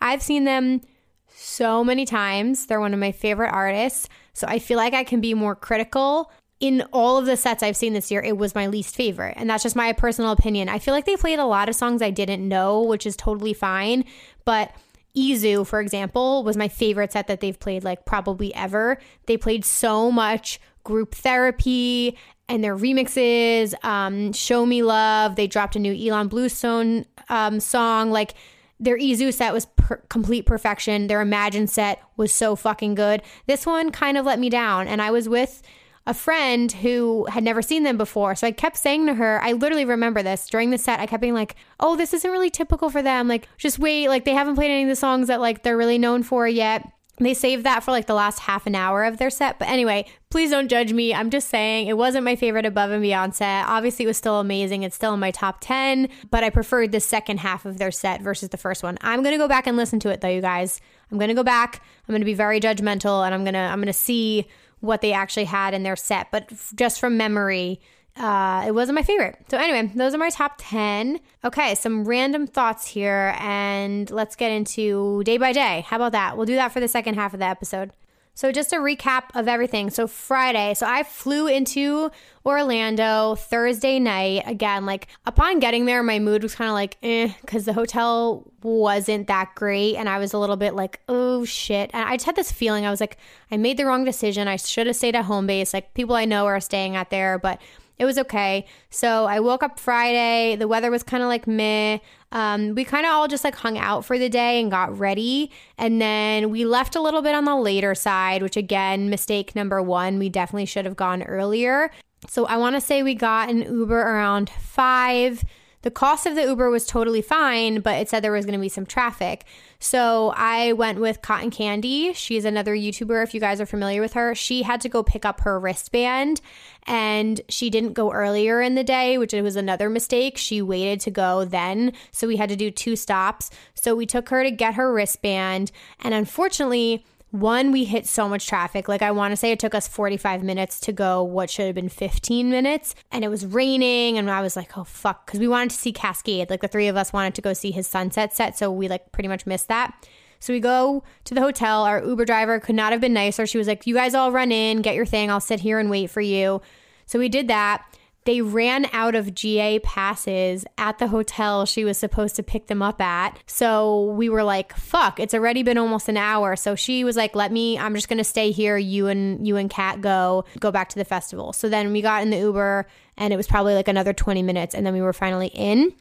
I've 0.00 0.22
seen 0.22 0.44
them 0.44 0.82
so 1.26 1.82
many 1.82 2.04
times. 2.04 2.66
They're 2.66 2.80
one 2.80 2.94
of 2.94 3.00
my 3.00 3.10
favorite 3.10 3.50
artists. 3.50 4.08
So 4.32 4.46
I 4.46 4.60
feel 4.60 4.76
like 4.76 4.94
I 4.94 5.02
can 5.02 5.20
be 5.20 5.34
more 5.34 5.56
critical 5.56 6.30
in 6.58 6.82
all 6.92 7.18
of 7.18 7.26
the 7.26 7.36
sets 7.36 7.62
I've 7.62 7.76
seen 7.76 7.92
this 7.92 8.10
year, 8.10 8.22
it 8.22 8.38
was 8.38 8.54
my 8.54 8.66
least 8.66 8.94
favorite. 8.94 9.34
And 9.36 9.48
that's 9.48 9.62
just 9.62 9.76
my 9.76 9.92
personal 9.92 10.32
opinion. 10.32 10.68
I 10.68 10.78
feel 10.78 10.94
like 10.94 11.04
they 11.04 11.16
played 11.16 11.38
a 11.38 11.44
lot 11.44 11.68
of 11.68 11.74
songs 11.74 12.00
I 12.00 12.10
didn't 12.10 12.46
know, 12.46 12.82
which 12.82 13.06
is 13.06 13.16
totally 13.16 13.52
fine. 13.52 14.04
But 14.44 14.72
EZoo, 15.16 15.66
for 15.66 15.80
example, 15.80 16.44
was 16.44 16.56
my 16.56 16.68
favorite 16.68 17.12
set 17.12 17.26
that 17.26 17.40
they've 17.40 17.58
played, 17.58 17.84
like 17.84 18.06
probably 18.06 18.54
ever. 18.54 18.98
They 19.26 19.36
played 19.36 19.64
so 19.64 20.10
much 20.10 20.60
group 20.82 21.14
therapy 21.14 22.16
and 22.48 22.62
their 22.64 22.76
remixes. 22.76 23.74
Um, 23.84 24.32
Show 24.32 24.64
Me 24.64 24.82
Love. 24.82 25.36
They 25.36 25.46
dropped 25.46 25.76
a 25.76 25.78
new 25.78 25.92
Ilan 25.92 26.28
Bluestone 26.28 27.04
um, 27.28 27.60
song. 27.60 28.10
Like, 28.10 28.34
their 28.78 28.98
EZoo 28.98 29.32
set 29.32 29.54
was 29.54 29.66
per- 29.76 30.02
complete 30.08 30.44
perfection. 30.44 31.06
Their 31.06 31.22
Imagine 31.22 31.66
set 31.66 32.02
was 32.16 32.30
so 32.30 32.54
fucking 32.54 32.94
good. 32.94 33.22
This 33.46 33.64
one 33.64 33.90
kind 33.90 34.18
of 34.18 34.26
let 34.26 34.38
me 34.38 34.50
down. 34.50 34.86
And 34.86 35.00
I 35.00 35.10
was 35.10 35.28
with 35.28 35.62
a 36.06 36.14
friend 36.14 36.70
who 36.70 37.26
had 37.30 37.42
never 37.42 37.62
seen 37.62 37.82
them 37.82 37.96
before. 37.96 38.34
So 38.34 38.46
I 38.46 38.52
kept 38.52 38.76
saying 38.76 39.06
to 39.06 39.14
her, 39.14 39.40
I 39.42 39.52
literally 39.52 39.84
remember 39.84 40.22
this 40.22 40.46
during 40.46 40.70
the 40.70 40.78
set. 40.78 41.00
I 41.00 41.06
kept 41.06 41.20
being 41.20 41.34
like, 41.34 41.56
"Oh, 41.80 41.96
this 41.96 42.14
isn't 42.14 42.30
really 42.30 42.50
typical 42.50 42.90
for 42.90 43.02
them. 43.02 43.28
Like, 43.28 43.48
just 43.58 43.78
wait. 43.78 44.08
Like, 44.08 44.24
they 44.24 44.34
haven't 44.34 44.54
played 44.54 44.70
any 44.70 44.84
of 44.84 44.88
the 44.88 44.96
songs 44.96 45.28
that 45.28 45.40
like 45.40 45.62
they're 45.62 45.76
really 45.76 45.98
known 45.98 46.22
for 46.22 46.46
yet." 46.46 46.92
They 47.18 47.32
saved 47.32 47.64
that 47.64 47.82
for 47.82 47.92
like 47.92 48.06
the 48.06 48.14
last 48.14 48.40
half 48.40 48.66
an 48.66 48.74
hour 48.74 49.04
of 49.04 49.16
their 49.16 49.30
set. 49.30 49.58
But 49.58 49.68
anyway, 49.68 50.06
please 50.28 50.50
don't 50.50 50.68
judge 50.68 50.92
me. 50.92 51.14
I'm 51.14 51.30
just 51.30 51.48
saying 51.48 51.86
it 51.86 51.96
wasn't 51.96 52.24
my 52.24 52.36
favorite 52.36 52.66
Above 52.66 52.90
and 52.90 53.00
Beyond 53.00 53.34
set. 53.34 53.66
Obviously, 53.66 54.04
it 54.04 54.08
was 54.08 54.18
still 54.18 54.38
amazing. 54.38 54.82
It's 54.82 54.96
still 54.96 55.14
in 55.14 55.20
my 55.20 55.30
top 55.30 55.58
10, 55.60 56.08
but 56.30 56.44
I 56.44 56.50
preferred 56.50 56.92
the 56.92 57.00
second 57.00 57.40
half 57.40 57.64
of 57.64 57.78
their 57.78 57.90
set 57.90 58.20
versus 58.20 58.50
the 58.50 58.58
first 58.58 58.82
one. 58.82 58.98
I'm 59.00 59.22
going 59.22 59.32
to 59.32 59.38
go 59.38 59.48
back 59.48 59.66
and 59.66 59.78
listen 59.78 59.98
to 60.00 60.10
it 60.10 60.20
though, 60.20 60.28
you 60.28 60.42
guys. 60.42 60.80
I'm 61.10 61.18
going 61.18 61.28
to 61.28 61.34
go 61.34 61.42
back. 61.42 61.82
I'm 62.06 62.12
going 62.12 62.20
to 62.20 62.26
be 62.26 62.34
very 62.34 62.60
judgmental 62.60 63.24
and 63.24 63.34
I'm 63.34 63.44
going 63.44 63.54
to 63.54 63.60
I'm 63.60 63.78
going 63.78 63.86
to 63.86 63.92
see 63.94 64.46
what 64.86 65.00
they 65.00 65.12
actually 65.12 65.44
had 65.44 65.74
in 65.74 65.82
their 65.82 65.96
set, 65.96 66.30
but 66.30 66.52
just 66.74 67.00
from 67.00 67.16
memory, 67.16 67.80
uh, 68.16 68.64
it 68.66 68.72
wasn't 68.72 68.96
my 68.96 69.02
favorite. 69.02 69.36
So, 69.50 69.58
anyway, 69.58 69.90
those 69.94 70.14
are 70.14 70.18
my 70.18 70.30
top 70.30 70.54
10. 70.58 71.20
Okay, 71.44 71.74
some 71.74 72.04
random 72.04 72.46
thoughts 72.46 72.86
here, 72.86 73.34
and 73.38 74.10
let's 74.10 74.36
get 74.36 74.50
into 74.50 75.22
day 75.24 75.36
by 75.36 75.52
day. 75.52 75.84
How 75.86 75.96
about 75.96 76.12
that? 76.12 76.36
We'll 76.36 76.46
do 76.46 76.54
that 76.54 76.72
for 76.72 76.80
the 76.80 76.88
second 76.88 77.14
half 77.14 77.34
of 77.34 77.40
the 77.40 77.46
episode. 77.46 77.90
So, 78.36 78.52
just 78.52 78.74
a 78.74 78.76
recap 78.76 79.34
of 79.34 79.48
everything. 79.48 79.88
So, 79.88 80.06
Friday, 80.06 80.74
so 80.74 80.86
I 80.86 81.04
flew 81.04 81.46
into 81.46 82.10
Orlando 82.44 83.34
Thursday 83.34 83.98
night. 83.98 84.42
Again, 84.44 84.84
like 84.84 85.08
upon 85.24 85.58
getting 85.58 85.86
there, 85.86 86.02
my 86.02 86.18
mood 86.18 86.42
was 86.42 86.54
kind 86.54 86.68
of 86.68 86.74
like, 86.74 86.98
eh, 87.02 87.32
because 87.40 87.64
the 87.64 87.72
hotel 87.72 88.44
wasn't 88.62 89.26
that 89.28 89.54
great. 89.54 89.96
And 89.96 90.06
I 90.06 90.18
was 90.18 90.34
a 90.34 90.38
little 90.38 90.56
bit 90.56 90.74
like, 90.74 91.00
oh 91.08 91.46
shit. 91.46 91.90
And 91.94 92.06
I 92.06 92.16
just 92.16 92.26
had 92.26 92.36
this 92.36 92.52
feeling 92.52 92.84
I 92.84 92.90
was 92.90 93.00
like, 93.00 93.16
I 93.50 93.56
made 93.56 93.78
the 93.78 93.86
wrong 93.86 94.04
decision. 94.04 94.48
I 94.48 94.56
should 94.56 94.86
have 94.86 94.96
stayed 94.96 95.16
at 95.16 95.24
home 95.24 95.46
base. 95.46 95.72
Like, 95.72 95.94
people 95.94 96.14
I 96.14 96.26
know 96.26 96.44
are 96.44 96.60
staying 96.60 96.94
at 96.94 97.08
there, 97.08 97.38
but 97.38 97.58
it 97.98 98.04
was 98.04 98.18
okay. 98.18 98.66
So 98.90 99.24
I 99.24 99.40
woke 99.40 99.62
up 99.62 99.80
Friday. 99.80 100.56
The 100.56 100.68
weather 100.68 100.90
was 100.90 101.02
kind 101.02 101.22
of 101.22 101.30
like 101.30 101.46
meh. 101.46 101.98
Um, 102.36 102.74
we 102.74 102.84
kind 102.84 103.06
of 103.06 103.12
all 103.12 103.28
just 103.28 103.44
like 103.44 103.54
hung 103.54 103.78
out 103.78 104.04
for 104.04 104.18
the 104.18 104.28
day 104.28 104.60
and 104.60 104.70
got 104.70 104.98
ready. 104.98 105.50
And 105.78 106.02
then 106.02 106.50
we 106.50 106.66
left 106.66 106.94
a 106.94 107.00
little 107.00 107.22
bit 107.22 107.34
on 107.34 107.46
the 107.46 107.56
later 107.56 107.94
side, 107.94 108.42
which 108.42 108.58
again, 108.58 109.08
mistake 109.08 109.56
number 109.56 109.80
one, 109.80 110.18
we 110.18 110.28
definitely 110.28 110.66
should 110.66 110.84
have 110.84 110.96
gone 110.96 111.22
earlier. 111.22 111.90
So 112.28 112.44
I 112.44 112.58
want 112.58 112.76
to 112.76 112.80
say 112.82 113.02
we 113.02 113.14
got 113.14 113.48
an 113.48 113.62
Uber 113.62 113.98
around 113.98 114.50
five. 114.50 115.44
The 115.86 115.92
cost 115.92 116.26
of 116.26 116.34
the 116.34 116.42
Uber 116.42 116.68
was 116.68 116.84
totally 116.84 117.22
fine, 117.22 117.78
but 117.78 118.00
it 118.00 118.08
said 118.08 118.24
there 118.24 118.32
was 118.32 118.44
going 118.44 118.58
to 118.58 118.60
be 118.60 118.68
some 118.68 118.86
traffic. 118.86 119.44
So 119.78 120.32
I 120.34 120.72
went 120.72 120.98
with 120.98 121.22
Cotton 121.22 121.52
Candy. 121.52 122.12
She's 122.12 122.44
another 122.44 122.74
YouTuber, 122.74 123.22
if 123.22 123.32
you 123.32 123.38
guys 123.38 123.60
are 123.60 123.66
familiar 123.66 124.00
with 124.00 124.14
her. 124.14 124.34
She 124.34 124.64
had 124.64 124.80
to 124.80 124.88
go 124.88 125.04
pick 125.04 125.24
up 125.24 125.42
her 125.42 125.60
wristband 125.60 126.40
and 126.88 127.40
she 127.48 127.70
didn't 127.70 127.92
go 127.92 128.10
earlier 128.10 128.60
in 128.60 128.74
the 128.74 128.82
day, 128.82 129.16
which 129.16 129.32
was 129.32 129.54
another 129.54 129.88
mistake. 129.88 130.38
She 130.38 130.60
waited 130.60 130.98
to 131.02 131.12
go 131.12 131.44
then. 131.44 131.92
So 132.10 132.26
we 132.26 132.36
had 132.36 132.48
to 132.48 132.56
do 132.56 132.72
two 132.72 132.96
stops. 132.96 133.48
So 133.74 133.94
we 133.94 134.06
took 134.06 134.30
her 134.30 134.42
to 134.42 134.50
get 134.50 134.74
her 134.74 134.92
wristband. 134.92 135.70
And 136.00 136.14
unfortunately, 136.14 137.04
one, 137.40 137.72
we 137.72 137.84
hit 137.84 138.06
so 138.06 138.28
much 138.28 138.46
traffic. 138.46 138.88
Like, 138.88 139.02
I 139.02 139.10
want 139.10 139.32
to 139.32 139.36
say 139.36 139.52
it 139.52 139.58
took 139.58 139.74
us 139.74 139.88
45 139.88 140.42
minutes 140.42 140.80
to 140.80 140.92
go 140.92 141.22
what 141.22 141.50
should 141.50 141.66
have 141.66 141.74
been 141.74 141.88
15 141.88 142.50
minutes. 142.50 142.94
And 143.10 143.24
it 143.24 143.28
was 143.28 143.46
raining. 143.46 144.18
And 144.18 144.30
I 144.30 144.40
was 144.40 144.56
like, 144.56 144.76
oh, 144.76 144.84
fuck. 144.84 145.26
Because 145.26 145.40
we 145.40 145.48
wanted 145.48 145.70
to 145.70 145.76
see 145.76 145.92
Kaskade. 145.92 146.50
Like, 146.50 146.60
the 146.60 146.68
three 146.68 146.88
of 146.88 146.96
us 146.96 147.12
wanted 147.12 147.34
to 147.34 147.42
go 147.42 147.52
see 147.52 147.70
his 147.70 147.86
sunset 147.86 148.34
set. 148.34 148.58
So 148.58 148.70
we, 148.70 148.88
like, 148.88 149.12
pretty 149.12 149.28
much 149.28 149.46
missed 149.46 149.68
that. 149.68 150.06
So 150.40 150.52
we 150.52 150.60
go 150.60 151.02
to 151.24 151.34
the 151.34 151.40
hotel. 151.40 151.84
Our 151.84 152.04
Uber 152.04 152.24
driver 152.24 152.60
could 152.60 152.74
not 152.74 152.92
have 152.92 153.00
been 153.00 153.14
nicer. 153.14 153.46
She 153.46 153.58
was 153.58 153.66
like, 153.66 153.86
you 153.86 153.94
guys 153.94 154.14
all 154.14 154.32
run 154.32 154.52
in, 154.52 154.82
get 154.82 154.94
your 154.94 155.06
thing. 155.06 155.30
I'll 155.30 155.40
sit 155.40 155.60
here 155.60 155.78
and 155.78 155.90
wait 155.90 156.10
for 156.10 156.20
you. 156.20 156.60
So 157.06 157.18
we 157.18 157.28
did 157.28 157.48
that 157.48 157.84
they 158.26 158.40
ran 158.40 158.86
out 158.92 159.14
of 159.14 159.34
GA 159.34 159.78
passes 159.78 160.64
at 160.76 160.98
the 160.98 161.08
hotel 161.08 161.64
she 161.64 161.84
was 161.84 161.96
supposed 161.96 162.36
to 162.36 162.42
pick 162.42 162.66
them 162.66 162.82
up 162.82 163.00
at. 163.00 163.38
So 163.46 164.10
we 164.10 164.28
were 164.28 164.42
like, 164.42 164.76
fuck, 164.76 165.18
it's 165.18 165.32
already 165.32 165.62
been 165.62 165.78
almost 165.78 166.08
an 166.08 166.16
hour. 166.16 166.56
So 166.56 166.74
she 166.74 167.04
was 167.04 167.16
like, 167.16 167.34
let 167.34 167.52
me, 167.52 167.78
I'm 167.78 167.94
just 167.94 168.08
going 168.08 168.18
to 168.18 168.24
stay 168.24 168.50
here. 168.50 168.76
You 168.76 169.06
and 169.06 169.46
you 169.46 169.56
and 169.56 169.70
Kat 169.70 170.00
go, 170.00 170.44
go 170.60 170.70
back 170.70 170.88
to 170.90 170.98
the 170.98 171.04
festival. 171.04 171.52
So 171.52 171.68
then 171.68 171.92
we 171.92 172.02
got 172.02 172.22
in 172.22 172.30
the 172.30 172.38
Uber 172.38 172.86
and 173.16 173.32
it 173.32 173.36
was 173.36 173.46
probably 173.46 173.74
like 173.74 173.88
another 173.88 174.12
20 174.12 174.42
minutes 174.42 174.74
and 174.74 174.84
then 174.84 174.92
we 174.92 175.00
were 175.00 175.12
finally 175.12 175.48
in. 175.48 175.94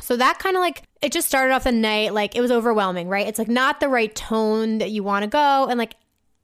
So 0.00 0.16
that 0.16 0.38
kind 0.38 0.56
of 0.56 0.60
like 0.60 0.82
it 1.02 1.12
just 1.12 1.28
started 1.28 1.52
off 1.52 1.64
the 1.64 1.72
night 1.72 2.14
like 2.14 2.34
it 2.34 2.40
was 2.40 2.50
overwhelming, 2.50 3.08
right? 3.08 3.26
It's 3.26 3.38
like 3.38 3.48
not 3.48 3.80
the 3.80 3.88
right 3.88 4.14
tone 4.14 4.78
that 4.78 4.90
you 4.90 5.02
want 5.02 5.24
to 5.24 5.28
go 5.28 5.66
and 5.66 5.78
like 5.78 5.94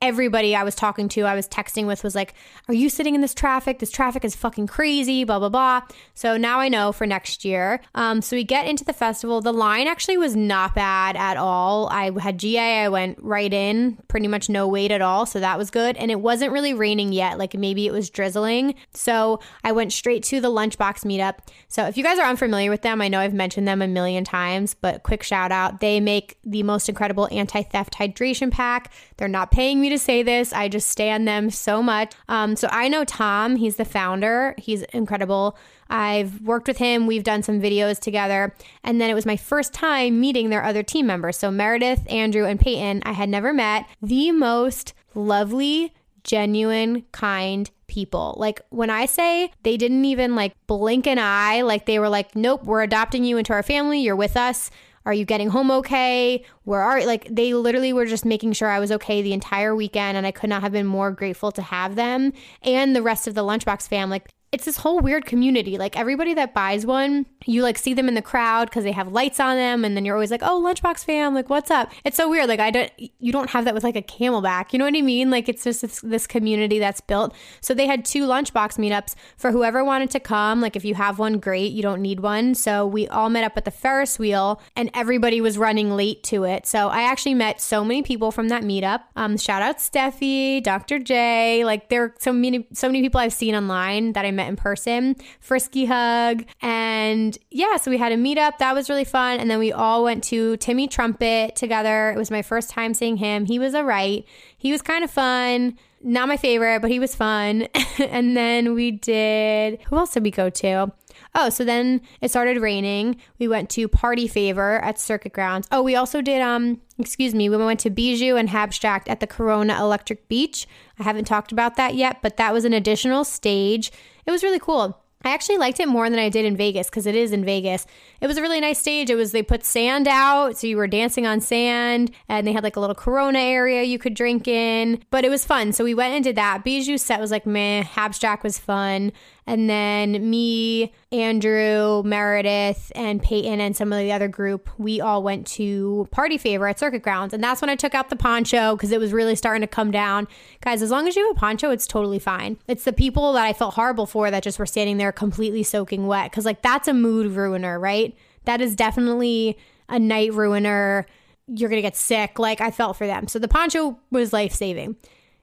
everybody 0.03 0.55
I 0.55 0.63
was 0.63 0.75
talking 0.75 1.09
to, 1.11 1.23
I 1.23 1.35
was 1.35 1.49
texting 1.49 1.87
with, 1.87 2.05
was 2.05 2.15
like, 2.15 2.35
Are 2.69 2.75
you 2.75 2.89
sitting 2.89 3.15
in 3.15 3.21
this 3.21 3.35
traffic? 3.35 3.79
This 3.79 3.91
traffic 3.91 4.25
is 4.25 4.37
fucking 4.37 4.67
crazy, 4.67 5.25
blah, 5.25 5.39
blah, 5.39 5.49
blah. 5.49 5.83
So 6.15 6.37
now 6.37 6.61
I 6.61 6.69
know 6.69 6.93
for 6.93 7.07
next 7.07 7.45
year. 7.45 7.81
Um, 7.95 8.21
so 8.21 8.37
we 8.37 8.45
get 8.45 8.67
into 8.67 8.85
the 8.85 8.93
festival. 8.93 9.41
The 9.41 9.53
line 9.53 9.87
actually 9.87 10.19
was 10.19 10.37
not 10.37 10.75
bad 10.75 11.17
at 11.17 11.37
all. 11.37 11.89
I 11.89 12.11
had 12.21 12.39
GA, 12.39 12.85
I 12.85 12.89
went 12.89 13.19
right 13.23 13.53
in, 13.53 13.99
pretty 14.09 14.29
much 14.29 14.49
no 14.49 14.69
wait 14.69 14.91
at 14.91 15.01
all. 15.01 15.27
So 15.27 15.41
that 15.41 15.59
was 15.59 15.71
good. 15.71 15.97
And 15.97 16.11
it 16.11 16.21
wasn't 16.21 16.53
really 16.53 16.75
raining 16.75 17.13
yet. 17.13 17.39
Like 17.39 17.55
maybe 17.55 17.87
it 17.87 17.93
was 17.93 18.11
drizzling. 18.11 18.75
So 18.93 19.41
I 19.65 19.73
went 19.73 19.93
straight 19.93 20.23
to 20.25 20.41
the 20.41 20.51
Lunchbox 20.51 21.05
meetup. 21.05 21.39
So 21.69 21.87
if 21.87 21.97
you 21.97 22.05
guys 22.05 22.19
are 22.19 22.29
unfamiliar 22.29 22.71
with 22.71 22.83
them, 22.83 23.01
I 23.01 23.09
know 23.09 23.21
I've 23.21 23.35
mentioned 23.35 23.67
them 23.67 23.81
a 23.81 23.89
million 23.89 24.25
times, 24.25 24.75
but 24.75 25.03
quick 25.03 25.23
shout 25.23 25.53
out. 25.53 25.81
They 25.81 26.01
make 26.01 26.37
the 26.45 26.63
most 26.63 26.89
incredible 26.89 27.29
anti 27.31 27.63
theft 27.63 27.95
hydration 27.95 28.51
pack. 28.51 28.93
They're 29.17 29.29
not 29.29 29.51
paying 29.51 29.81
me 29.81 29.86
me 29.87 29.91
to 29.91 29.99
say 29.99 30.23
this. 30.23 30.53
I 30.53 30.69
just 30.69 30.91
stand 30.91 31.29
them 31.29 31.49
so 31.49 31.83
much. 31.83 32.13
Um, 32.29 32.57
so 32.57 32.69
I 32.73 32.89
know 32.89 33.05
Tom, 33.05 33.57
he's 33.57 33.77
the 33.77 33.85
founder, 33.85 34.55
he's 34.59 34.83
incredible. 34.93 35.57
I've 35.89 36.41
worked 36.43 36.67
with 36.67 36.79
him, 36.79 37.07
we've 37.07 37.23
done 37.23 37.45
some 37.45 37.61
videos 37.61 38.01
together. 38.01 38.53
And 38.83 39.01
then 39.01 39.11
it 39.11 39.15
was 39.15 39.25
my 39.27 39.37
first 39.37 39.73
time 39.73 40.21
meeting 40.21 40.51
their 40.51 40.65
other 40.65 40.83
team 40.83 41.07
members. 41.07 41.37
So 41.37 41.51
Meredith, 41.51 42.03
Andrew, 42.11 42.45
and 42.45 42.59
Peyton, 42.59 43.03
I 43.05 43.13
had 43.13 43.29
never 43.29 43.53
met. 43.53 43.87
The 44.03 44.33
most 44.33 44.93
lovely, 45.15 45.95
genuine, 46.25 47.03
kind 47.13 47.71
people. 47.87 48.35
Like 48.37 48.61
when 48.71 48.91
I 48.91 49.07
say 49.07 49.53
they 49.63 49.77
didn't 49.77 50.05
even 50.05 50.35
like 50.35 50.55
blink 50.67 51.07
an 51.07 51.21
eye, 51.21 51.63
like 51.63 51.87
they 51.87 52.01
were 52.01 52.09
like, 52.09 52.35
nope, 52.35 52.65
we're 52.65 52.83
adopting 52.83 53.25
you 53.25 53.39
into 53.39 53.53
our 53.53 53.63
family, 53.63 54.01
you're 54.01 54.17
with 54.17 54.37
us. 54.37 54.71
Are 55.07 55.15
you 55.15 55.25
getting 55.25 55.49
home 55.49 55.71
okay? 55.71 56.45
Where 56.65 56.83
are 56.83 57.07
like 57.07 57.29
they 57.31 57.55
literally 57.55 57.93
were 57.93 58.07
just 58.07 58.25
making 58.25 58.53
sure 58.53 58.69
I 58.69 58.81
was 58.81 58.91
okay 58.91 59.23
the 59.23 59.33
entire 59.33 59.75
weekend 59.75 60.17
and 60.17 60.27
I 60.27 60.33
could 60.33 60.51
not 60.51 60.63
have 60.63 60.73
been 60.73 60.85
more 60.85 61.13
grateful 61.13 61.53
to 61.53 61.63
have 61.63 61.95
them 61.95 62.33
and 62.63 62.95
the 62.95 63.03
rest 63.03 63.29
of 63.29 63.35
the 63.35 63.43
lunchbox 63.43 63.89
fam. 63.89 64.11
Like 64.11 64.29
it's 64.53 64.65
this 64.65 64.77
whole 64.79 65.01
weird 65.01 65.27
community. 65.27 65.77
Like 65.77 65.99
everybody 65.99 66.33
that 66.35 66.55
buys 66.55 66.87
one, 66.87 67.27
you 67.45 67.63
like 67.63 67.77
see 67.77 67.95
them 67.95 68.09
in 68.09 68.15
the 68.15 68.23
crowd 68.23 68.69
because 68.71 68.85
they 68.85 68.93
have 68.93 69.09
lights 69.09 69.41
on 69.41 69.57
them, 69.57 69.85
and 69.85 69.97
then 69.97 70.05
you're 70.05 70.15
always 70.15 70.31
like, 70.31 70.43
"Oh, 70.43 70.63
Lunchbox 70.63 71.05
fam, 71.05 71.35
like 71.35 71.51
what's 71.51 71.71
up?" 71.71 71.91
It's 72.05 72.17
so 72.17 72.31
weird. 72.31 72.49
Like 72.49 72.61
I 72.61 72.71
don't, 72.71 72.93
you 73.19 73.33
don't 73.33 73.51
have 73.51 73.65
that 73.65 73.75
with 73.75 73.83
like 73.85 73.97
a 73.97 74.03
CamelBak. 74.03 74.73
You 74.73 74.79
know 74.79 74.85
what 74.85 74.97
I 74.97 75.03
mean? 75.03 75.31
Like 75.31 75.49
it's 75.49 75.65
just 75.65 75.83
this, 75.83 76.01
this 76.01 76.27
community 76.27 76.79
that's 76.79 77.01
built. 77.01 77.35
So 77.61 77.75
they 77.75 77.87
had 77.87 78.05
two 78.05 78.27
Lunchbox 78.27 78.79
meetups 78.79 79.15
for 79.37 79.51
whoever 79.51 79.85
wanted 79.85 80.11
to 80.13 80.21
come. 80.21 80.61
Like 80.61 80.77
if 80.77 80.85
you 80.85 80.95
have 80.95 81.19
one, 81.19 81.39
great. 81.39 81.73
You 81.73 81.83
don't 81.83 82.01
need 82.01 82.21
one. 82.21 82.55
So 82.55 82.87
we 82.87 83.09
all 83.09 83.29
met 83.29 83.45
up 83.45 83.57
at 83.57 83.65
the 83.65 83.71
Ferris 83.73 84.19
wheel, 84.19 84.61
and 84.77 84.91
everybody 84.95 85.41
was 85.41 85.59
running 85.59 85.91
late 85.91 86.23
to 86.25 86.45
it. 86.45 86.67
So 86.67 86.89
I 86.89 87.03
actually 87.03 87.35
met 87.35 87.61
so 87.61 87.85
many 87.85 88.03
people 88.03 88.31
from 88.31 88.49
that 88.49 88.63
meetup. 88.63 89.01
Um, 89.17 89.37
shout 89.37 89.61
out 89.61 89.79
Steffi, 89.79 90.63
Dr. 90.63 91.01
J. 91.01 91.65
Like 91.65 91.89
there 91.89 92.05
are 92.05 92.15
so 92.21 92.33
many, 92.33 92.67
so 92.73 92.87
many 92.89 93.03
people 93.03 93.21
I've 93.21 93.33
seen 93.33 93.55
online 93.57 94.13
that 94.13 94.25
I 94.25 94.31
met 94.37 94.49
in 94.49 94.57
person. 94.57 95.17
Frisky 95.41 95.87
hug. 95.87 96.45
And 96.63 97.37
yeah, 97.51 97.77
so 97.77 97.91
we 97.91 97.99
had 97.99 98.13
a 98.13 98.17
meetup. 98.17 98.59
That 98.59 98.75
was 98.75 98.89
really 98.89 99.05
fun. 99.05 99.41
And 99.41 99.51
then 99.51 99.59
we 99.59 99.73
all 99.73 100.05
went 100.05 100.23
to 100.25 100.57
Timmy 100.59 100.89
Trumpet 100.89 101.57
together. 101.57 102.11
It 102.11 102.17
was 102.17 102.31
my 102.31 102.43
first 102.43 102.71
time 102.71 102.95
seeing 102.95 103.17
him. 103.17 103.47
He 103.47 103.59
was 103.59 103.75
all 103.75 103.85
right. 103.85 104.25
He 104.57 104.73
was 104.73 104.83
kind 104.83 105.03
of 105.03 105.11
fun. 105.11 105.79
Not 106.03 106.29
my 106.29 106.37
favorite, 106.37 106.83
but 106.83 106.91
he 106.91 107.01
was 107.01 107.15
fun. 107.15 107.69
and 107.99 108.37
then 108.37 108.75
we 108.75 108.91
did, 108.93 109.81
who 109.89 109.97
else 109.97 110.13
did 110.13 110.23
we 110.23 110.31
go 110.31 110.51
to? 110.51 110.93
Oh, 111.35 111.51
so 111.51 111.65
then 111.65 112.01
it 112.21 112.31
started 112.31 112.61
raining. 112.61 113.17
We 113.39 113.49
went 113.49 113.71
to 113.71 113.89
Party 113.89 114.29
Favor 114.29 114.79
at 114.81 114.99
Circuit 114.99 115.33
Grounds. 115.33 115.67
Oh, 115.73 115.83
we 115.83 115.97
also 115.97 116.21
did 116.21 116.41
um 116.41 116.81
excuse 116.99 117.35
me, 117.35 117.49
we 117.49 117.57
went 117.57 117.81
to 117.81 117.91
Bijou 117.91 118.37
and 118.37 118.49
Habstrakt 118.49 119.09
at 119.09 119.21
the 119.21 119.27
Corona 119.27 119.79
Electric 119.79 120.29
Beach. 120.29 120.67
I 120.99 121.03
haven't 121.03 121.27
talked 121.27 121.53
about 121.53 121.77
that 121.77 121.95
yet, 121.95 122.23
but 122.23 122.37
that 122.39 122.53
was 122.53 122.65
an 122.65 122.73
additional 122.73 123.25
stage. 123.25 123.93
It 124.27 124.31
was 124.31 124.43
really 124.43 124.59
cool. 124.59 125.03
I 125.25 125.31
actually 125.31 125.59
liked 125.59 125.81
it 125.81 125.89
more 125.89 126.09
than 126.09 126.21
I 126.21 126.29
did 126.29 126.45
in 126.45 126.57
Vegas 126.57 126.89
because 126.89 127.07
it 127.07 127.17
is 127.17 127.33
in 127.33 127.45
Vegas. 127.45 127.85
It 128.21 128.29
was 128.29 128.37
a 128.37 128.43
really 128.43 128.61
nice 128.61 128.79
stage. 128.79 129.11
It 129.11 129.17
was 129.17 129.33
they 129.33 129.43
put 129.43 129.65
sand 129.65 130.07
out, 130.07 130.57
so 130.57 130.69
you 130.69 130.77
were 130.77 130.87
dancing 130.87 131.27
on 131.27 131.41
sand, 131.41 132.13
and 132.29 132.47
they 132.47 132.53
had 132.53 132.63
like 132.63 132.77
a 132.77 132.81
little 132.81 132.95
Corona 132.95 133.41
area 133.41 133.83
you 133.83 133.99
could 133.99 134.15
drink 134.15 134.47
in. 134.47 135.03
But 135.11 135.25
it 135.25 135.31
was 135.31 135.45
fun. 135.45 135.73
So 135.73 135.83
we 135.83 135.95
went 135.95 136.15
and 136.15 136.23
did 136.23 136.37
that. 136.37 136.63
Bijou 136.63 136.97
set 136.97 137.21
was 137.21 137.33
like 137.33 137.45
meh. 137.45 137.83
Habstrakt 137.83 138.45
was 138.45 138.59
fun. 138.59 139.11
And 139.49 139.71
then 139.71 140.29
me, 140.29 140.93
Andrew, 141.13 142.03
Meredith, 142.05 142.91
and 142.97 143.23
Peyton, 143.23 143.61
and 143.61 143.77
some 143.77 143.93
of 143.93 144.01
the 144.01 144.11
other 144.11 144.27
group, 144.27 144.69
we 144.77 145.01
all 145.01 145.23
went 145.23 145.47
to 145.49 146.09
Party 146.11 146.37
Favor 146.37 146.67
at 146.67 146.81
Circuit 146.81 147.03
Grounds. 147.03 147.33
And 147.33 147.45
that's 147.45 147.61
when 147.61 147.71
I 147.71 147.77
took 147.77 147.95
out 147.95 148.11
the 148.11 148.17
poncho 148.17 148.75
because 148.75 148.91
it 148.91 148.99
was 148.99 149.13
really 149.13 149.37
starting 149.37 149.61
to 149.61 149.69
come 149.69 149.93
down. 149.93 150.27
Guys, 150.63 150.83
as 150.83 150.91
long 150.91 151.07
as 151.07 151.15
you 151.15 151.29
have 151.29 151.37
a 151.37 151.39
poncho, 151.39 151.71
it's 151.71 151.87
totally 151.87 152.19
fine. 152.19 152.59
It's 152.67 152.83
the 152.83 152.93
people 152.93 153.35
that 153.35 153.45
I 153.45 153.53
felt 153.53 153.75
horrible 153.75 154.07
for 154.07 154.33
that 154.33 154.43
just 154.43 154.59
were 154.59 154.67
standing 154.67 154.97
there 154.97 155.13
completely 155.13 155.63
soaking 155.63 156.09
wet 156.09 156.33
because, 156.33 156.45
like, 156.45 156.63
that's 156.63 156.89
a 156.89 156.95
mood 156.95 157.31
ruiner, 157.31 157.79
right? 157.79 158.17
That 158.47 158.61
is 158.61 158.75
definitely 158.75 159.57
a 159.89 160.01
night 160.01 160.35
ruiner. 160.35 161.07
You're 161.47 161.71
going 161.71 161.79
to 161.79 161.87
get 161.87 161.95
sick. 161.95 162.41
Like, 162.41 162.61
I 162.61 162.73
felt 162.73 162.97
for 162.97 163.07
them. 163.07 163.29
So 163.29 163.39
the 163.39 163.47
poncho 163.47 163.97
was 164.11 164.33
life 164.33 164.53
saving. 164.53 164.97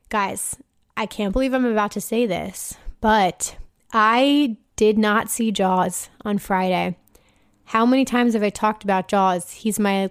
Guys, 0.10 0.58
I 0.98 1.06
can't 1.06 1.32
believe 1.32 1.54
I'm 1.54 1.64
about 1.64 1.92
to 1.92 2.02
say 2.02 2.26
this, 2.26 2.76
but 3.00 3.56
I 3.94 4.58
did 4.76 4.98
not 4.98 5.30
see 5.30 5.52
Jauz 5.52 6.10
on 6.26 6.40
Friday. 6.40 6.98
How 7.66 7.86
many 7.86 8.06
times 8.06 8.34
have 8.34 8.44
I 8.44 8.50
talked 8.50 8.84
about 8.84 9.08
Jauz? 9.08 9.52
He's 9.52 9.80
my 9.80 10.10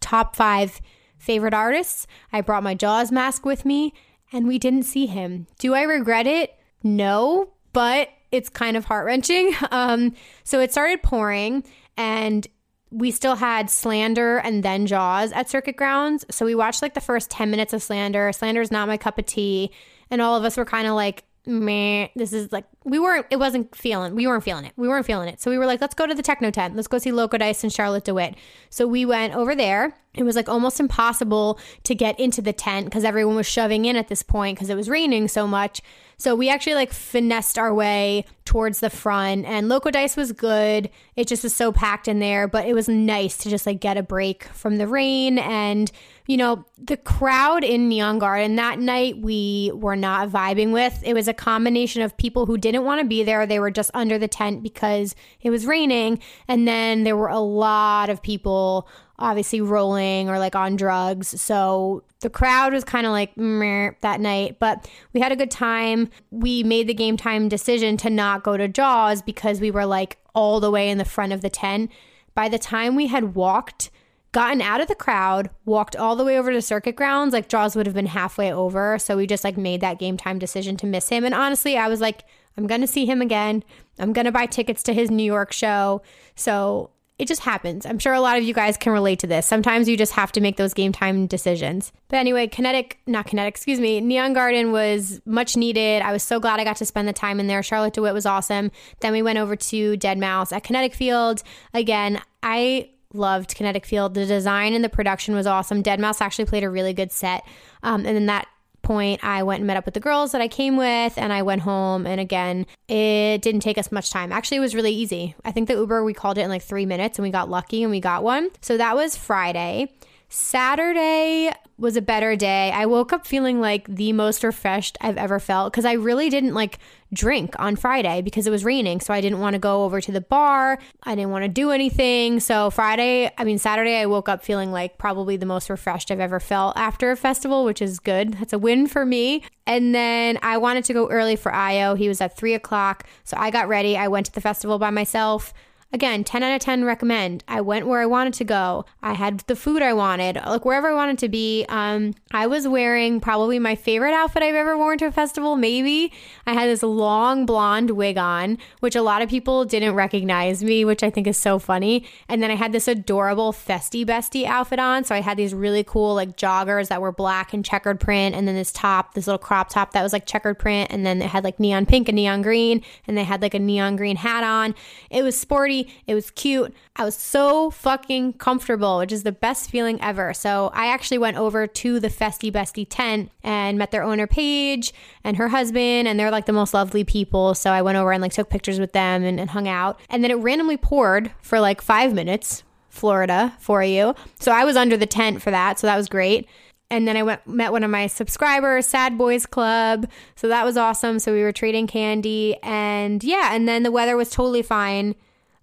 top 0.00 0.36
five 0.36 0.80
favorite 1.18 1.54
artists. 1.54 2.06
I 2.32 2.42
brought 2.42 2.62
my 2.62 2.74
Jauz 2.74 3.10
mask 3.10 3.46
with 3.46 3.64
me 3.64 3.94
and 4.32 4.46
we 4.46 4.58
didn't 4.58 4.84
see 4.84 5.06
him. 5.06 5.46
Do 5.58 5.74
I 5.74 5.82
regret 5.82 6.26
it? 6.26 6.54
No, 6.82 7.54
but 7.72 8.10
it's 8.30 8.48
kind 8.48 8.76
of 8.76 8.84
heart 8.84 9.06
wrenching. 9.06 9.54
Um, 9.70 10.14
so 10.44 10.60
it 10.60 10.70
started 10.70 11.02
pouring 11.02 11.64
and 11.96 12.46
we 12.90 13.10
still 13.10 13.36
had 13.36 13.70
Slander 13.70 14.36
and 14.38 14.62
then 14.62 14.86
Jauz 14.86 15.32
at 15.32 15.48
Circuit 15.48 15.76
Grounds. 15.76 16.26
So 16.30 16.44
we 16.44 16.54
watched 16.54 16.82
like 16.82 16.92
the 16.92 17.00
first 17.00 17.30
10 17.30 17.50
minutes 17.50 17.72
of 17.72 17.82
Slander. 17.82 18.30
Slander's 18.32 18.70
not 18.70 18.88
my 18.88 18.98
cup 18.98 19.18
of 19.18 19.24
tea. 19.24 19.70
And 20.10 20.20
all 20.20 20.36
of 20.36 20.44
us 20.44 20.58
were 20.58 20.66
kind 20.66 20.86
of 20.86 20.94
like, 20.94 21.24
meh, 21.46 22.08
this 22.14 22.34
is 22.34 22.52
like, 22.52 22.66
we 22.84 22.98
weren't, 22.98 23.26
it 23.30 23.36
wasn't 23.36 23.74
feeling, 23.74 24.14
we 24.14 24.26
weren't 24.26 24.44
feeling 24.44 24.64
it. 24.64 24.72
We 24.76 24.88
weren't 24.88 25.06
feeling 25.06 25.28
it. 25.28 25.40
So 25.40 25.50
we 25.50 25.58
were 25.58 25.66
like, 25.66 25.80
let's 25.80 25.94
go 25.94 26.06
to 26.06 26.14
the 26.14 26.22
Techno 26.22 26.50
tent. 26.50 26.76
Let's 26.76 26.88
go 26.88 26.98
see 26.98 27.12
Loco 27.12 27.38
Dice 27.38 27.62
and 27.62 27.72
Charlotte 27.72 28.04
de 28.04 28.14
Witte. 28.14 28.34
So 28.70 28.86
we 28.86 29.04
went 29.04 29.34
over 29.34 29.54
there. 29.54 29.96
It 30.14 30.24
was 30.24 30.36
like 30.36 30.48
almost 30.48 30.78
impossible 30.78 31.58
to 31.84 31.94
get 31.94 32.18
into 32.20 32.42
the 32.42 32.52
tent 32.52 32.86
because 32.86 33.04
everyone 33.04 33.36
was 33.36 33.46
shoving 33.46 33.86
in 33.86 33.96
at 33.96 34.08
this 34.08 34.22
point 34.22 34.56
because 34.56 34.68
it 34.68 34.76
was 34.76 34.88
raining 34.88 35.28
so 35.28 35.46
much. 35.46 35.80
So 36.18 36.34
we 36.34 36.50
actually 36.50 36.74
like 36.74 36.92
finessed 36.92 37.58
our 37.58 37.72
way 37.72 38.26
towards 38.44 38.80
the 38.80 38.90
front 38.90 39.46
and 39.46 39.68
Loco 39.68 39.90
Dice 39.90 40.16
was 40.16 40.32
good. 40.32 40.90
It 41.16 41.26
just 41.26 41.42
was 41.42 41.54
so 41.54 41.72
packed 41.72 42.08
in 42.08 42.18
there, 42.18 42.46
but 42.46 42.66
it 42.66 42.74
was 42.74 42.88
nice 42.88 43.38
to 43.38 43.50
just 43.50 43.66
like 43.66 43.80
get 43.80 43.96
a 43.96 44.02
break 44.02 44.44
from 44.44 44.76
the 44.76 44.86
rain 44.86 45.38
and 45.38 45.90
you 46.26 46.36
know, 46.36 46.64
the 46.78 46.96
crowd 46.96 47.64
in 47.64 47.88
Neon 47.88 48.18
Garden 48.18 48.56
that 48.56 48.78
night 48.78 49.18
we 49.18 49.72
were 49.74 49.96
not 49.96 50.28
vibing 50.28 50.72
with. 50.72 51.02
It 51.04 51.14
was 51.14 51.26
a 51.26 51.34
combination 51.34 52.02
of 52.02 52.16
people 52.16 52.46
who 52.46 52.56
didn't 52.72 52.86
want 52.86 53.00
to 53.00 53.06
be 53.06 53.22
there. 53.22 53.46
They 53.46 53.60
were 53.60 53.70
just 53.70 53.90
under 53.94 54.18
the 54.18 54.28
tent 54.28 54.62
because 54.62 55.14
it 55.40 55.50
was 55.50 55.66
raining. 55.66 56.18
And 56.48 56.66
then 56.66 57.04
there 57.04 57.16
were 57.16 57.28
a 57.28 57.38
lot 57.38 58.10
of 58.10 58.22
people 58.22 58.88
obviously 59.18 59.60
rolling 59.60 60.28
or 60.28 60.38
like 60.40 60.56
on 60.56 60.74
drugs. 60.74 61.40
So 61.40 62.02
the 62.20 62.30
crowd 62.30 62.72
was 62.72 62.82
kind 62.82 63.06
of 63.06 63.12
like 63.12 63.32
that 63.36 64.20
night, 64.20 64.58
but 64.58 64.90
we 65.12 65.20
had 65.20 65.30
a 65.30 65.36
good 65.36 65.50
time. 65.50 66.10
We 66.32 66.64
made 66.64 66.88
the 66.88 66.94
game 66.94 67.16
time 67.16 67.48
decision 67.48 67.96
to 67.98 68.10
not 68.10 68.42
go 68.42 68.56
to 68.56 68.66
Jauz 68.66 69.22
because 69.22 69.60
we 69.60 69.70
were 69.70 69.86
like 69.86 70.18
all 70.34 70.58
the 70.58 70.70
way 70.70 70.90
in 70.90 70.98
the 70.98 71.04
front 71.04 71.32
of 71.32 71.40
the 71.40 71.50
tent. 71.50 71.90
By 72.34 72.48
the 72.48 72.58
time 72.58 72.96
we 72.96 73.06
had 73.06 73.34
walked, 73.36 73.90
gotten 74.32 74.62
out 74.62 74.80
of 74.80 74.88
the 74.88 74.94
crowd, 74.94 75.50
walked 75.66 75.94
all 75.94 76.16
the 76.16 76.24
way 76.24 76.38
over 76.38 76.50
to 76.50 76.62
circuit 76.62 76.96
grounds, 76.96 77.34
like 77.34 77.48
Jauz 77.48 77.76
would 77.76 77.86
have 77.86 77.94
been 77.94 78.06
halfway 78.06 78.52
over. 78.52 78.98
So 78.98 79.16
we 79.16 79.26
just 79.26 79.44
like 79.44 79.58
made 79.58 79.82
that 79.82 79.98
game 79.98 80.16
time 80.16 80.38
decision 80.38 80.76
to 80.78 80.86
miss 80.86 81.10
him. 81.10 81.24
And 81.24 81.34
honestly, 81.34 81.76
I 81.76 81.88
was 81.88 82.00
like, 82.00 82.24
I'm 82.56 82.66
going 82.66 82.80
to 82.80 82.86
see 82.86 83.06
him 83.06 83.22
again. 83.22 83.64
I'm 83.98 84.12
going 84.12 84.24
to 84.24 84.32
buy 84.32 84.46
tickets 84.46 84.82
to 84.84 84.94
his 84.94 85.10
New 85.10 85.24
York 85.24 85.52
show. 85.52 86.02
So 86.34 86.90
it 87.18 87.28
just 87.28 87.42
happens. 87.42 87.86
I'm 87.86 87.98
sure 87.98 88.12
a 88.12 88.20
lot 88.20 88.36
of 88.36 88.42
you 88.42 88.52
guys 88.52 88.76
can 88.76 88.92
relate 88.92 89.20
to 89.20 89.26
this. 89.26 89.46
Sometimes 89.46 89.88
you 89.88 89.96
just 89.96 90.12
have 90.12 90.32
to 90.32 90.40
make 90.40 90.56
those 90.56 90.74
game 90.74 90.92
time 90.92 91.26
decisions. 91.26 91.92
But 92.08 92.16
anyway, 92.16 92.48
Kinetic, 92.48 92.98
not 93.06 93.26
Kinetic, 93.26 93.54
excuse 93.54 93.78
me, 93.78 94.00
Neon 94.00 94.32
Garden 94.32 94.72
was 94.72 95.20
much 95.24 95.56
needed. 95.56 96.02
I 96.02 96.12
was 96.12 96.22
so 96.22 96.40
glad 96.40 96.58
I 96.58 96.64
got 96.64 96.76
to 96.78 96.84
spend 96.84 97.06
the 97.06 97.12
time 97.12 97.38
in 97.38 97.46
there. 97.46 97.62
Charlotte 97.62 97.94
de 97.94 98.02
Witte 98.02 98.14
was 98.14 98.26
awesome. 98.26 98.72
Then 99.00 99.12
we 99.12 99.22
went 99.22 99.38
over 99.38 99.54
to 99.54 99.96
deadmau5 99.98 100.52
at 100.52 100.64
Kinetic 100.64 100.94
Field. 100.94 101.42
Again, 101.72 102.20
I 102.42 102.90
loved 103.14 103.54
Kinetic 103.54 103.86
Field. 103.86 104.14
The 104.14 104.26
design 104.26 104.72
and 104.72 104.82
the 104.82 104.88
production 104.88 105.34
was 105.34 105.46
awesome. 105.46 105.82
deadmau5 105.82 106.20
actually 106.20 106.46
played 106.46 106.64
a 106.64 106.70
really 106.70 106.92
good 106.92 107.12
set. 107.12 107.44
Um, 107.82 108.04
and 108.06 108.16
then 108.16 108.26
that 108.26 108.48
point, 108.82 109.22
I 109.24 109.42
went 109.42 109.60
and 109.60 109.66
met 109.66 109.76
up 109.76 109.84
with 109.84 109.94
the 109.94 110.00
girls 110.00 110.32
that 110.32 110.40
I 110.40 110.48
came 110.48 110.76
with 110.76 111.16
and 111.16 111.32
I 111.32 111.42
went 111.42 111.62
home. 111.62 112.06
And 112.06 112.20
again, 112.20 112.66
it 112.88 113.42
didn't 113.42 113.60
take 113.60 113.78
us 113.78 113.92
much 113.92 114.10
time. 114.10 114.32
Actually, 114.32 114.58
it 114.58 114.60
was 114.60 114.74
really 114.74 114.92
easy. 114.92 115.34
I 115.44 115.52
think 115.52 115.68
the 115.68 115.74
Uber, 115.74 116.04
we 116.04 116.14
called 116.14 116.38
it 116.38 116.42
in 116.42 116.48
like 116.48 116.62
three 116.62 116.86
minutes 116.86 117.18
and 117.18 117.22
we 117.22 117.30
got 117.30 117.48
lucky 117.48 117.82
and 117.82 117.90
we 117.90 118.00
got 118.00 118.22
one. 118.22 118.50
So 118.60 118.76
that 118.76 118.96
was 118.96 119.16
Friday. 119.16 119.92
Saturday 120.34 121.52
was 121.76 121.94
a 121.94 122.00
better 122.00 122.36
day. 122.36 122.70
I 122.70 122.86
woke 122.86 123.12
up 123.12 123.26
feeling 123.26 123.60
like 123.60 123.86
the 123.86 124.14
most 124.14 124.42
refreshed 124.42 124.96
I've 125.02 125.18
ever 125.18 125.38
felt 125.38 125.70
because 125.70 125.84
I 125.84 125.92
really 125.92 126.30
didn't 126.30 126.54
like 126.54 126.78
drink 127.12 127.54
on 127.58 127.76
Friday 127.76 128.22
because 128.22 128.46
it 128.46 128.50
was 128.50 128.64
raining. 128.64 129.00
So 129.00 129.12
I 129.12 129.20
didn't 129.20 129.40
want 129.40 129.52
to 129.54 129.58
go 129.58 129.84
over 129.84 130.00
to 130.00 130.10
the 130.10 130.22
bar. 130.22 130.78
I 131.02 131.14
didn't 131.14 131.32
want 131.32 131.44
to 131.44 131.50
do 131.50 131.70
anything. 131.70 132.40
So 132.40 132.70
Friday, 132.70 133.30
I 133.36 133.44
mean, 133.44 133.58
Saturday, 133.58 133.96
I 133.96 134.06
woke 134.06 134.30
up 134.30 134.42
feeling 134.42 134.72
like 134.72 134.96
probably 134.96 135.36
the 135.36 135.44
most 135.44 135.68
refreshed 135.68 136.10
I've 136.10 136.18
ever 136.18 136.40
felt 136.40 136.78
after 136.78 137.10
a 137.10 137.16
festival, 137.16 137.66
which 137.66 137.82
is 137.82 137.98
good. 137.98 138.32
That's 138.32 138.54
a 138.54 138.58
win 138.58 138.86
for 138.86 139.04
me. 139.04 139.42
And 139.66 139.94
then 139.94 140.38
I 140.40 140.56
wanted 140.56 140.84
to 140.86 140.94
go 140.94 141.10
early 141.10 141.36
for 141.36 141.52
Io. 141.52 141.94
He 141.94 142.08
was 142.08 142.22
at 142.22 142.38
three 142.38 142.54
o'clock. 142.54 143.06
So 143.24 143.36
I 143.38 143.50
got 143.50 143.68
ready. 143.68 143.98
I 143.98 144.08
went 144.08 144.24
to 144.26 144.32
the 144.32 144.40
festival 144.40 144.78
by 144.78 144.88
myself. 144.88 145.52
Again, 145.94 146.24
10 146.24 146.42
out 146.42 146.54
of 146.54 146.60
10 146.62 146.84
recommend. 146.84 147.44
I 147.46 147.60
went 147.60 147.86
where 147.86 148.00
I 148.00 148.06
wanted 148.06 148.32
to 148.34 148.44
go. 148.44 148.86
I 149.02 149.12
had 149.12 149.40
the 149.40 149.54
food 149.54 149.82
I 149.82 149.92
wanted, 149.92 150.36
like 150.36 150.64
wherever 150.64 150.88
I 150.88 150.94
wanted 150.94 151.18
to 151.18 151.28
be. 151.28 151.66
Um, 151.68 152.14
I 152.30 152.46
was 152.46 152.66
wearing 152.66 153.20
probably 153.20 153.58
my 153.58 153.74
favorite 153.74 154.14
outfit 154.14 154.42
I've 154.42 154.54
ever 154.54 154.74
worn 154.78 154.96
to 154.98 155.06
a 155.06 155.12
festival, 155.12 155.54
maybe. 155.54 156.10
I 156.46 156.54
had 156.54 156.70
this 156.70 156.82
long 156.82 157.44
blonde 157.44 157.90
wig 157.90 158.16
on, 158.16 158.56
which 158.80 158.96
a 158.96 159.02
lot 159.02 159.20
of 159.20 159.28
people 159.28 159.66
didn't 159.66 159.94
recognize 159.94 160.64
me, 160.64 160.82
which 160.86 161.02
I 161.02 161.10
think 161.10 161.26
is 161.26 161.36
so 161.36 161.58
funny. 161.58 162.06
And 162.26 162.42
then 162.42 162.50
I 162.50 162.54
had 162.54 162.72
this 162.72 162.88
adorable 162.88 163.52
Festy 163.52 164.06
Bestie 164.06 164.46
outfit 164.46 164.78
on. 164.78 165.04
So 165.04 165.14
I 165.14 165.20
had 165.20 165.36
these 165.36 165.52
really 165.52 165.84
cool 165.84 166.14
like 166.14 166.38
joggers 166.38 166.88
that 166.88 167.02
were 167.02 167.12
black 167.12 167.52
and 167.52 167.62
checkered 167.62 168.00
print, 168.00 168.34
and 168.34 168.48
then 168.48 168.54
this 168.54 168.72
top, 168.72 169.12
this 169.12 169.26
little 169.26 169.36
crop 169.36 169.68
top 169.68 169.92
that 169.92 170.02
was 170.02 170.14
like 170.14 170.24
checkered 170.24 170.58
print, 170.58 170.90
and 170.90 171.04
then 171.04 171.20
it 171.20 171.28
had 171.28 171.44
like 171.44 171.60
neon 171.60 171.84
pink 171.84 172.08
and 172.08 172.16
neon 172.16 172.40
green, 172.40 172.82
and 173.06 173.18
they 173.18 173.24
had 173.24 173.42
like 173.42 173.52
a 173.52 173.58
neon 173.58 173.96
green 173.96 174.16
hat 174.16 174.42
on. 174.42 174.74
It 175.10 175.22
was 175.22 175.38
sporty 175.38 175.81
it 176.06 176.14
was 176.14 176.30
cute. 176.30 176.74
I 176.96 177.04
was 177.04 177.16
so 177.16 177.70
fucking 177.70 178.34
comfortable, 178.34 178.98
which 178.98 179.12
is 179.12 179.22
the 179.22 179.32
best 179.32 179.70
feeling 179.70 180.00
ever. 180.00 180.34
So 180.34 180.70
I 180.74 180.86
actually 180.86 181.18
went 181.18 181.36
over 181.36 181.66
to 181.66 182.00
the 182.00 182.08
Festy 182.08 182.52
Bestie 182.52 182.86
tent 182.88 183.30
and 183.42 183.78
met 183.78 183.90
their 183.90 184.02
owner, 184.02 184.26
Paige, 184.26 184.92
and 185.24 185.36
her 185.36 185.48
husband, 185.48 186.08
and 186.08 186.18
they're 186.18 186.30
like 186.30 186.46
the 186.46 186.52
most 186.52 186.74
lovely 186.74 187.04
people. 187.04 187.54
So 187.54 187.70
I 187.70 187.82
went 187.82 187.98
over 187.98 188.12
and 188.12 188.22
like 188.22 188.32
took 188.32 188.50
pictures 188.50 188.80
with 188.80 188.92
them 188.92 189.24
and, 189.24 189.40
and 189.40 189.50
hung 189.50 189.68
out. 189.68 190.00
And 190.10 190.22
then 190.22 190.30
it 190.30 190.36
randomly 190.36 190.76
poured 190.76 191.32
for 191.40 191.60
like 191.60 191.80
five 191.80 192.12
minutes, 192.12 192.62
Florida 192.88 193.54
for 193.58 193.82
you. 193.82 194.14
So 194.38 194.52
I 194.52 194.64
was 194.64 194.76
under 194.76 194.96
the 194.96 195.06
tent 195.06 195.42
for 195.42 195.50
that. 195.50 195.78
So 195.78 195.86
that 195.86 195.96
was 195.96 196.08
great 196.08 196.48
and 196.92 197.08
then 197.08 197.16
I 197.16 197.22
went 197.22 197.46
met 197.46 197.72
one 197.72 197.82
of 197.84 197.90
my 197.90 198.06
subscribers, 198.06 198.86
Sad 198.86 199.16
Boys 199.16 199.46
Club. 199.46 200.06
So 200.36 200.46
that 200.48 200.64
was 200.64 200.76
awesome. 200.76 201.18
So 201.18 201.32
we 201.32 201.42
were 201.42 201.50
trading 201.50 201.86
candy 201.86 202.56
and 202.62 203.24
yeah, 203.24 203.54
and 203.54 203.66
then 203.66 203.82
the 203.82 203.90
weather 203.90 204.14
was 204.14 204.28
totally 204.28 204.60
fine 204.60 205.14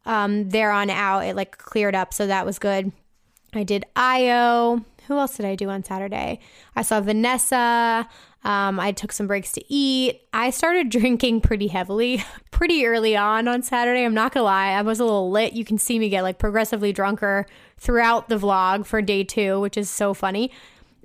um, 0.10 0.50
there 0.50 0.72
on 0.72 0.90
out, 0.90 1.20
it 1.20 1.36
like 1.36 1.60
cleared 1.60 1.94
up. 1.94 2.16
So 2.16 2.26
that 2.26 2.44
was 2.44 2.58
good. 2.58 2.92
I 3.54 3.64
did 3.64 3.86
Io. 3.96 4.84
Who 5.08 5.18
else 5.18 5.38
did 5.38 5.46
I 5.46 5.56
do 5.56 5.70
on 5.70 5.84
Saturday? 5.84 6.40
I 6.76 6.82
saw 6.82 7.00
VNSSA. 7.00 8.08
Um, 8.44 8.80
I 8.80 8.92
took 8.92 9.12
some 9.12 9.28
breaks 9.28 9.52
to 9.54 9.74
eat. 9.74 10.22
I 10.34 10.50
started 10.50 10.90
drinking 11.00 11.42
pretty 11.42 11.68
heavily 11.68 12.24
pretty 12.52 12.88
early 12.88 13.16
on 13.16 13.48
on 13.48 13.62
Saturday. 13.62 14.04
I'm 14.04 14.16
not 14.16 14.34
gonna 14.34 14.46
lie, 14.46 14.70
I 14.70 14.82
was 14.82 15.00
a 15.00 15.04
little 15.04 15.30
lit. 15.30 15.54
You 15.54 15.64
can 15.64 15.78
see 15.78 16.00
me 16.00 16.10
get 16.10 16.24
like 16.24 16.40
progressively 16.40 16.92
drunker 16.92 17.46
throughout 17.78 18.30
the 18.30 18.38
vlog 18.38 18.88
for 18.88 19.04
day 19.04 19.24
two, 19.24 19.60
which 19.60 19.78
is 19.78 19.92
so 19.92 20.16
funny. 20.16 20.52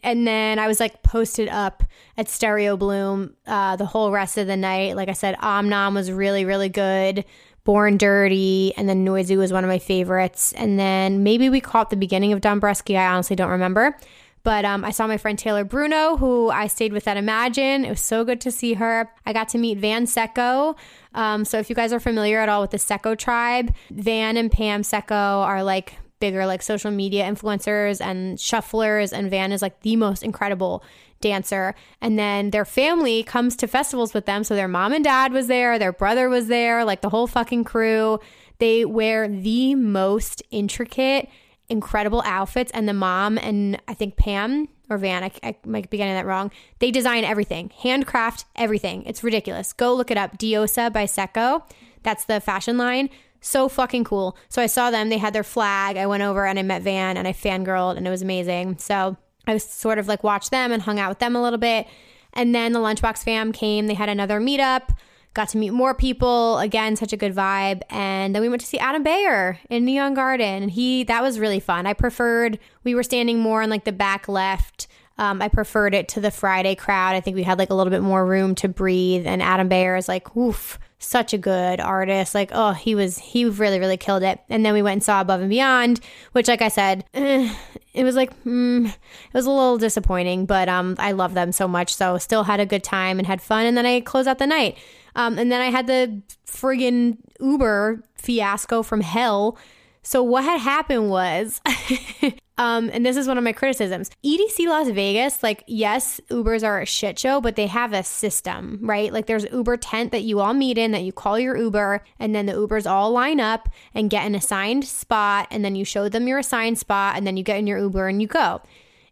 And 0.03 0.27
then 0.27 0.59
I 0.59 0.67
was 0.67 0.81
like 0.81 1.03
posted 1.03 1.49
up 1.49 1.83
at 2.17 2.29
Stereo 2.29 2.77
Bloom 2.77 3.37
uh, 3.47 3.77
the 3.77 3.87
whole 3.87 4.11
rest 4.11 4.39
of 4.39 4.47
the 4.47 4.57
night. 4.57 4.97
Like 4.97 5.09
I 5.09 5.15
said, 5.15 5.37
Omnom 5.37 5.95
was 5.95 6.11
really, 6.11 6.45
really 6.45 6.69
good. 6.69 7.25
Born 7.65 7.97
Dirty, 7.97 8.75
and 8.77 8.89
then 8.89 9.07
Noizu 9.07 9.39
was 9.39 9.53
one 9.53 9.65
of 9.65 9.69
my 9.69 9.79
favorites. 9.79 10.53
And 10.53 10.79
then 10.79 11.23
maybe 11.23 11.49
we 11.49 11.61
caught 11.61 11.91
the 11.91 11.97
beginning 11.97 12.33
of 12.33 12.41
Dombresky. 12.41 12.97
I 12.99 13.07
honestly 13.07 13.37
don't 13.37 13.51
remember. 13.51 13.97
But 14.43 14.67
um, 14.67 14.85
I 14.85 14.91
saw 14.91 15.07
my 15.07 15.17
friend 15.17 15.39
Taylor 15.39 15.65
Bruno, 15.65 16.19
who 16.19 16.51
I 16.51 16.67
stayed 16.67 16.93
with 16.93 17.09
at 17.09 17.17
Imagine. 17.17 17.87
It 17.87 17.89
was 17.89 18.03
so 18.03 18.25
good 18.25 18.43
to 18.43 18.53
see 18.53 18.75
her. 18.75 19.11
I 19.25 19.33
got 19.33 19.49
to 19.51 19.59
meet 19.59 19.79
Van 19.79 20.05
Secco. 20.05 20.77
Um, 21.15 21.47
so 21.47 21.59
if 21.59 21.71
you 21.71 21.75
guys 21.75 21.95
are 21.95 22.01
familiar 22.01 22.41
at 22.41 22.51
all 22.51 22.61
with 22.61 22.71
the 22.71 22.77
Secco 22.77 23.17
tribe, 23.17 23.75
Van 23.91 24.37
and 24.37 24.53
Pam 24.53 24.83
Secco 24.83 25.43
are 25.43 25.63
like 25.65 25.95
bigger 26.21 26.47
like 26.47 26.63
social 26.63 26.91
media 26.91 27.25
influencers 27.25 28.01
and 28.01 28.39
shufflers 28.39 29.13
and 29.13 29.31
Van 29.31 29.53
is 29.53 29.61
like 29.61 29.81
the 29.81 29.97
most 29.97 30.23
incredible 30.23 30.83
dancer. 31.21 31.75
And 32.01 32.19
then 32.19 32.51
their 32.51 32.65
family 32.65 33.23
comes 33.23 33.57
to 33.57 33.67
festivals 33.67 34.15
with 34.15 34.27
them. 34.27 34.45
So 34.45 34.55
their 34.55 34.69
mom 34.69 34.93
and 34.93 35.05
dad 35.05 35.33
was 35.33 35.47
there, 35.47 35.79
their 35.79 35.93
brother 35.93 36.29
was 36.29 36.49
there, 36.49 36.85
like 36.85 37.01
the 37.01 37.09
whole 37.09 37.27
fucking 37.27 37.65
crew. 37.65 38.21
They 38.59 38.85
wear 38.85 39.29
the 39.29 39.75
most 39.75 40.43
intricate, 40.51 41.29
incredible 41.69 42.23
outfits. 42.25 42.71
And 42.73 42.89
the 42.89 42.95
mom 42.95 43.39
and 43.39 43.81
I 43.89 43.95
think 43.95 44.17
Pam 44.17 44.69
or 44.91 44.99
Van, 44.99 45.25
I, 45.25 45.31
I 45.43 45.57
might 45.65 45.91
be 45.91 45.97
getting 45.97 46.15
that 46.15 46.27
wrong. 46.27 46.51
They 46.79 46.91
design 46.91 47.25
everything, 47.25 47.71
handcraft 47.83 48.45
everything. 48.55 49.05
It's 49.07 49.25
ridiculous. 49.25 49.73
Go 49.73 49.95
look 49.95 50.11
it 50.11 50.19
up. 50.19 50.39
Diosa 50.39 50.93
by 50.93 51.05
Secco. 51.05 51.63
That's 52.03 52.27
the 52.27 52.41
fashion 52.41 52.77
line. 52.77 53.09
So 53.41 53.69
fucking 53.69 54.05
cool. 54.05 54.37
So 54.49 54.63
I 54.63 54.67
saw 54.67 54.91
them. 54.91 55.11
They 55.11 55.19
had 55.19 55.35
their 55.35 55.45
flag. 55.45 55.97
I 55.97 56.07
went 56.07 56.23
over 56.23 56.47
and 56.47 56.59
I 56.59 56.63
met 56.63 56.83
Van 56.83 57.17
and 57.17 57.29
I 57.29 57.33
fangirled 57.33 57.97
and 57.97 58.07
it 58.07 58.11
was 58.11 58.23
amazing. 58.23 58.79
So 58.79 59.17
I 59.47 59.55
was 59.55 59.65
sort 59.65 59.99
of 59.99 60.09
like 60.09 60.25
watched 60.25 60.51
them 60.51 60.73
and 60.73 60.83
hung 60.83 60.99
out 60.99 61.09
with 61.09 61.19
them 61.19 61.37
a 61.37 61.43
little 61.43 61.59
bit. 61.59 61.87
And 62.33 62.55
then 62.55 62.73
the 62.73 62.81
Lunchbox 62.81 63.25
fam 63.25 63.53
came. 63.53 63.87
They 63.87 63.95
had 63.95 64.09
another 64.09 64.41
meetup. 64.41 64.97
Got 65.35 65.49
to 65.51 65.59
meet 65.59 65.71
more 65.71 65.95
people. 65.95 66.59
Again, 66.59 66.97
such 66.97 67.13
a 67.13 67.17
good 67.17 67.35
vibe. 67.35 67.83
And 67.91 68.35
then 68.35 68.43
we 68.43 68.49
went 68.49 68.61
to 68.61 68.67
see 68.67 68.79
Adam 68.79 69.03
Beyer 69.03 69.59
in 69.69 69.85
Neon 69.85 70.15
Garden. 70.15 70.63
And 70.63 70.71
he 70.71 71.05
that 71.05 71.23
was 71.23 71.39
really 71.39 71.61
fun. 71.61 71.87
I 71.87 71.93
preferred 71.93 72.59
we 72.85 72.95
were 72.95 73.03
standing 73.03 73.41
more 73.41 73.63
on 73.63 73.71
like 73.71 73.85
the 73.85 73.93
back 73.93 74.29
left. 74.29 74.87
Um, 75.17 75.41
I 75.41 75.49
preferred 75.49 75.95
it 75.95 76.09
to 76.09 76.21
the 76.21 76.31
Friday 76.31 76.75
crowd. 76.75 77.15
I 77.15 77.21
think 77.21 77.37
we 77.37 77.45
had 77.45 77.59
like 77.59 77.71
a 77.71 77.75
little 77.75 77.91
bit 77.91 78.03
more 78.03 78.27
room 78.27 78.55
to 78.57 78.69
breathe. 78.69 79.27
And 79.27 79.43
Adam 79.43 79.69
Beyer 79.69 79.97
is 79.97 80.09
like, 80.09 80.37
oof, 80.37 80.79
such 81.05 81.33
a 81.33 81.39
good 81.39 81.81
artist. 81.81 82.35
Like, 82.35 82.51
oh, 82.53 82.73
he 82.73 82.95
was, 82.95 83.19
he 83.19 83.45
really, 83.45 83.79
really 83.79 83.97
killed 83.97 84.23
it. 84.23 84.41
And 84.49 84.65
then 84.65 84.75
we 84.75 84.83
went 84.83 84.95
and 84.95 85.03
saw 85.03 85.21
Above 85.21 85.41
and 85.41 85.51
Beyond, 85.51 86.01
which, 86.33 86.49
like 86.49 86.63
I 86.63 86.69
said, 86.69 87.05
eh, 87.15 87.55
it 87.95 88.05
was 88.05 88.17
like, 88.17 88.33
mm, 88.45 88.87
it 88.87 89.35
was 89.35 89.47
a 89.47 89.51
little 89.51 89.79
disappointing, 89.79 90.47
but 90.47 90.69
um, 90.69 90.97
I 90.99 91.13
love 91.13 91.35
them 91.35 91.53
so 91.53 91.69
much. 91.69 91.95
So 91.95 92.19
still 92.19 92.45
had 92.45 92.61
a 92.61 92.67
good 92.67 92.83
time 92.85 93.19
and 93.19 93.27
had 93.27 93.41
fun. 93.41 93.67
And 93.67 93.77
then 93.77 93.87
I 93.87 94.01
closed 94.01 94.29
out 94.29 94.39
the 94.39 94.47
night. 94.47 94.79
Um, 95.17 95.39
and 95.39 95.51
then 95.53 95.61
I 95.61 95.71
had 95.71 95.87
the 95.87 96.23
friggin' 96.47 97.19
Uber 97.41 98.03
fiasco 98.17 98.83
from 98.83 99.01
hell. 99.01 99.57
So 100.05 100.23
what 100.23 100.45
had 100.45 100.61
happened 100.61 101.11
was 101.11 101.61
Um, 102.57 102.89
and 102.93 103.05
this 103.05 103.17
is 103.17 103.27
one 103.27 103.37
of 103.37 103.43
my 103.43 103.53
criticisms. 103.53 104.11
EDC 104.25 104.67
Las 104.69 104.89
Vegas, 104.91 105.43
like, 105.43 105.65
yes, 105.67 106.21
Ubers 106.31 106.63
are 106.63 106.81
a 106.81 106.87
shit 106.87 107.19
show, 107.19 107.41
but 107.41 107.57
they 107.57 107.67
have 107.67 107.93
a 107.93 108.05
system, 108.05 108.79
right? 108.83 109.13
Like, 109.13 109.27
there's 109.27 109.45
Uber 109.53 109.77
tent 109.79 110.13
that 110.13 110.23
you 110.23 110.39
all 110.39 110.55
meet 110.55 110.79
in, 110.79 110.93
that 110.93 111.03
you 111.03 111.13
call 111.13 111.39
your 111.39 111.57
Uber, 111.57 112.05
and 112.21 112.35
then 112.35 112.47
the 112.47 112.53
Ubers 112.53 112.89
all 112.89 113.11
line 113.11 113.41
up 113.41 113.69
and 113.93 114.09
get 114.09 114.25
an 114.25 114.37
assigned 114.37 114.85
spot, 114.85 115.49
and 115.51 115.65
then 115.65 115.75
you 115.75 115.85
show 115.85 116.09
them 116.09 116.29
your 116.29 116.39
assigned 116.39 116.79
spot, 116.79 117.17
and 117.17 117.27
then 117.27 117.37
you 117.37 117.43
get 117.43 117.59
in 117.59 117.67
your 117.67 117.79
Uber 117.79 118.07
and 118.07 118.23
you 118.23 118.29
go. 118.29 118.63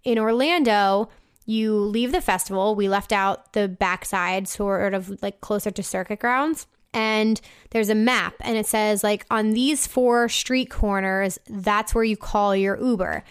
In 0.04 0.18
Orlando, 0.18 1.08
you 1.44 1.74
leave 1.76 2.12
the 2.12 2.20
festival. 2.20 2.76
We 2.76 2.88
left 2.88 3.10
out 3.10 3.54
the 3.54 3.66
backside, 3.66 4.46
sort 4.46 4.94
of 4.94 5.20
like 5.20 5.40
closer 5.40 5.72
to 5.72 5.82
circuit 5.82 6.20
grounds 6.20 6.68
and 6.94 7.40
there's 7.70 7.88
a 7.88 7.94
map 7.94 8.34
and 8.40 8.56
it 8.56 8.66
says 8.66 9.02
like 9.02 9.24
on 9.30 9.52
these 9.52 9.86
four 9.86 10.28
street 10.28 10.70
corners 10.70 11.38
that's 11.48 11.94
where 11.94 12.04
you 12.04 12.16
call 12.16 12.54
your 12.54 12.78
uber. 12.78 13.24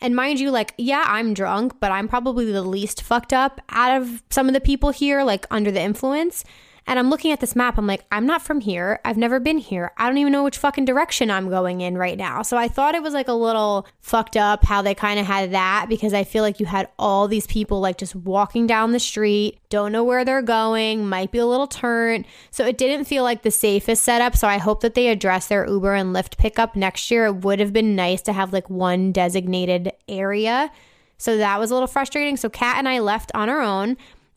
And 0.00 0.14
mind 0.14 0.38
you 0.40 0.50
like 0.50 0.74
yeah 0.76 1.04
i'm 1.06 1.32
drunk 1.32 1.80
but 1.80 1.90
i'm 1.90 2.06
probably 2.06 2.52
the 2.52 2.62
least 2.62 3.02
fucked 3.02 3.32
up 3.32 3.62
out 3.70 4.00
of 4.00 4.22
some 4.28 4.46
of 4.46 4.52
the 4.52 4.60
people 4.60 4.90
here 4.90 5.24
like 5.24 5.46
under 5.50 5.70
the 5.70 5.80
influence 5.80 6.44
and 6.86 6.98
I'm 6.98 7.10
looking 7.10 7.32
at 7.32 7.40
this 7.40 7.56
map. 7.56 7.78
I'm 7.78 7.86
like, 7.86 8.04
I'm 8.12 8.26
not 8.26 8.42
from 8.42 8.60
here. 8.60 9.00
I've 9.04 9.16
never 9.16 9.40
been 9.40 9.58
here. 9.58 9.92
I 9.96 10.06
don't 10.06 10.18
even 10.18 10.32
know 10.32 10.44
which 10.44 10.58
fucking 10.58 10.84
direction 10.84 11.30
I'm 11.30 11.50
going 11.50 11.80
in 11.80 11.98
right 11.98 12.16
now. 12.16 12.42
So 12.42 12.56
I 12.56 12.68
thought 12.68 12.94
it 12.94 13.02
was 13.02 13.12
like 13.12 13.26
a 13.26 13.32
little 13.32 13.88
fucked 14.00 14.36
up 14.36 14.64
how 14.64 14.82
they 14.82 14.94
kind 14.94 15.18
of 15.18 15.26
had 15.26 15.50
that 15.50 15.86
because 15.88 16.14
I 16.14 16.22
feel 16.22 16.44
like 16.44 16.60
you 16.60 16.66
had 16.66 16.88
all 16.98 17.26
these 17.26 17.46
people 17.46 17.80
like 17.80 17.98
just 17.98 18.14
walking 18.14 18.68
down 18.68 18.92
the 18.92 19.00
street, 19.00 19.58
don't 19.68 19.90
know 19.90 20.04
where 20.04 20.24
they're 20.24 20.42
going, 20.42 21.08
might 21.08 21.32
be 21.32 21.38
a 21.38 21.46
little 21.46 21.66
turnt. 21.66 22.24
So 22.52 22.64
it 22.64 22.78
didn't 22.78 23.06
feel 23.06 23.24
like 23.24 23.42
the 23.42 23.50
safest 23.50 24.04
setup. 24.04 24.36
So 24.36 24.46
I 24.46 24.58
hope 24.58 24.80
that 24.82 24.94
they 24.94 25.08
address 25.08 25.48
their 25.48 25.66
Uber 25.66 25.94
and 25.94 26.14
Lyft 26.14 26.36
pickup 26.36 26.76
next 26.76 27.10
year. 27.10 27.26
It 27.26 27.36
would 27.36 27.58
have 27.58 27.72
been 27.72 27.96
nice 27.96 28.22
to 28.22 28.32
have 28.32 28.52
like 28.52 28.70
one 28.70 29.10
designated 29.10 29.90
area. 30.08 30.70
So 31.18 31.38
that 31.38 31.58
was 31.58 31.70
a 31.70 31.74
little 31.74 31.86
frustrating. 31.86 32.36
So 32.36 32.48
Kat 32.48 32.76
and 32.78 32.88
I 32.88 32.98
left 33.00 33.32
on 33.34 33.48
our 33.48 33.60
own. 33.60 33.96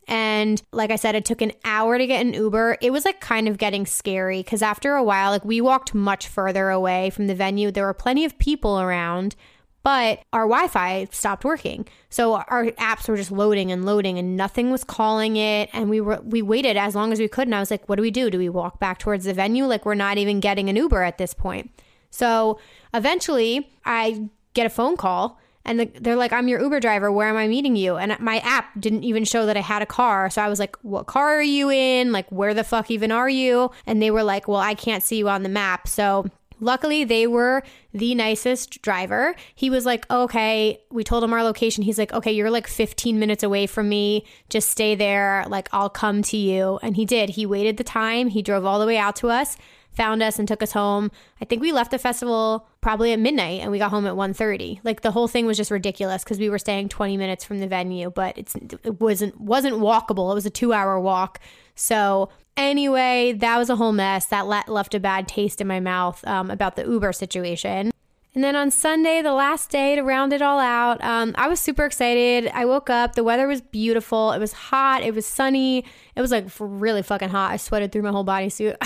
And 0.09 0.59
like 0.71 0.89
I 0.89 0.95
said, 0.95 1.13
it 1.13 1.23
took 1.23 1.43
an 1.43 1.51
hour 1.63 1.99
to 1.99 2.07
get 2.07 2.25
an 2.25 2.33
Uber. 2.33 2.79
It 2.81 2.91
was 2.91 3.05
like 3.05 3.21
kind 3.21 3.47
of 3.47 3.59
getting 3.59 3.85
scary 3.85 4.39
because 4.39 4.63
after 4.63 4.95
a 4.95 5.03
while, 5.03 5.29
like 5.29 5.45
we 5.45 5.61
walked 5.61 5.93
much 5.93 6.27
further 6.27 6.71
away 6.71 7.11
from 7.11 7.27
the 7.27 7.35
venue. 7.35 7.69
There 7.69 7.85
were 7.85 7.93
plenty 7.93 8.25
of 8.25 8.39
people 8.39 8.79
around, 8.79 9.35
but 9.83 10.21
our 10.33 10.47
Wi-Fi 10.47 11.09
stopped 11.11 11.45
working. 11.45 11.87
So 12.09 12.33
our 12.33 12.65
apps 12.71 13.07
were 13.07 13.17
just 13.17 13.31
loading 13.31 13.71
and 13.71 13.85
loading 13.85 14.17
and 14.17 14.35
nothing 14.35 14.71
was 14.71 14.83
calling 14.83 15.37
it 15.37 15.69
and 15.73 15.91
we 15.91 16.01
were 16.01 16.19
we 16.23 16.41
waited 16.41 16.75
as 16.75 16.95
long 16.95 17.13
as 17.13 17.19
we 17.19 17.27
could 17.27 17.47
and 17.47 17.53
I 17.53 17.59
was 17.59 17.69
like, 17.69 17.87
what 17.87 17.97
do 17.97 18.01
we 18.01 18.09
do? 18.09 18.31
Do 18.31 18.39
we 18.39 18.49
walk 18.49 18.79
back 18.79 18.97
towards 18.97 19.25
the 19.25 19.33
venue 19.35 19.65
like 19.65 19.85
we're 19.85 19.93
not 19.93 20.17
even 20.17 20.39
getting 20.39 20.69
an 20.69 20.75
Uber 20.75 21.03
at 21.03 21.19
this 21.19 21.35
point? 21.35 21.69
So 22.09 22.59
eventually, 22.95 23.69
I 23.85 24.27
get 24.55 24.65
a 24.65 24.71
phone 24.71 24.97
call 24.97 25.39
and 25.65 25.79
the, 25.79 25.85
they're 25.99 26.15
like, 26.15 26.33
I'm 26.33 26.47
your 26.47 26.61
Uber 26.61 26.79
driver. 26.79 27.11
Where 27.11 27.27
am 27.27 27.35
I 27.35 27.47
meeting 27.47 27.75
you? 27.75 27.97
And 27.97 28.17
my 28.19 28.39
app 28.39 28.79
didn't 28.79 29.03
even 29.03 29.23
show 29.23 29.45
that 29.45 29.57
I 29.57 29.61
had 29.61 29.81
a 29.81 29.85
car. 29.85 30.29
So 30.29 30.41
I 30.41 30.47
was 30.47 30.59
like, 30.59 30.77
What 30.81 31.07
car 31.07 31.35
are 31.35 31.41
you 31.41 31.69
in? 31.69 32.11
Like, 32.11 32.29
where 32.31 32.53
the 32.53 32.63
fuck 32.63 32.89
even 32.89 33.11
are 33.11 33.29
you? 33.29 33.71
And 33.85 34.01
they 34.01 34.11
were 34.11 34.23
like, 34.23 34.47
Well, 34.47 34.59
I 34.59 34.73
can't 34.73 35.03
see 35.03 35.17
you 35.17 35.29
on 35.29 35.43
the 35.43 35.49
map. 35.49 35.87
So 35.87 36.25
Luckily, 36.61 37.05
they 37.05 37.25
were 37.25 37.63
the 37.93 38.13
nicest 38.15 38.81
driver. 38.81 39.33
He 39.55 39.69
was 39.69 39.85
like, 39.85 40.09
okay, 40.11 40.81
we 40.91 41.03
told 41.05 41.23
him 41.23 41.31
our 41.31 41.41
location. 41.43 41.83
He's 41.83 41.97
like, 41.97 42.11
okay, 42.11 42.31
you're 42.31 42.51
like 42.51 42.67
15 42.67 43.17
minutes 43.17 43.43
away 43.43 43.65
from 43.65 43.87
me. 43.87 44.25
Just 44.49 44.69
stay 44.69 44.93
there. 44.93 45.45
Like, 45.47 45.69
I'll 45.71 45.89
come 45.89 46.21
to 46.23 46.35
you. 46.37 46.77
And 46.81 46.97
he 46.97 47.05
did. 47.05 47.29
He 47.29 47.45
waited 47.45 47.77
the 47.77 47.85
time. 47.85 48.27
He 48.27 48.41
drove 48.41 48.65
all 48.65 48.79
the 48.79 48.85
way 48.85 48.97
out 48.97 49.15
to 49.17 49.29
us 49.29 49.57
found 49.99 50.23
us 50.23 50.39
and 50.39 50.47
took 50.47 50.63
us 50.63 50.71
home. 50.71 51.11
I 51.41 51.45
think 51.45 51.61
we 51.61 51.73
left 51.73 51.91
the 51.91 51.99
festival 51.99 52.68
probably 52.81 53.11
at 53.11 53.19
midnight 53.19 53.61
and 53.61 53.71
we 53.71 53.77
got 53.77 53.91
home 53.91 54.05
at 54.05 54.13
1:30. 54.13 54.79
Like 54.83 55.01
the 55.01 55.11
whole 55.11 55.27
thing 55.27 55.45
was 55.45 55.57
just 55.57 55.71
ridiculous 55.71 56.23
because 56.23 56.39
we 56.39 56.49
were 56.49 56.59
staying 56.59 56.89
20 56.89 57.17
minutes 57.17 57.43
from 57.43 57.59
the 57.59 57.67
venue, 57.67 58.09
but 58.09 58.37
it's 58.37 58.55
it 58.55 58.99
wasn't 58.99 59.39
wasn't 59.39 59.77
walkable. 59.77 60.31
It 60.31 60.35
was 60.35 60.45
a 60.45 60.51
2-hour 60.51 60.99
walk. 60.99 61.39
So 61.75 62.29
anyway, 62.57 63.33
that 63.33 63.57
was 63.57 63.69
a 63.69 63.75
whole 63.75 63.91
mess. 63.91 64.25
That 64.27 64.47
left 64.47 64.93
a 64.93 64.99
bad 64.99 65.27
taste 65.27 65.61
in 65.61 65.67
my 65.67 65.79
mouth 65.79 66.25
um, 66.27 66.49
about 66.49 66.75
the 66.75 66.85
Uber 66.85 67.13
situation. 67.13 67.91
And 68.35 68.43
then 68.43 68.55
on 68.55 68.69
Sunday, 68.69 69.23
the 69.23 69.33
last 69.33 69.71
day 69.71 69.95
to 69.95 70.03
round 70.03 70.33
it 70.33 70.41
all 70.41 70.59
out, 70.59 71.03
um, 71.03 71.33
I 71.35 71.47
was 71.47 71.59
super 71.59 71.83
excited. 71.83 72.51
I 72.53 72.63
woke 72.65 72.87
up, 72.89 73.15
the 73.15 73.23
weather 73.23 73.47
was 73.47 73.59
beautiful. 73.59 74.31
It 74.33 74.39
was 74.39 74.53
hot, 74.53 75.01
it 75.01 75.15
was 75.15 75.25
sunny. 75.25 75.83
It 76.15 76.21
was 76.21 76.29
like 76.29 76.45
really 76.59 77.01
fucking 77.01 77.29
hot. 77.29 77.51
I 77.51 77.57
sweated 77.57 77.91
through 77.91 78.03
my 78.03 78.11
whole 78.11 78.23
bodysuit. 78.25 78.77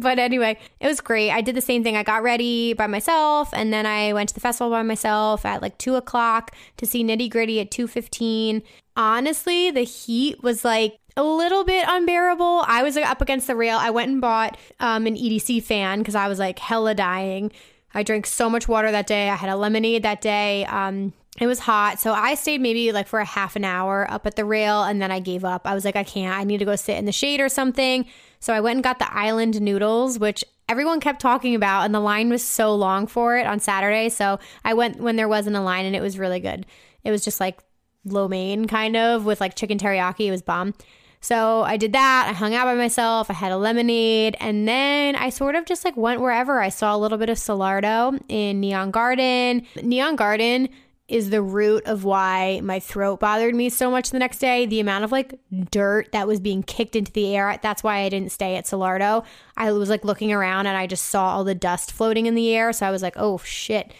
but 0.02 0.18
anyway, 0.18 0.58
it 0.80 0.88
was 0.88 1.00
great. 1.00 1.30
I 1.30 1.40
did 1.40 1.54
the 1.54 1.60
same 1.60 1.84
thing. 1.84 1.96
I 1.96 2.02
got 2.02 2.24
ready 2.24 2.72
by 2.72 2.88
myself, 2.88 3.50
and 3.52 3.72
then 3.72 3.86
I 3.86 4.12
went 4.12 4.30
to 4.30 4.34
the 4.34 4.40
festival 4.40 4.70
by 4.70 4.82
myself 4.82 5.44
at 5.44 5.62
like 5.62 5.78
two 5.78 5.94
o'clock 5.94 6.54
to 6.78 6.86
see 6.86 7.04
Nitti 7.04 7.30
Gritti 7.30 7.60
at 7.60 7.70
two 7.70 7.86
fifteen. 7.86 8.62
Honestly, 8.96 9.70
the 9.70 9.82
heat 9.82 10.42
was 10.42 10.64
like 10.64 10.98
a 11.16 11.22
little 11.22 11.64
bit 11.64 11.84
unbearable. 11.86 12.64
I 12.66 12.82
was 12.82 12.96
up 12.96 13.20
against 13.20 13.46
the 13.46 13.54
rail. 13.54 13.78
I 13.78 13.90
went 13.90 14.10
and 14.10 14.20
bought 14.20 14.56
um, 14.80 15.06
an 15.06 15.16
EDC 15.16 15.62
fan 15.62 15.98
because 15.98 16.14
I 16.14 16.28
was 16.28 16.38
like 16.38 16.58
hella 16.58 16.94
dying. 16.94 17.52
I 17.94 18.02
drank 18.02 18.26
so 18.26 18.48
much 18.48 18.68
water 18.68 18.90
that 18.90 19.06
day. 19.06 19.28
I 19.28 19.36
had 19.36 19.50
a 19.50 19.56
lemonade 19.56 20.02
that 20.02 20.20
day. 20.20 20.64
Um, 20.66 21.12
it 21.40 21.46
was 21.46 21.60
hot. 21.60 21.98
So 22.00 22.12
I 22.12 22.34
stayed 22.34 22.60
maybe 22.60 22.92
like 22.92 23.06
for 23.06 23.20
a 23.20 23.24
half 23.24 23.56
an 23.56 23.64
hour 23.64 24.08
up 24.10 24.26
at 24.26 24.36
the 24.36 24.44
rail 24.44 24.82
and 24.82 25.00
then 25.00 25.10
I 25.10 25.20
gave 25.20 25.44
up. 25.44 25.66
I 25.66 25.74
was 25.74 25.84
like, 25.84 25.96
I 25.96 26.04
can't. 26.04 26.36
I 26.36 26.44
need 26.44 26.58
to 26.58 26.64
go 26.64 26.76
sit 26.76 26.98
in 26.98 27.04
the 27.04 27.12
shade 27.12 27.40
or 27.40 27.48
something. 27.48 28.06
So 28.40 28.52
I 28.52 28.60
went 28.60 28.76
and 28.76 28.84
got 28.84 28.98
the 28.98 29.12
island 29.12 29.60
noodles, 29.60 30.18
which 30.18 30.44
everyone 30.68 31.00
kept 31.00 31.20
talking 31.20 31.54
about. 31.54 31.84
And 31.84 31.94
the 31.94 32.00
line 32.00 32.30
was 32.30 32.44
so 32.44 32.74
long 32.74 33.06
for 33.06 33.36
it 33.36 33.46
on 33.46 33.60
Saturday. 33.60 34.08
So 34.08 34.38
I 34.64 34.74
went 34.74 35.00
when 35.00 35.16
there 35.16 35.28
wasn't 35.28 35.56
a 35.56 35.60
line 35.60 35.86
and 35.86 35.96
it 35.96 36.02
was 36.02 36.18
really 36.18 36.40
good. 36.40 36.66
It 37.04 37.10
was 37.10 37.24
just 37.24 37.40
like 37.40 37.60
lo 38.04 38.28
mein 38.28 38.66
kind 38.66 38.96
of 38.96 39.24
with 39.24 39.40
like 39.40 39.54
chicken 39.54 39.78
teriyaki. 39.78 40.26
It 40.26 40.30
was 40.30 40.42
bomb. 40.42 40.74
So 41.20 41.62
I 41.62 41.76
did 41.76 41.92
that. 41.92 42.26
I 42.28 42.32
hung 42.32 42.54
out 42.54 42.64
by 42.64 42.74
myself. 42.74 43.30
I 43.30 43.34
had 43.34 43.52
a 43.52 43.58
lemonade. 43.58 44.36
And 44.40 44.66
then 44.66 45.16
I 45.16 45.28
sort 45.28 45.54
of 45.54 45.66
just 45.66 45.84
like 45.84 45.96
went 45.96 46.20
wherever. 46.20 46.60
I 46.60 46.70
saw 46.70 46.96
a 46.96 46.98
little 46.98 47.18
bit 47.18 47.28
of 47.28 47.36
Solardo 47.36 48.18
in 48.28 48.60
Neon 48.60 48.90
Garden. 48.90 49.66
Neon 49.82 50.16
Garden 50.16 50.68
is 51.08 51.30
the 51.30 51.42
root 51.42 51.84
of 51.86 52.04
why 52.04 52.60
my 52.62 52.78
throat 52.78 53.18
bothered 53.18 53.54
me 53.54 53.68
so 53.68 53.90
much 53.90 54.10
the 54.10 54.18
next 54.18 54.38
day. 54.38 54.64
The 54.64 54.80
amount 54.80 55.04
of 55.04 55.12
like 55.12 55.38
dirt 55.70 56.10
that 56.12 56.26
was 56.26 56.40
being 56.40 56.62
kicked 56.62 56.96
into 56.96 57.12
the 57.12 57.36
air. 57.36 57.58
That's 57.60 57.82
why 57.82 57.98
I 57.98 58.08
didn't 58.08 58.32
stay 58.32 58.56
at 58.56 58.64
Solardo. 58.64 59.24
I 59.56 59.72
was 59.72 59.90
like 59.90 60.04
looking 60.04 60.32
around 60.32 60.68
and 60.68 60.76
I 60.76 60.86
just 60.86 61.06
saw 61.06 61.34
all 61.34 61.44
the 61.44 61.54
dust 61.54 61.92
floating 61.92 62.26
in 62.26 62.34
the 62.34 62.54
air. 62.54 62.72
So 62.72 62.86
I 62.86 62.90
was 62.90 63.02
like, 63.02 63.14
oh 63.16 63.38
shit. 63.38 63.92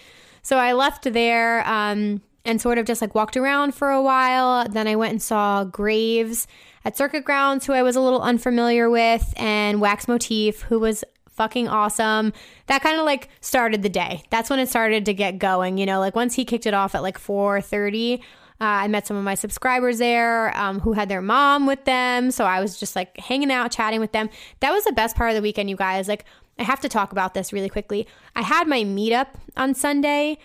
So 0.43 0.57
I 0.57 0.73
left 0.73 1.13
there 1.13 1.67
um, 1.69 2.23
and 2.45 2.61
sort 2.61 2.79
of 2.79 2.87
just 2.87 3.01
like 3.01 3.15
walked 3.15 3.37
around 3.37 3.75
for 3.75 3.91
a 3.91 4.03
while. 4.03 4.69
Then 4.69 4.89
I 4.89 4.97
went 4.97 5.13
and 5.13 5.23
saw 5.23 5.65
Graves 5.65 6.47
at 6.85 6.97
Circuit 6.97 7.25
Grounds, 7.25 7.67
who 7.67 7.73
I 7.73 7.83
was 7.83 7.97
a 7.97 8.01
little 8.01 8.23
unfamiliar 8.23 8.89
with, 8.89 9.33
and 9.37 9.81
Wax 9.81 10.09
Motif, 10.09 10.63
who 10.63 10.79
was 10.79 11.05
fucking 11.29 11.69
awesome. 11.69 12.33
That 12.67 12.83
kind 12.83 12.99
of 12.99 13.05
like 13.05 13.29
started 13.41 13.83
the 13.83 13.89
day. 13.89 14.23
That's 14.31 14.51
when 14.51 14.59
it 14.59 14.69
started 14.69 15.07
to 15.07 15.15
get 15.15 15.39
going. 15.39 15.79
You 15.79 15.87
know, 15.87 15.99
like 15.99 16.15
once 16.15 16.35
he 16.35 16.45
kicked 16.45 16.67
it 16.67 16.75
off 16.75 16.95
at 16.95 17.03
like 17.03 17.19
4:30. 17.19 18.21
Uh, 18.63 18.85
I 18.85 18.89
met 18.89 19.07
some 19.07 19.17
of 19.17 19.25
my 19.25 19.37
subscribers 19.37 19.97
there 19.97 20.55
um, 20.55 20.81
who 20.81 20.93
had 20.93 21.09
their 21.09 21.23
mom 21.23 21.67
with 21.67 21.87
them. 21.87 22.31
So 22.31 22.45
I 22.45 22.61
was 22.61 22.79
just 22.79 22.95
like 22.95 23.17
hanging 23.17 23.51
out, 23.51 23.73
chatting 23.73 24.01
with 24.01 24.13
them. 24.13 24.29
That 24.61 24.71
was 24.71 24.85
the 24.85 24.93
best 24.93 25.17
part 25.17 25.31
of 25.31 25.37
the 25.37 25.41
weekend, 25.41 25.71
you 25.71 25.77
guys. 25.77 26.09
Like, 26.09 26.27
I 26.59 26.65
have 26.65 26.81
to 26.81 26.89
talk 26.91 27.11
about 27.11 27.33
this 27.33 27.55
really 27.55 27.71
quickly. 27.71 28.07
I 28.37 28.43
had 28.43 28.69
my 28.69 28.83
meetup 28.83 29.29
on 29.57 29.75
Sunday 29.75 30.37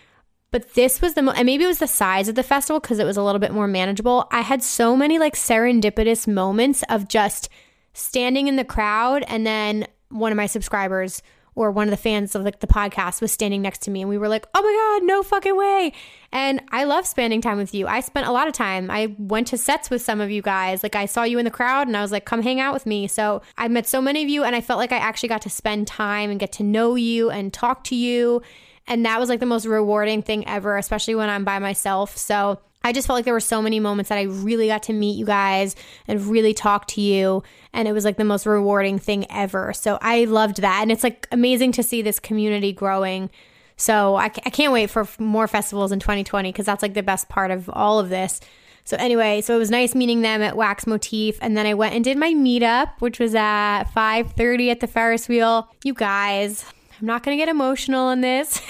but 0.51 0.73
this 0.73 1.01
was 1.01 1.13
the 1.15 1.21
mo- 1.21 1.33
and 1.35 1.45
maybe 1.45 1.63
it 1.63 1.67
was 1.67 1.79
the 1.79 1.87
size 1.87 2.27
of 2.27 2.35
the 2.35 2.43
festival 2.43 2.79
because 2.79 2.99
it 2.99 3.05
was 3.05 3.17
a 3.17 3.23
little 3.23 3.39
bit 3.39 3.51
more 3.51 3.67
manageable. 3.67 4.27
I 4.31 4.41
had 4.41 4.63
so 4.63 4.95
many 4.95 5.19
like 5.19 5.35
serendipitous 5.35 6.27
moments 6.27 6.83
of 6.89 7.07
just 7.07 7.49
standing 7.93 8.47
in 8.47 8.55
the 8.55 8.65
crowd 8.65 9.23
and 9.27 9.45
then 9.45 9.87
one 10.09 10.31
of 10.31 10.35
my 10.35 10.45
subscribers 10.45 11.21
or 11.55 11.71
one 11.71 11.87
of 11.87 11.91
the 11.91 11.97
fans 11.97 12.35
of 12.35 12.43
like 12.43 12.59
the 12.59 12.67
podcast 12.67 13.21
was 13.21 13.31
standing 13.31 13.61
next 13.61 13.81
to 13.83 13.91
me 13.91 14.01
and 14.01 14.09
we 14.09 14.17
were 14.17 14.27
like, 14.27 14.45
"Oh 14.53 14.61
my 14.61 14.99
god, 14.99 15.07
no 15.07 15.23
fucking 15.23 15.57
way." 15.57 15.93
And 16.31 16.61
I 16.71 16.83
love 16.83 17.07
spending 17.07 17.39
time 17.41 17.57
with 17.57 17.73
you. 17.73 17.87
I 17.87 18.01
spent 18.01 18.27
a 18.27 18.31
lot 18.31 18.47
of 18.47 18.53
time. 18.53 18.91
I 18.91 19.15
went 19.17 19.47
to 19.47 19.57
sets 19.57 19.89
with 19.89 20.01
some 20.01 20.19
of 20.19 20.29
you 20.29 20.41
guys. 20.41 20.83
Like 20.83 20.95
I 20.95 21.05
saw 21.05 21.23
you 21.23 21.39
in 21.39 21.45
the 21.45 21.51
crowd 21.51 21.87
and 21.87 21.95
I 21.95 22.01
was 22.01 22.11
like, 22.11 22.25
"Come 22.25 22.41
hang 22.41 22.59
out 22.59 22.73
with 22.73 22.85
me." 22.85 23.07
So, 23.07 23.41
I 23.57 23.69
met 23.69 23.87
so 23.87 24.01
many 24.01 24.21
of 24.21 24.29
you 24.29 24.43
and 24.43 24.55
I 24.55 24.61
felt 24.61 24.79
like 24.79 24.91
I 24.91 24.97
actually 24.97 25.29
got 25.29 25.41
to 25.43 25.49
spend 25.49 25.87
time 25.87 26.29
and 26.29 26.39
get 26.39 26.51
to 26.53 26.63
know 26.63 26.95
you 26.95 27.29
and 27.29 27.53
talk 27.53 27.85
to 27.85 27.95
you 27.95 28.41
and 28.87 29.05
that 29.05 29.19
was 29.19 29.29
like 29.29 29.39
the 29.39 29.45
most 29.45 29.65
rewarding 29.65 30.21
thing 30.21 30.47
ever, 30.47 30.77
especially 30.77 31.15
when 31.15 31.29
I'm 31.29 31.43
by 31.43 31.59
myself. 31.59 32.15
So 32.17 32.59
I 32.83 32.93
just 32.93 33.07
felt 33.07 33.17
like 33.17 33.25
there 33.25 33.33
were 33.33 33.39
so 33.39 33.61
many 33.61 33.79
moments 33.79 34.09
that 34.09 34.19
I 34.19 34.23
really 34.23 34.67
got 34.67 34.83
to 34.83 34.93
meet 34.93 35.17
you 35.17 35.25
guys 35.25 35.75
and 36.07 36.21
really 36.27 36.53
talk 36.53 36.87
to 36.89 37.01
you. 37.01 37.41
And 37.73 37.87
it 37.87 37.93
was 37.93 38.05
like 38.05 38.17
the 38.17 38.23
most 38.23 38.45
rewarding 38.45 38.99
thing 38.99 39.25
ever. 39.31 39.73
So 39.73 39.97
I 40.01 40.25
loved 40.25 40.61
that. 40.61 40.81
And 40.83 40.91
it's 40.91 41.03
like 41.03 41.27
amazing 41.31 41.71
to 41.73 41.83
see 41.83 42.03
this 42.03 42.19
community 42.19 42.71
growing. 42.73 43.31
So 43.75 44.15
I, 44.15 44.25
I 44.25 44.49
can't 44.51 44.71
wait 44.71 44.91
for 44.91 45.07
more 45.17 45.47
festivals 45.47 45.91
in 45.91 45.99
2020 45.99 46.51
because 46.51 46.67
that's 46.67 46.83
like 46.83 46.93
the 46.93 47.01
best 47.01 47.27
part 47.27 47.49
of 47.49 47.69
all 47.69 47.99
of 47.99 48.09
this. 48.09 48.39
So 48.83 48.97
anyway, 48.97 49.41
so 49.41 49.55
it 49.55 49.57
was 49.57 49.71
nice 49.71 49.95
meeting 49.95 50.21
them 50.21 50.43
at 50.43 50.55
Wax 50.55 50.85
Motif, 50.85 51.39
and 51.41 51.57
then 51.57 51.65
I 51.65 51.73
went 51.73 51.95
and 51.95 52.03
did 52.03 52.19
my 52.19 52.33
meetup, 52.35 52.91
which 52.99 53.17
was 53.17 53.33
at 53.33 53.85
5:30 53.85 54.69
at 54.69 54.79
the 54.79 54.85
Ferris 54.85 55.27
wheel. 55.27 55.67
You 55.83 55.95
guys, 55.95 56.63
I'm 56.99 57.07
not 57.07 57.23
gonna 57.23 57.37
get 57.37 57.49
emotional 57.49 58.09
in 58.09 58.21
this, 58.21 58.61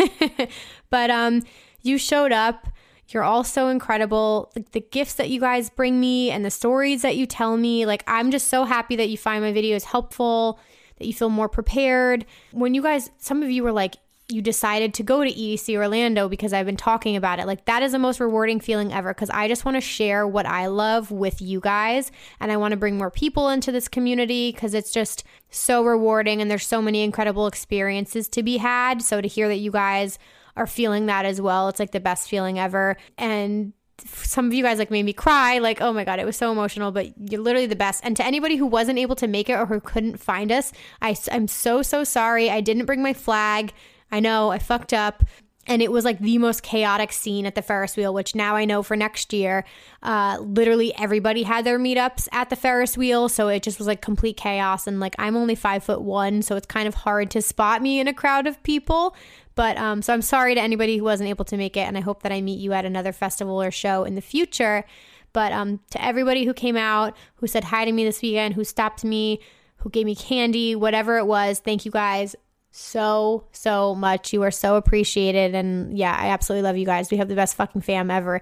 but 0.90 1.10
um, 1.10 1.44
you 1.82 1.98
showed 1.98 2.32
up. 2.32 2.68
You're 3.10 3.24
all 3.24 3.44
so 3.44 3.70
incredible. 3.70 4.52
Like 4.56 4.72
the 4.72 4.82
gifts 4.82 5.14
that 5.16 5.30
you 5.30 5.40
guys 5.40 5.70
bring 5.70 6.00
me 6.00 6.32
and 6.32 6.44
the 6.44 6.50
stories 6.50 7.04
that 7.04 7.16
you 7.16 7.28
tell 7.28 7.56
me. 7.56 7.86
Like 7.86 8.04
I'm 8.08 8.32
just 8.32 8.48
so 8.48 8.66
happy 8.66 8.96
that 8.96 9.10
you 9.10 9.18
find 9.18 9.44
my 9.44 9.54
videos 9.54 9.84
helpful, 9.84 10.60
that 10.98 11.06
you 11.06 11.14
feel 11.14 11.30
more 11.30 11.48
prepared. 11.48 12.26
When 12.52 12.74
you 12.74 12.82
guys, 12.82 13.12
some 13.20 13.44
of 13.44 13.52
you 13.52 13.62
were 13.64 13.72
like, 13.72 13.98
you 14.28 14.42
decided 14.42 14.94
to 14.96 15.04
go 15.04 15.24
to 15.24 15.32
EDC 15.32 15.76
Orlando 15.76 16.28
because 16.28 16.52
I've 16.52 16.66
been 16.66 16.78
talking 16.78 17.16
about 17.16 17.40
it. 17.40 17.46
Like 17.46 17.66
that 17.66 17.84
is 17.84 17.92
the 17.92 18.00
most 18.00 18.20
rewarding 18.20 18.60
feeling 18.60 18.92
ever 18.92 19.14
because 19.14 19.30
I 19.30 19.48
just 19.48 19.66
want 19.66 19.76
to 19.76 19.82
share 19.82 20.28
what 20.28 20.48
I 20.48 20.66
love 20.66 21.12
with 21.12 21.42
you 21.42 21.60
guys 21.60 22.12
and 22.40 22.52
I 22.52 22.58
want 22.58 22.72
to 22.72 22.78
bring 22.78 22.98
more 22.98 23.12
people 23.12 23.50
into 23.50 23.72
this 23.72 23.88
community 23.88 24.52
because 24.52 24.74
it's 24.74 24.92
just 24.92 25.24
so 25.56 25.84
rewarding 25.84 26.42
and 26.42 26.50
there's 26.50 26.66
so 26.66 26.82
many 26.82 27.04
incredible 27.04 27.48
experiences 27.48 28.28
to 28.30 28.44
be 28.44 28.58
had. 28.58 29.02
So 29.02 29.22
to 29.22 29.28
hear 29.28 29.48
that 29.48 29.58
you 29.58 29.72
guys 29.72 30.20
are 30.56 30.68
feeling 30.68 31.08
that 31.08 31.26
as 31.26 31.42
well, 31.42 31.68
it's 31.70 31.80
like 31.80 31.92
the 31.92 32.00
best 32.00 32.30
feeling 32.30 32.60
ever. 32.60 32.98
And 33.18 33.74
some 34.04 34.48
of 34.48 34.54
you 34.54 34.62
guys 34.62 34.78
like 34.78 34.92
made 34.92 35.04
me 35.04 35.14
cry 35.14 35.58
like 35.58 35.80
oh 35.80 35.94
my 35.94 36.04
god 36.04 36.20
it 36.20 36.26
was 36.26 36.36
so 36.36 36.52
emotional 36.52 36.92
but 36.92 37.14
you're 37.32 37.40
literally 37.40 37.66
the 37.66 37.78
best 37.78 38.02
and 38.04 38.18
to 38.18 38.26
anybody 38.26 38.58
who 38.58 38.66
wasn't 38.66 39.00
able 39.00 39.16
to 39.16 39.26
make 39.26 39.50
it 39.50 39.54
or 39.54 39.66
who 39.66 39.80
couldn't 39.80 40.18
find 40.18 40.52
us 40.52 40.74
I, 41.02 41.16
i'm 41.32 41.48
so 41.48 41.82
so 41.82 42.04
sorry 42.04 42.50
i 42.50 42.60
didn't 42.60 42.88
bring 42.88 43.02
my 43.02 43.14
flag 43.14 43.72
I 44.12 44.20
know 44.20 44.50
I 44.50 44.60
fucked 44.60 44.94
up. 44.94 45.24
And 45.68 45.82
it 45.82 45.92
was 45.92 46.06
like 46.06 46.20
the 46.20 46.38
most 46.38 46.62
chaotic 46.62 47.12
scene 47.12 47.46
at 47.46 47.56
the 47.56 47.62
Ferris 47.62 47.98
wheel, 47.98 48.14
which 48.14 48.36
now 48.36 48.56
I 48.56 48.66
know 48.66 48.84
for 48.84 48.96
next 48.96 49.34
year. 49.34 49.66
Uh, 50.04 50.38
literally 50.40 50.96
everybody 50.98 51.44
had 51.44 51.66
their 51.66 51.80
meetups 51.80 52.28
at 52.32 52.50
the 52.50 52.56
Ferris 52.56 52.98
wheel. 52.98 53.30
So 53.30 53.48
it 53.48 53.64
just 53.64 53.80
was 53.80 53.88
like 53.88 54.02
complete 54.02 54.38
chaos. 54.38 54.86
And 54.86 55.00
like 55.00 55.16
I'm 55.18 55.36
only 55.36 55.56
five 55.56 55.84
foot 55.84 56.02
one. 56.02 56.42
So 56.42 56.56
it's 56.56 56.68
kind 56.68 56.88
of 56.88 56.94
hard 56.94 57.32
to 57.32 57.42
spot 57.42 57.82
me 57.82 58.00
in 58.00 58.08
a 58.08 58.14
crowd 58.14 58.46
of 58.46 58.62
people. 58.62 59.16
But 59.56 59.78
um, 59.78 60.02
so 60.02 60.14
I'm 60.14 60.22
sorry 60.22 60.54
to 60.54 60.62
anybody 60.62 60.98
who 60.98 61.04
wasn't 61.04 61.30
able 61.30 61.46
to 61.46 61.58
make 61.58 61.76
it. 61.76 61.88
And 61.88 61.98
I 61.98 62.02
hope 62.02 62.22
that 62.24 62.32
I 62.32 62.42
meet 62.42 62.60
you 62.60 62.74
at 62.74 62.86
another 62.86 63.12
festival 63.12 63.62
or 63.62 63.72
show 63.72 64.04
in 64.04 64.16
the 64.16 64.22
future. 64.22 64.86
But 65.34 65.52
um, 65.52 65.80
to 65.92 66.04
everybody 66.04 66.46
who 66.46 66.54
came 66.54 66.78
out, 66.78 67.18
who 67.36 67.48
said 67.48 67.66
hi 67.66 67.86
to 67.86 67.92
me 67.92 68.06
this 68.06 68.22
weekend, 68.22 68.54
who 68.54 68.64
stopped 68.64 69.04
me, 69.04 69.42
who 69.78 69.90
gave 69.90 70.06
me 70.06 70.16
candy, 70.16 70.76
whatever 70.76 71.18
it 71.18 71.26
was, 71.26 71.60
thank 71.60 71.86
you 71.86 71.92
guys 71.92 72.36
so, 72.78 73.46
so 73.54 73.96
much. 73.96 74.34
You 74.34 74.44
are 74.44 74.52
so 74.52 74.76
appreciated. 74.76 75.56
And 75.56 75.98
yeah, 75.98 76.14
I 76.20 76.28
absolutely 76.28 76.64
love 76.64 76.76
you 76.76 76.86
guys. 76.86 77.10
We 77.10 77.16
have 77.18 77.30
the 77.30 77.36
best 77.36 77.56
fucking 77.56 77.82
fam 77.82 78.12
ever. 78.12 78.42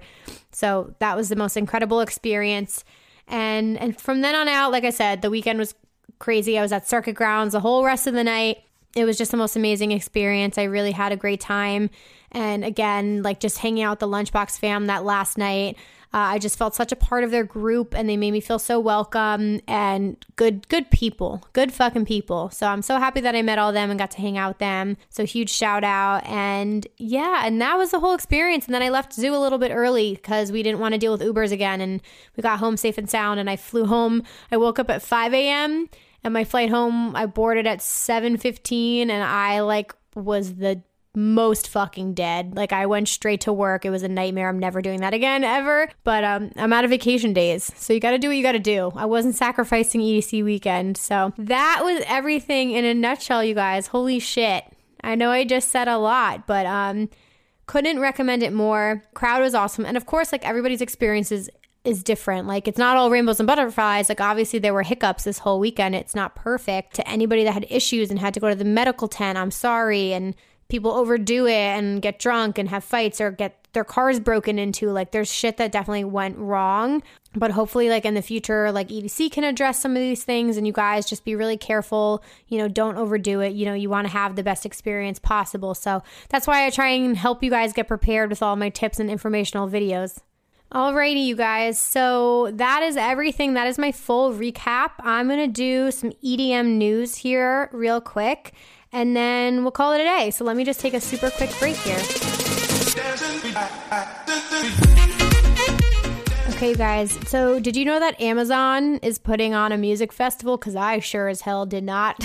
So 0.50 0.92
that 0.98 1.16
was 1.16 1.28
the 1.28 1.36
most 1.36 1.56
incredible 1.56 2.00
experience. 2.00 2.84
And 3.28 3.78
and 3.78 3.98
from 3.98 4.22
then 4.22 4.34
on 4.34 4.48
out, 4.48 4.72
like 4.72 4.82
I 4.84 4.90
said, 4.90 5.22
the 5.22 5.30
weekend 5.30 5.60
was 5.60 5.74
crazy. 6.18 6.58
I 6.58 6.62
was 6.62 6.72
at 6.72 6.88
circuit 6.88 7.14
grounds 7.14 7.52
the 7.52 7.60
whole 7.60 7.84
rest 7.84 8.08
of 8.08 8.14
the 8.14 8.24
night. 8.24 8.58
It 8.96 9.04
was 9.04 9.18
just 9.18 9.30
the 9.30 9.36
most 9.36 9.56
amazing 9.56 9.90
experience. 9.92 10.56
I 10.56 10.64
really 10.64 10.92
had 10.92 11.12
a 11.12 11.16
great 11.16 11.40
time. 11.40 11.90
And 12.30 12.64
again, 12.64 13.22
like 13.22 13.40
just 13.40 13.58
hanging 13.58 13.82
out 13.82 13.92
with 13.92 13.98
the 14.00 14.08
Lunchbox 14.08 14.58
fam 14.58 14.86
that 14.86 15.04
last 15.04 15.36
night. 15.36 15.76
Uh, 16.14 16.30
I 16.30 16.38
just 16.38 16.56
felt 16.56 16.76
such 16.76 16.92
a 16.92 16.96
part 16.96 17.24
of 17.24 17.32
their 17.32 17.42
group 17.42 17.92
and 17.92 18.08
they 18.08 18.16
made 18.16 18.30
me 18.30 18.40
feel 18.40 18.60
so 18.60 18.78
welcome 18.78 19.60
and 19.66 20.16
good, 20.36 20.68
good 20.68 20.88
people, 20.92 21.42
good 21.52 21.72
fucking 21.72 22.04
people. 22.04 22.50
So 22.50 22.68
I'm 22.68 22.82
so 22.82 22.98
happy 22.98 23.20
that 23.22 23.34
I 23.34 23.42
met 23.42 23.58
all 23.58 23.70
of 23.70 23.74
them 23.74 23.90
and 23.90 23.98
got 23.98 24.12
to 24.12 24.20
hang 24.20 24.38
out 24.38 24.50
with 24.50 24.58
them. 24.58 24.96
So 25.10 25.26
huge 25.26 25.50
shout 25.50 25.82
out. 25.82 26.24
And 26.24 26.86
yeah, 26.98 27.42
and 27.44 27.60
that 27.60 27.76
was 27.76 27.90
the 27.90 27.98
whole 27.98 28.14
experience. 28.14 28.66
And 28.66 28.74
then 28.76 28.82
I 28.82 28.90
left 28.90 29.10
ZHU 29.10 29.34
a 29.34 29.38
little 29.38 29.58
bit 29.58 29.72
early 29.72 30.14
because 30.14 30.52
we 30.52 30.62
didn't 30.62 30.78
want 30.78 30.92
to 30.92 30.98
deal 30.98 31.10
with 31.10 31.20
Ubers 31.20 31.50
again. 31.50 31.80
And 31.80 32.00
we 32.36 32.42
got 32.42 32.60
home 32.60 32.76
safe 32.76 32.96
and 32.96 33.10
sound. 33.10 33.40
And 33.40 33.50
I 33.50 33.56
flew 33.56 33.86
home. 33.86 34.22
I 34.52 34.56
woke 34.56 34.78
up 34.78 34.90
at 34.90 35.02
5 35.02 35.34
a.m. 35.34 35.88
and 36.24 36.32
my 36.32 36.44
flight 36.44 36.70
home, 36.70 37.14
I 37.14 37.26
boarded 37.26 37.66
at 37.66 37.78
7.15 37.78 39.02
and 39.02 39.22
I 39.22 39.60
like 39.60 39.94
was 40.16 40.54
the 40.54 40.82
most 41.14 41.68
fucking 41.68 42.14
dead. 42.14 42.56
Like 42.56 42.72
I 42.72 42.86
went 42.86 43.08
straight 43.08 43.42
to 43.42 43.52
work. 43.52 43.84
It 43.84 43.90
was 43.90 44.02
a 44.02 44.08
nightmare. 44.08 44.48
I'm 44.48 44.58
never 44.58 44.82
doing 44.82 45.00
that 45.00 45.14
again 45.14 45.44
ever. 45.44 45.88
But 46.02 46.24
um, 46.24 46.50
I'm 46.56 46.72
out 46.72 46.84
of 46.84 46.90
vacation 46.90 47.32
days. 47.32 47.70
So 47.76 47.92
you 47.92 48.00
got 48.00 48.12
to 48.12 48.18
do 48.18 48.28
what 48.28 48.36
you 48.36 48.42
got 48.42 48.52
to 48.52 48.58
do. 48.58 48.90
I 48.96 49.04
wasn't 49.04 49.36
sacrificing 49.36 50.00
EDC 50.00 50.42
weekend. 50.42 50.96
So 50.96 51.32
that 51.38 51.80
was 51.84 52.02
everything 52.06 52.72
in 52.72 52.84
a 52.84 52.94
nutshell, 52.94 53.44
you 53.44 53.54
guys. 53.54 53.88
Holy 53.88 54.18
shit. 54.18 54.64
I 55.02 55.14
know 55.14 55.30
I 55.30 55.44
just 55.44 55.68
said 55.68 55.86
a 55.86 55.98
lot, 55.98 56.46
but 56.46 56.66
um 56.66 57.10
couldn't 57.66 58.00
recommend 58.00 58.42
it 58.42 58.52
more. 58.52 59.02
Crowd 59.14 59.40
was 59.40 59.54
awesome. 59.54 59.86
And 59.86 59.96
of 59.96 60.06
course, 60.06 60.32
like 60.32 60.46
everybody's 60.46 60.82
experiences 60.82 61.48
is 61.84 62.02
different. 62.02 62.48
Like 62.48 62.66
it's 62.66 62.78
not 62.78 62.96
all 62.96 63.10
rainbows 63.10 63.40
and 63.40 63.46
butterflies. 63.46 64.08
Like 64.08 64.20
obviously 64.20 64.58
there 64.58 64.74
were 64.74 64.82
hiccups 64.82 65.24
this 65.24 65.38
whole 65.38 65.60
weekend. 65.60 65.94
It's 65.94 66.14
not 66.14 66.34
perfect. 66.34 66.94
To 66.94 67.08
anybody 67.08 67.44
that 67.44 67.52
had 67.52 67.66
issues 67.68 68.10
and 68.10 68.18
had 68.18 68.34
to 68.34 68.40
go 68.40 68.48
to 68.48 68.54
the 68.54 68.64
medical 68.64 69.06
tent, 69.06 69.38
I'm 69.38 69.50
sorry. 69.50 70.12
And 70.12 70.34
people 70.68 70.92
overdo 70.92 71.46
it 71.46 71.52
and 71.52 72.00
get 72.00 72.18
drunk 72.18 72.58
and 72.58 72.68
have 72.70 72.82
fights 72.82 73.20
or 73.20 73.30
get 73.30 73.68
their 73.74 73.84
cars 73.84 74.18
broken 74.18 74.58
into. 74.58 74.90
Like 74.90 75.12
there's 75.12 75.30
shit 75.30 75.58
that 75.58 75.72
definitely 75.72 76.04
went 76.04 76.38
wrong. 76.38 77.02
But 77.36 77.50
hopefully, 77.50 77.88
like 77.88 78.04
in 78.04 78.14
the 78.14 78.22
future, 78.22 78.70
like 78.70 78.88
EDC 78.88 79.32
can 79.32 79.42
address 79.42 79.80
some 79.80 79.92
of 79.92 80.00
these 80.00 80.22
things 80.22 80.56
and 80.56 80.66
you 80.66 80.72
guys 80.72 81.04
just 81.04 81.24
be 81.24 81.34
really 81.34 81.56
careful. 81.56 82.22
You 82.46 82.58
know, 82.58 82.68
don't 82.68 82.96
overdo 82.96 83.40
it. 83.40 83.54
You 83.54 83.66
know, 83.66 83.74
you 83.74 83.90
want 83.90 84.06
to 84.06 84.12
have 84.12 84.36
the 84.36 84.44
best 84.44 84.64
experience 84.64 85.18
possible. 85.18 85.74
So 85.74 86.02
that's 86.28 86.46
why 86.46 86.64
I 86.64 86.70
try 86.70 86.90
and 86.90 87.16
help 87.16 87.42
you 87.42 87.50
guys 87.50 87.72
get 87.72 87.88
prepared 87.88 88.30
with 88.30 88.42
all 88.42 88.54
my 88.54 88.68
tips 88.68 89.00
and 89.00 89.10
informational 89.10 89.68
videos. 89.68 90.20
Alrighty, 90.72 91.24
you 91.24 91.36
guys. 91.36 91.78
So 91.78 92.50
that 92.54 92.82
is 92.82 92.96
everything. 92.96 93.54
That 93.54 93.66
is 93.66 93.78
my 93.78 93.92
full 93.92 94.32
recap. 94.32 94.90
I'm 94.98 95.28
going 95.28 95.38
to 95.38 95.46
do 95.46 95.90
some 95.90 96.10
EDM 96.24 96.76
news 96.76 97.16
here 97.16 97.70
real 97.72 98.00
quick 98.00 98.52
and 98.92 99.16
then 99.16 99.62
we'll 99.62 99.72
call 99.72 99.92
it 99.92 100.00
a 100.00 100.04
day. 100.04 100.30
So 100.30 100.44
let 100.44 100.56
me 100.56 100.64
just 100.64 100.80
take 100.80 100.94
a 100.94 101.00
super 101.00 101.30
quick 101.30 101.50
break 101.58 101.76
here. 101.76 102.00
Okay, 106.54 106.70
you 106.70 106.76
guys. 106.76 107.18
So, 107.28 107.58
did 107.58 107.74
you 107.74 107.84
know 107.84 107.98
that 107.98 108.20
Amazon 108.20 108.98
is 108.98 109.18
putting 109.18 109.54
on 109.54 109.72
a 109.72 109.76
music 109.76 110.12
festival? 110.12 110.56
Because 110.56 110.76
I 110.76 111.00
sure 111.00 111.26
as 111.26 111.40
hell 111.40 111.66
did 111.66 111.82
not. 111.82 112.24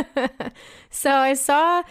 so, 0.90 1.10
I 1.10 1.32
saw 1.32 1.82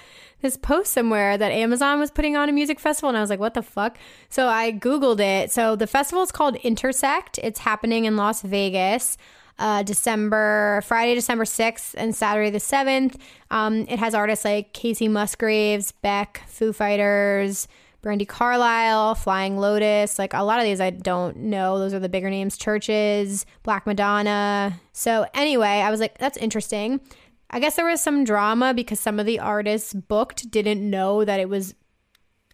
this 0.41 0.57
post 0.57 0.93
somewhere 0.93 1.37
that 1.37 1.51
Amazon 1.51 1.99
was 1.99 2.11
putting 2.11 2.35
on 2.35 2.49
a 2.49 2.51
music 2.51 2.79
festival, 2.79 3.09
and 3.09 3.17
I 3.17 3.21
was 3.21 3.29
like, 3.29 3.39
what 3.39 3.53
the 3.53 3.63
fuck? 3.63 3.97
So, 4.29 4.47
I 4.47 4.71
Googled 4.71 5.19
it. 5.19 5.51
So, 5.51 5.75
the 5.75 5.87
festival 5.87 6.23
is 6.23 6.31
called 6.31 6.55
Intersect, 6.57 7.39
it's 7.43 7.59
happening 7.59 8.05
in 8.05 8.17
Las 8.17 8.41
Vegas 8.41 9.17
uh, 9.59 9.83
December, 9.83 10.81
Friday, 10.85 11.15
December 11.15 11.43
6th 11.43 11.95
and 11.97 12.15
Saturday 12.15 12.49
the 12.49 12.59
7th. 12.59 13.15
Um, 13.49 13.85
it 13.87 13.99
has 13.99 14.13
artists 14.13 14.45
like 14.45 14.73
Kacey 14.73 15.09
Musgraves, 15.09 15.91
Beck, 15.91 16.43
Foo 16.47 16.73
Fighters, 16.73 17.67
Brandi 18.03 18.27
Carlile, 18.27 19.15
Flying 19.15 19.57
Lotus. 19.57 20.19
Like 20.19 20.33
a 20.33 20.43
lot 20.43 20.59
of 20.59 20.65
these 20.65 20.79
I 20.79 20.91
don't 20.91 21.37
know. 21.37 21.79
Those 21.79 21.93
are 21.93 21.99
the 21.99 22.09
bigger 22.09 22.29
names. 22.29 22.57
CHVRCHES, 22.57 23.45
Black 23.63 23.85
Madonna. 23.87 24.79
So 24.93 25.25
anyway, 25.33 25.81
I 25.81 25.89
was 25.89 25.99
like, 25.99 26.17
that's 26.17 26.37
interesting. 26.37 27.01
I 27.49 27.59
guess 27.59 27.75
there 27.75 27.85
was 27.85 28.01
some 28.01 28.23
drama 28.23 28.73
because 28.73 28.99
some 28.99 29.19
of 29.19 29.25
the 29.25 29.39
artists 29.39 29.93
booked 29.93 30.51
didn't 30.51 30.87
know 30.87 31.23
that 31.23 31.39
it 31.39 31.49
was 31.49 31.75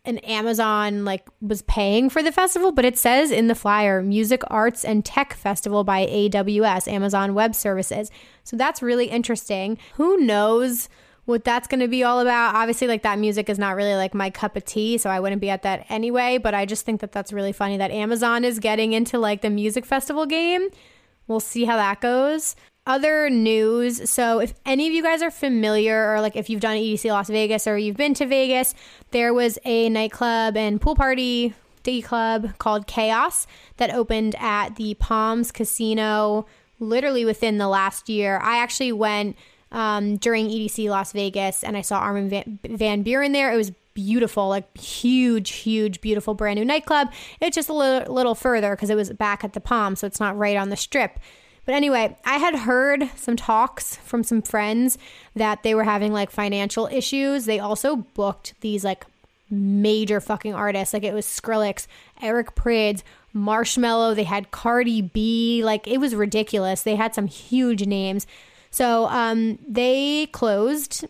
an 0.06 0.18
Amazon 0.20 1.06
like 1.06 1.28
was 1.42 1.62
paying 1.64 2.10
for 2.10 2.22
the 2.22 2.32
festival, 2.32 2.72
but 2.72 2.86
it 2.86 2.98
says 2.98 3.32
in 3.32 3.48
the 3.48 3.56
flyer 3.56 4.02
Music 4.02 4.42
Arts 4.48 4.84
and 4.84 5.04
Tech 5.06 5.34
Festival 5.34 5.84
by 5.84 6.06
AWS, 6.06 6.92
Amazon 6.92 7.34
Web 7.34 7.56
Services. 7.56 8.12
So 8.44 8.58
that's 8.58 8.82
really 8.82 9.06
interesting. 9.06 9.78
Who 9.96 10.18
knows 10.18 10.90
what 11.26 11.46
that's 11.46 11.70
going 11.70 11.80
to 11.80 11.88
be 11.88 12.04
all 12.04 12.20
about? 12.20 12.54
Obviously, 12.54 12.88
like 12.88 13.04
that 13.04 13.18
music 13.18 13.50
is 13.50 13.58
not 13.58 13.78
really 13.78 13.96
like 13.96 14.14
my 14.14 14.30
cup 14.30 14.58
of 14.58 14.66
tea, 14.66 14.98
so 14.98 15.10
I 15.10 15.22
wouldn't 15.22 15.42
be 15.42 15.50
at 15.50 15.64
that 15.64 15.86
anyway, 15.88 16.38
but 16.38 16.54
I 16.54 16.66
just 16.66 16.86
think 16.86 17.00
that 17.00 17.14
that's 17.14 17.32
really 17.32 17.54
funny 17.54 17.78
that 17.78 17.92
Amazon 17.92 18.44
is 18.44 18.60
getting 18.60 18.92
into 18.92 19.18
like 19.18 19.42
the 19.42 19.50
music 19.50 19.86
festival 19.86 20.26
game. 20.26 20.68
We'll 21.28 21.40
see 21.40 21.64
how 21.64 21.78
that 21.78 22.02
goes 22.02 22.58
other 22.86 23.30
news. 23.30 24.10
So, 24.10 24.40
if 24.40 24.54
any 24.66 24.88
of 24.88 24.94
you 24.94 25.04
guys 25.04 25.22
are 25.22 25.32
familiar, 25.32 26.14
or 26.14 26.22
like 26.22 26.36
if 26.36 26.50
you've 26.50 26.62
done 26.62 26.78
EDC 26.78 27.10
Las 27.10 27.30
Vegas 27.30 27.68
or 27.68 27.78
you've 27.78 27.98
been 27.98 28.14
to 28.16 28.26
Vegas, 28.26 28.74
there 29.12 29.34
was 29.34 29.58
a 29.66 29.90
nightclub 29.90 30.58
and 30.58 30.82
pool 30.82 30.96
party 30.96 31.54
day 31.84 32.02
club 32.02 32.58
called 32.58 32.88
KAOS 32.88 33.46
that 33.78 33.94
opened 33.94 34.36
at 34.40 34.76
the 34.76 34.94
Palms 34.96 35.52
Casino 35.52 36.46
literally 36.80 37.26
within 37.26 37.58
the 37.58 37.68
last 37.68 38.10
year. 38.10 38.40
I 38.42 38.58
actually 38.58 38.92
went 38.92 39.38
um, 39.72 40.18
during 40.18 40.48
EDC 40.48 40.90
Las 40.90 41.12
Vegas 41.12 41.64
and 41.64 41.78
I 41.78 41.82
saw 41.82 42.00
Armin 42.00 42.30
Van, 42.30 42.60
Van 42.64 43.04
Buuren 43.04 43.34
there. 43.34 43.52
It 43.52 43.58
was 43.58 43.72
beautiful, 43.94 44.50
like 44.50 44.78
huge, 44.78 45.52
huge, 45.52 46.02
beautiful 46.02 46.34
brand 46.34 46.60
new 46.60 46.66
nightclub. 46.66 47.12
It's 47.42 47.56
just 47.56 47.70
a 47.70 47.74
little, 47.74 48.14
little 48.14 48.36
further 48.36 48.72
because 48.72 48.90
it 48.90 48.96
was 48.96 49.12
back 49.12 49.44
at 49.44 49.54
the 49.54 49.60
Palm, 49.60 49.96
so 49.96 50.08
it's 50.08 50.20
not 50.20 50.38
right 50.38 50.58
on 50.58 50.70
the 50.70 50.78
strip. 50.78 51.20
But 51.66 51.76
anyway, 51.76 52.18
I 52.26 52.38
had 52.38 52.56
heard 52.56 53.10
some 53.16 53.36
talks 53.36 53.96
from 53.98 54.24
some 54.24 54.42
friends 54.42 54.98
that 55.36 55.64
they 55.64 55.74
were 55.74 55.86
having 55.86 56.12
like 56.12 56.30
financial 56.30 56.88
issues. 56.88 57.46
They 57.46 57.60
also 57.60 57.96
booked 57.96 58.54
these 58.62 58.84
like 58.84 59.06
major 59.50 60.20
fucking 60.20 60.54
artists. 60.54 60.94
Like 60.94 61.04
it 61.04 61.14
was 61.14 61.26
Skrillex, 61.26 61.88
Eric 62.22 62.56
Prydz, 62.56 63.02
Marshmello. 63.34 64.16
They 64.16 64.26
had 64.26 64.52
Cardi 64.52 65.02
B. 65.02 65.62
Like 65.64 65.88
it 65.88 66.00
was 66.00 66.16
ridiculous. 66.16 66.84
They 66.84 66.96
had 66.96 67.16
some 67.16 67.28
huge 67.28 67.86
names. 67.86 68.28
So 68.70 69.06
um, 69.06 69.60
they 69.68 70.28
closed. 70.28 71.06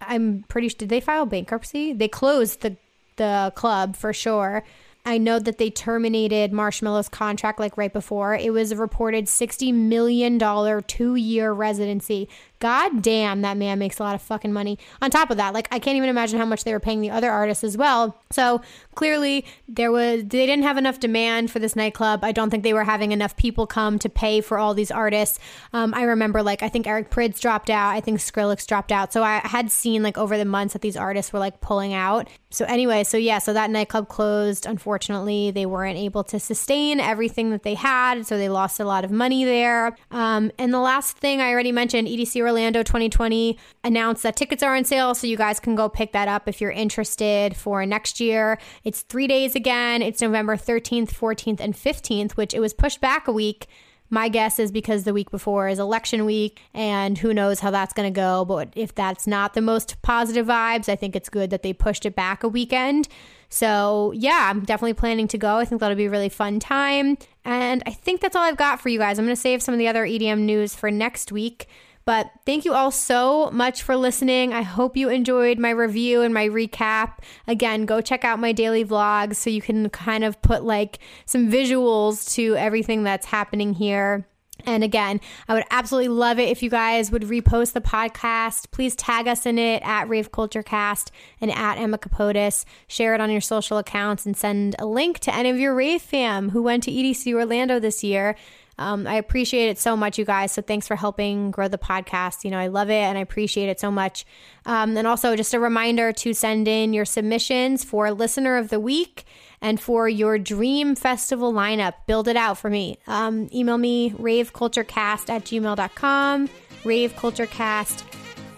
I'm 0.00 0.44
pretty 0.48 0.68
sure. 0.68 0.78
Did 0.78 0.88
they 0.88 1.00
file 1.00 1.26
bankruptcy? 1.26 1.92
They 1.92 2.08
closed 2.08 2.60
the 2.60 2.76
the 3.16 3.52
club 3.56 3.96
for 3.96 4.12
sure. 4.12 4.62
I 5.06 5.18
know 5.18 5.38
that 5.38 5.58
they 5.58 5.70
terminated 5.70 6.50
Marshmello's 6.50 7.08
contract 7.08 7.60
like 7.60 7.76
right 7.76 7.92
before. 7.92 8.34
It 8.34 8.52
was 8.52 8.72
a 8.72 8.76
reported 8.76 9.26
$60 9.26 9.72
million 9.72 10.82
two 10.82 11.14
year 11.14 11.52
residency. 11.52 12.28
God 12.58 13.02
damn, 13.02 13.42
that 13.42 13.56
man 13.56 13.78
makes 13.78 13.98
a 13.98 14.02
lot 14.02 14.14
of 14.14 14.22
fucking 14.22 14.52
money. 14.52 14.78
On 15.02 15.10
top 15.10 15.30
of 15.30 15.36
that, 15.36 15.52
like 15.52 15.68
I 15.70 15.78
can't 15.78 15.96
even 15.96 16.08
imagine 16.08 16.38
how 16.38 16.46
much 16.46 16.64
they 16.64 16.72
were 16.72 16.80
paying 16.80 17.00
the 17.00 17.10
other 17.10 17.30
artists 17.30 17.64
as 17.64 17.76
well. 17.76 18.20
So 18.30 18.62
clearly 18.94 19.44
there 19.68 19.92
was 19.92 20.22
they 20.24 20.46
didn't 20.46 20.62
have 20.62 20.78
enough 20.78 21.00
demand 21.00 21.50
for 21.50 21.58
this 21.58 21.76
nightclub. 21.76 22.24
I 22.24 22.32
don't 22.32 22.50
think 22.50 22.62
they 22.62 22.72
were 22.72 22.84
having 22.84 23.12
enough 23.12 23.36
people 23.36 23.66
come 23.66 23.98
to 23.98 24.08
pay 24.08 24.40
for 24.40 24.58
all 24.58 24.74
these 24.74 24.90
artists. 24.90 25.38
Um, 25.72 25.92
I 25.94 26.02
remember 26.02 26.42
like 26.42 26.62
I 26.62 26.68
think 26.68 26.86
Eric 26.86 27.10
Prydz 27.10 27.40
dropped 27.40 27.70
out. 27.70 27.94
I 27.94 28.00
think 28.00 28.18
Skrillex 28.20 28.66
dropped 28.66 28.92
out. 28.92 29.12
So 29.12 29.22
I 29.22 29.40
had 29.44 29.70
seen 29.70 30.02
like 30.02 30.16
over 30.16 30.38
the 30.38 30.44
months 30.44 30.72
that 30.72 30.82
these 30.82 30.96
artists 30.96 31.32
were 31.32 31.38
like 31.38 31.60
pulling 31.60 31.92
out. 31.92 32.28
So 32.50 32.64
anyway, 32.64 33.04
so 33.04 33.18
yeah, 33.18 33.38
so 33.38 33.52
that 33.52 33.70
nightclub 33.70 34.08
closed. 34.08 34.64
Unfortunately, 34.64 35.50
they 35.50 35.66
weren't 35.66 35.98
able 35.98 36.24
to 36.24 36.40
sustain 36.40 37.00
everything 37.00 37.50
that 37.50 37.64
they 37.64 37.74
had, 37.74 38.26
so 38.26 38.38
they 38.38 38.48
lost 38.48 38.80
a 38.80 38.84
lot 38.84 39.04
of 39.04 39.10
money 39.10 39.44
there. 39.44 39.96
Um, 40.10 40.50
and 40.58 40.72
the 40.72 40.80
last 40.80 41.18
thing 41.18 41.40
I 41.40 41.50
already 41.50 41.72
mentioned, 41.72 42.08
EDC 42.08 42.42
Orlando 42.46 42.82
2020 42.82 43.58
announced 43.84 44.22
that 44.22 44.36
tickets 44.36 44.62
are 44.62 44.76
on 44.76 44.84
sale, 44.84 45.14
so 45.14 45.26
you 45.26 45.36
guys 45.36 45.60
can 45.60 45.74
go 45.74 45.88
pick 45.88 46.12
that 46.12 46.28
up 46.28 46.48
if 46.48 46.60
you're 46.60 46.70
interested 46.70 47.56
for 47.56 47.84
next 47.84 48.20
year. 48.20 48.58
It's 48.84 49.02
three 49.02 49.26
days 49.26 49.54
again. 49.54 50.00
It's 50.00 50.22
November 50.22 50.56
13th, 50.56 51.10
14th, 51.10 51.60
and 51.60 51.74
15th, 51.74 52.32
which 52.32 52.54
it 52.54 52.60
was 52.60 52.72
pushed 52.72 53.00
back 53.00 53.26
a 53.26 53.32
week. 53.32 53.66
My 54.08 54.28
guess 54.28 54.60
is 54.60 54.70
because 54.70 55.02
the 55.02 55.12
week 55.12 55.30
before 55.30 55.68
is 55.68 55.80
election 55.80 56.24
week, 56.24 56.62
and 56.72 57.18
who 57.18 57.34
knows 57.34 57.58
how 57.58 57.72
that's 57.72 57.92
going 57.92 58.12
to 58.12 58.16
go. 58.16 58.44
But 58.44 58.72
if 58.76 58.94
that's 58.94 59.26
not 59.26 59.54
the 59.54 59.60
most 59.60 60.00
positive 60.02 60.46
vibes, 60.46 60.88
I 60.88 60.94
think 60.94 61.16
it's 61.16 61.28
good 61.28 61.50
that 61.50 61.62
they 61.62 61.72
pushed 61.72 62.06
it 62.06 62.14
back 62.14 62.44
a 62.44 62.48
weekend. 62.48 63.08
So, 63.48 64.12
yeah, 64.14 64.48
I'm 64.50 64.60
definitely 64.60 64.94
planning 64.94 65.28
to 65.28 65.38
go. 65.38 65.56
I 65.56 65.64
think 65.64 65.80
that'll 65.80 65.96
be 65.96 66.06
a 66.06 66.10
really 66.10 66.28
fun 66.28 66.60
time. 66.60 67.16
And 67.44 67.82
I 67.86 67.90
think 67.90 68.20
that's 68.20 68.36
all 68.36 68.42
I've 68.42 68.56
got 68.56 68.80
for 68.80 68.88
you 68.88 68.98
guys. 68.98 69.18
I'm 69.18 69.24
going 69.24 69.34
to 69.36 69.40
save 69.40 69.62
some 69.62 69.74
of 69.74 69.78
the 69.78 69.88
other 69.88 70.04
EDM 70.04 70.40
news 70.40 70.74
for 70.74 70.90
next 70.90 71.32
week. 71.32 71.66
But 72.06 72.30
thank 72.46 72.64
you 72.64 72.72
all 72.72 72.92
so 72.92 73.50
much 73.50 73.82
for 73.82 73.96
listening. 73.96 74.54
I 74.54 74.62
hope 74.62 74.96
you 74.96 75.08
enjoyed 75.08 75.58
my 75.58 75.70
review 75.70 76.22
and 76.22 76.32
my 76.32 76.48
recap. 76.48 77.18
Again, 77.48 77.84
go 77.84 78.00
check 78.00 78.24
out 78.24 78.38
my 78.38 78.52
daily 78.52 78.84
vlogs 78.84 79.34
so 79.34 79.50
you 79.50 79.60
can 79.60 79.90
kind 79.90 80.22
of 80.22 80.40
put 80.40 80.62
like 80.62 81.00
some 81.26 81.50
visuals 81.50 82.32
to 82.34 82.54
everything 82.54 83.02
that's 83.02 83.26
happening 83.26 83.74
here. 83.74 84.24
And 84.64 84.82
again, 84.82 85.20
I 85.48 85.54
would 85.54 85.64
absolutely 85.70 86.08
love 86.08 86.38
it 86.38 86.48
if 86.48 86.62
you 86.62 86.70
guys 86.70 87.10
would 87.10 87.22
repost 87.22 87.72
the 87.72 87.80
podcast. 87.80 88.70
Please 88.70 88.94
tag 88.96 89.26
us 89.26 89.44
in 89.44 89.58
it 89.58 89.82
at 89.84 90.08
Rave 90.08 90.32
Culture 90.32 90.62
Cast 90.62 91.10
and 91.40 91.50
at 91.50 91.76
Emma 91.76 91.98
Capotis. 91.98 92.64
Share 92.86 93.14
it 93.14 93.20
on 93.20 93.30
your 93.30 93.40
social 93.40 93.78
accounts 93.78 94.26
and 94.26 94.36
send 94.36 94.76
a 94.78 94.86
link 94.86 95.18
to 95.20 95.34
any 95.34 95.50
of 95.50 95.58
your 95.58 95.74
Rave 95.74 96.02
fam 96.02 96.50
who 96.50 96.62
went 96.62 96.84
to 96.84 96.90
EDC 96.90 97.32
Orlando 97.34 97.78
this 97.78 98.02
year 98.02 98.36
um, 98.78 99.06
I 99.06 99.14
appreciate 99.14 99.68
it 99.68 99.78
so 99.78 99.96
much, 99.96 100.18
you 100.18 100.24
guys. 100.24 100.52
So 100.52 100.62
thanks 100.62 100.86
for 100.86 100.96
helping 100.96 101.50
grow 101.50 101.68
the 101.68 101.78
podcast. 101.78 102.44
You 102.44 102.50
know, 102.50 102.58
I 102.58 102.66
love 102.66 102.90
it 102.90 102.94
and 102.94 103.16
I 103.16 103.20
appreciate 103.22 103.68
it 103.68 103.80
so 103.80 103.90
much. 103.90 104.26
Um, 104.66 104.96
and 104.96 105.06
also, 105.06 105.36
just 105.36 105.54
a 105.54 105.60
reminder 105.60 106.12
to 106.12 106.34
send 106.34 106.68
in 106.68 106.92
your 106.92 107.04
submissions 107.04 107.84
for 107.84 108.10
Listener 108.10 108.56
of 108.56 108.68
the 108.68 108.80
Week 108.80 109.24
and 109.60 109.80
for 109.80 110.08
your 110.08 110.38
dream 110.38 110.94
festival 110.94 111.52
lineup. 111.52 111.94
Build 112.06 112.28
it 112.28 112.36
out 112.36 112.58
for 112.58 112.68
me. 112.68 112.98
Um, 113.06 113.48
email 113.54 113.78
me 113.78 114.10
raveculturecast 114.10 115.30
at 115.30 115.44
gmail.com, 115.44 116.48
raveculturecast 116.82 118.02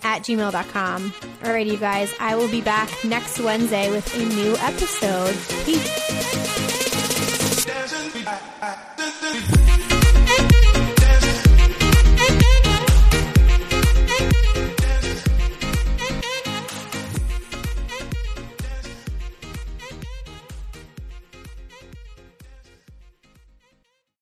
at 0.04 0.22
gmail.com. 0.22 1.10
Alrighty, 1.42 1.72
you 1.72 1.76
guys, 1.76 2.14
I 2.20 2.36
will 2.36 2.48
be 2.48 2.60
back 2.60 2.90
next 3.04 3.40
Wednesday 3.40 3.90
with 3.90 4.12
a 4.14 4.24
new 4.34 4.56
episode. 4.56 5.36
Peace. 5.64 6.38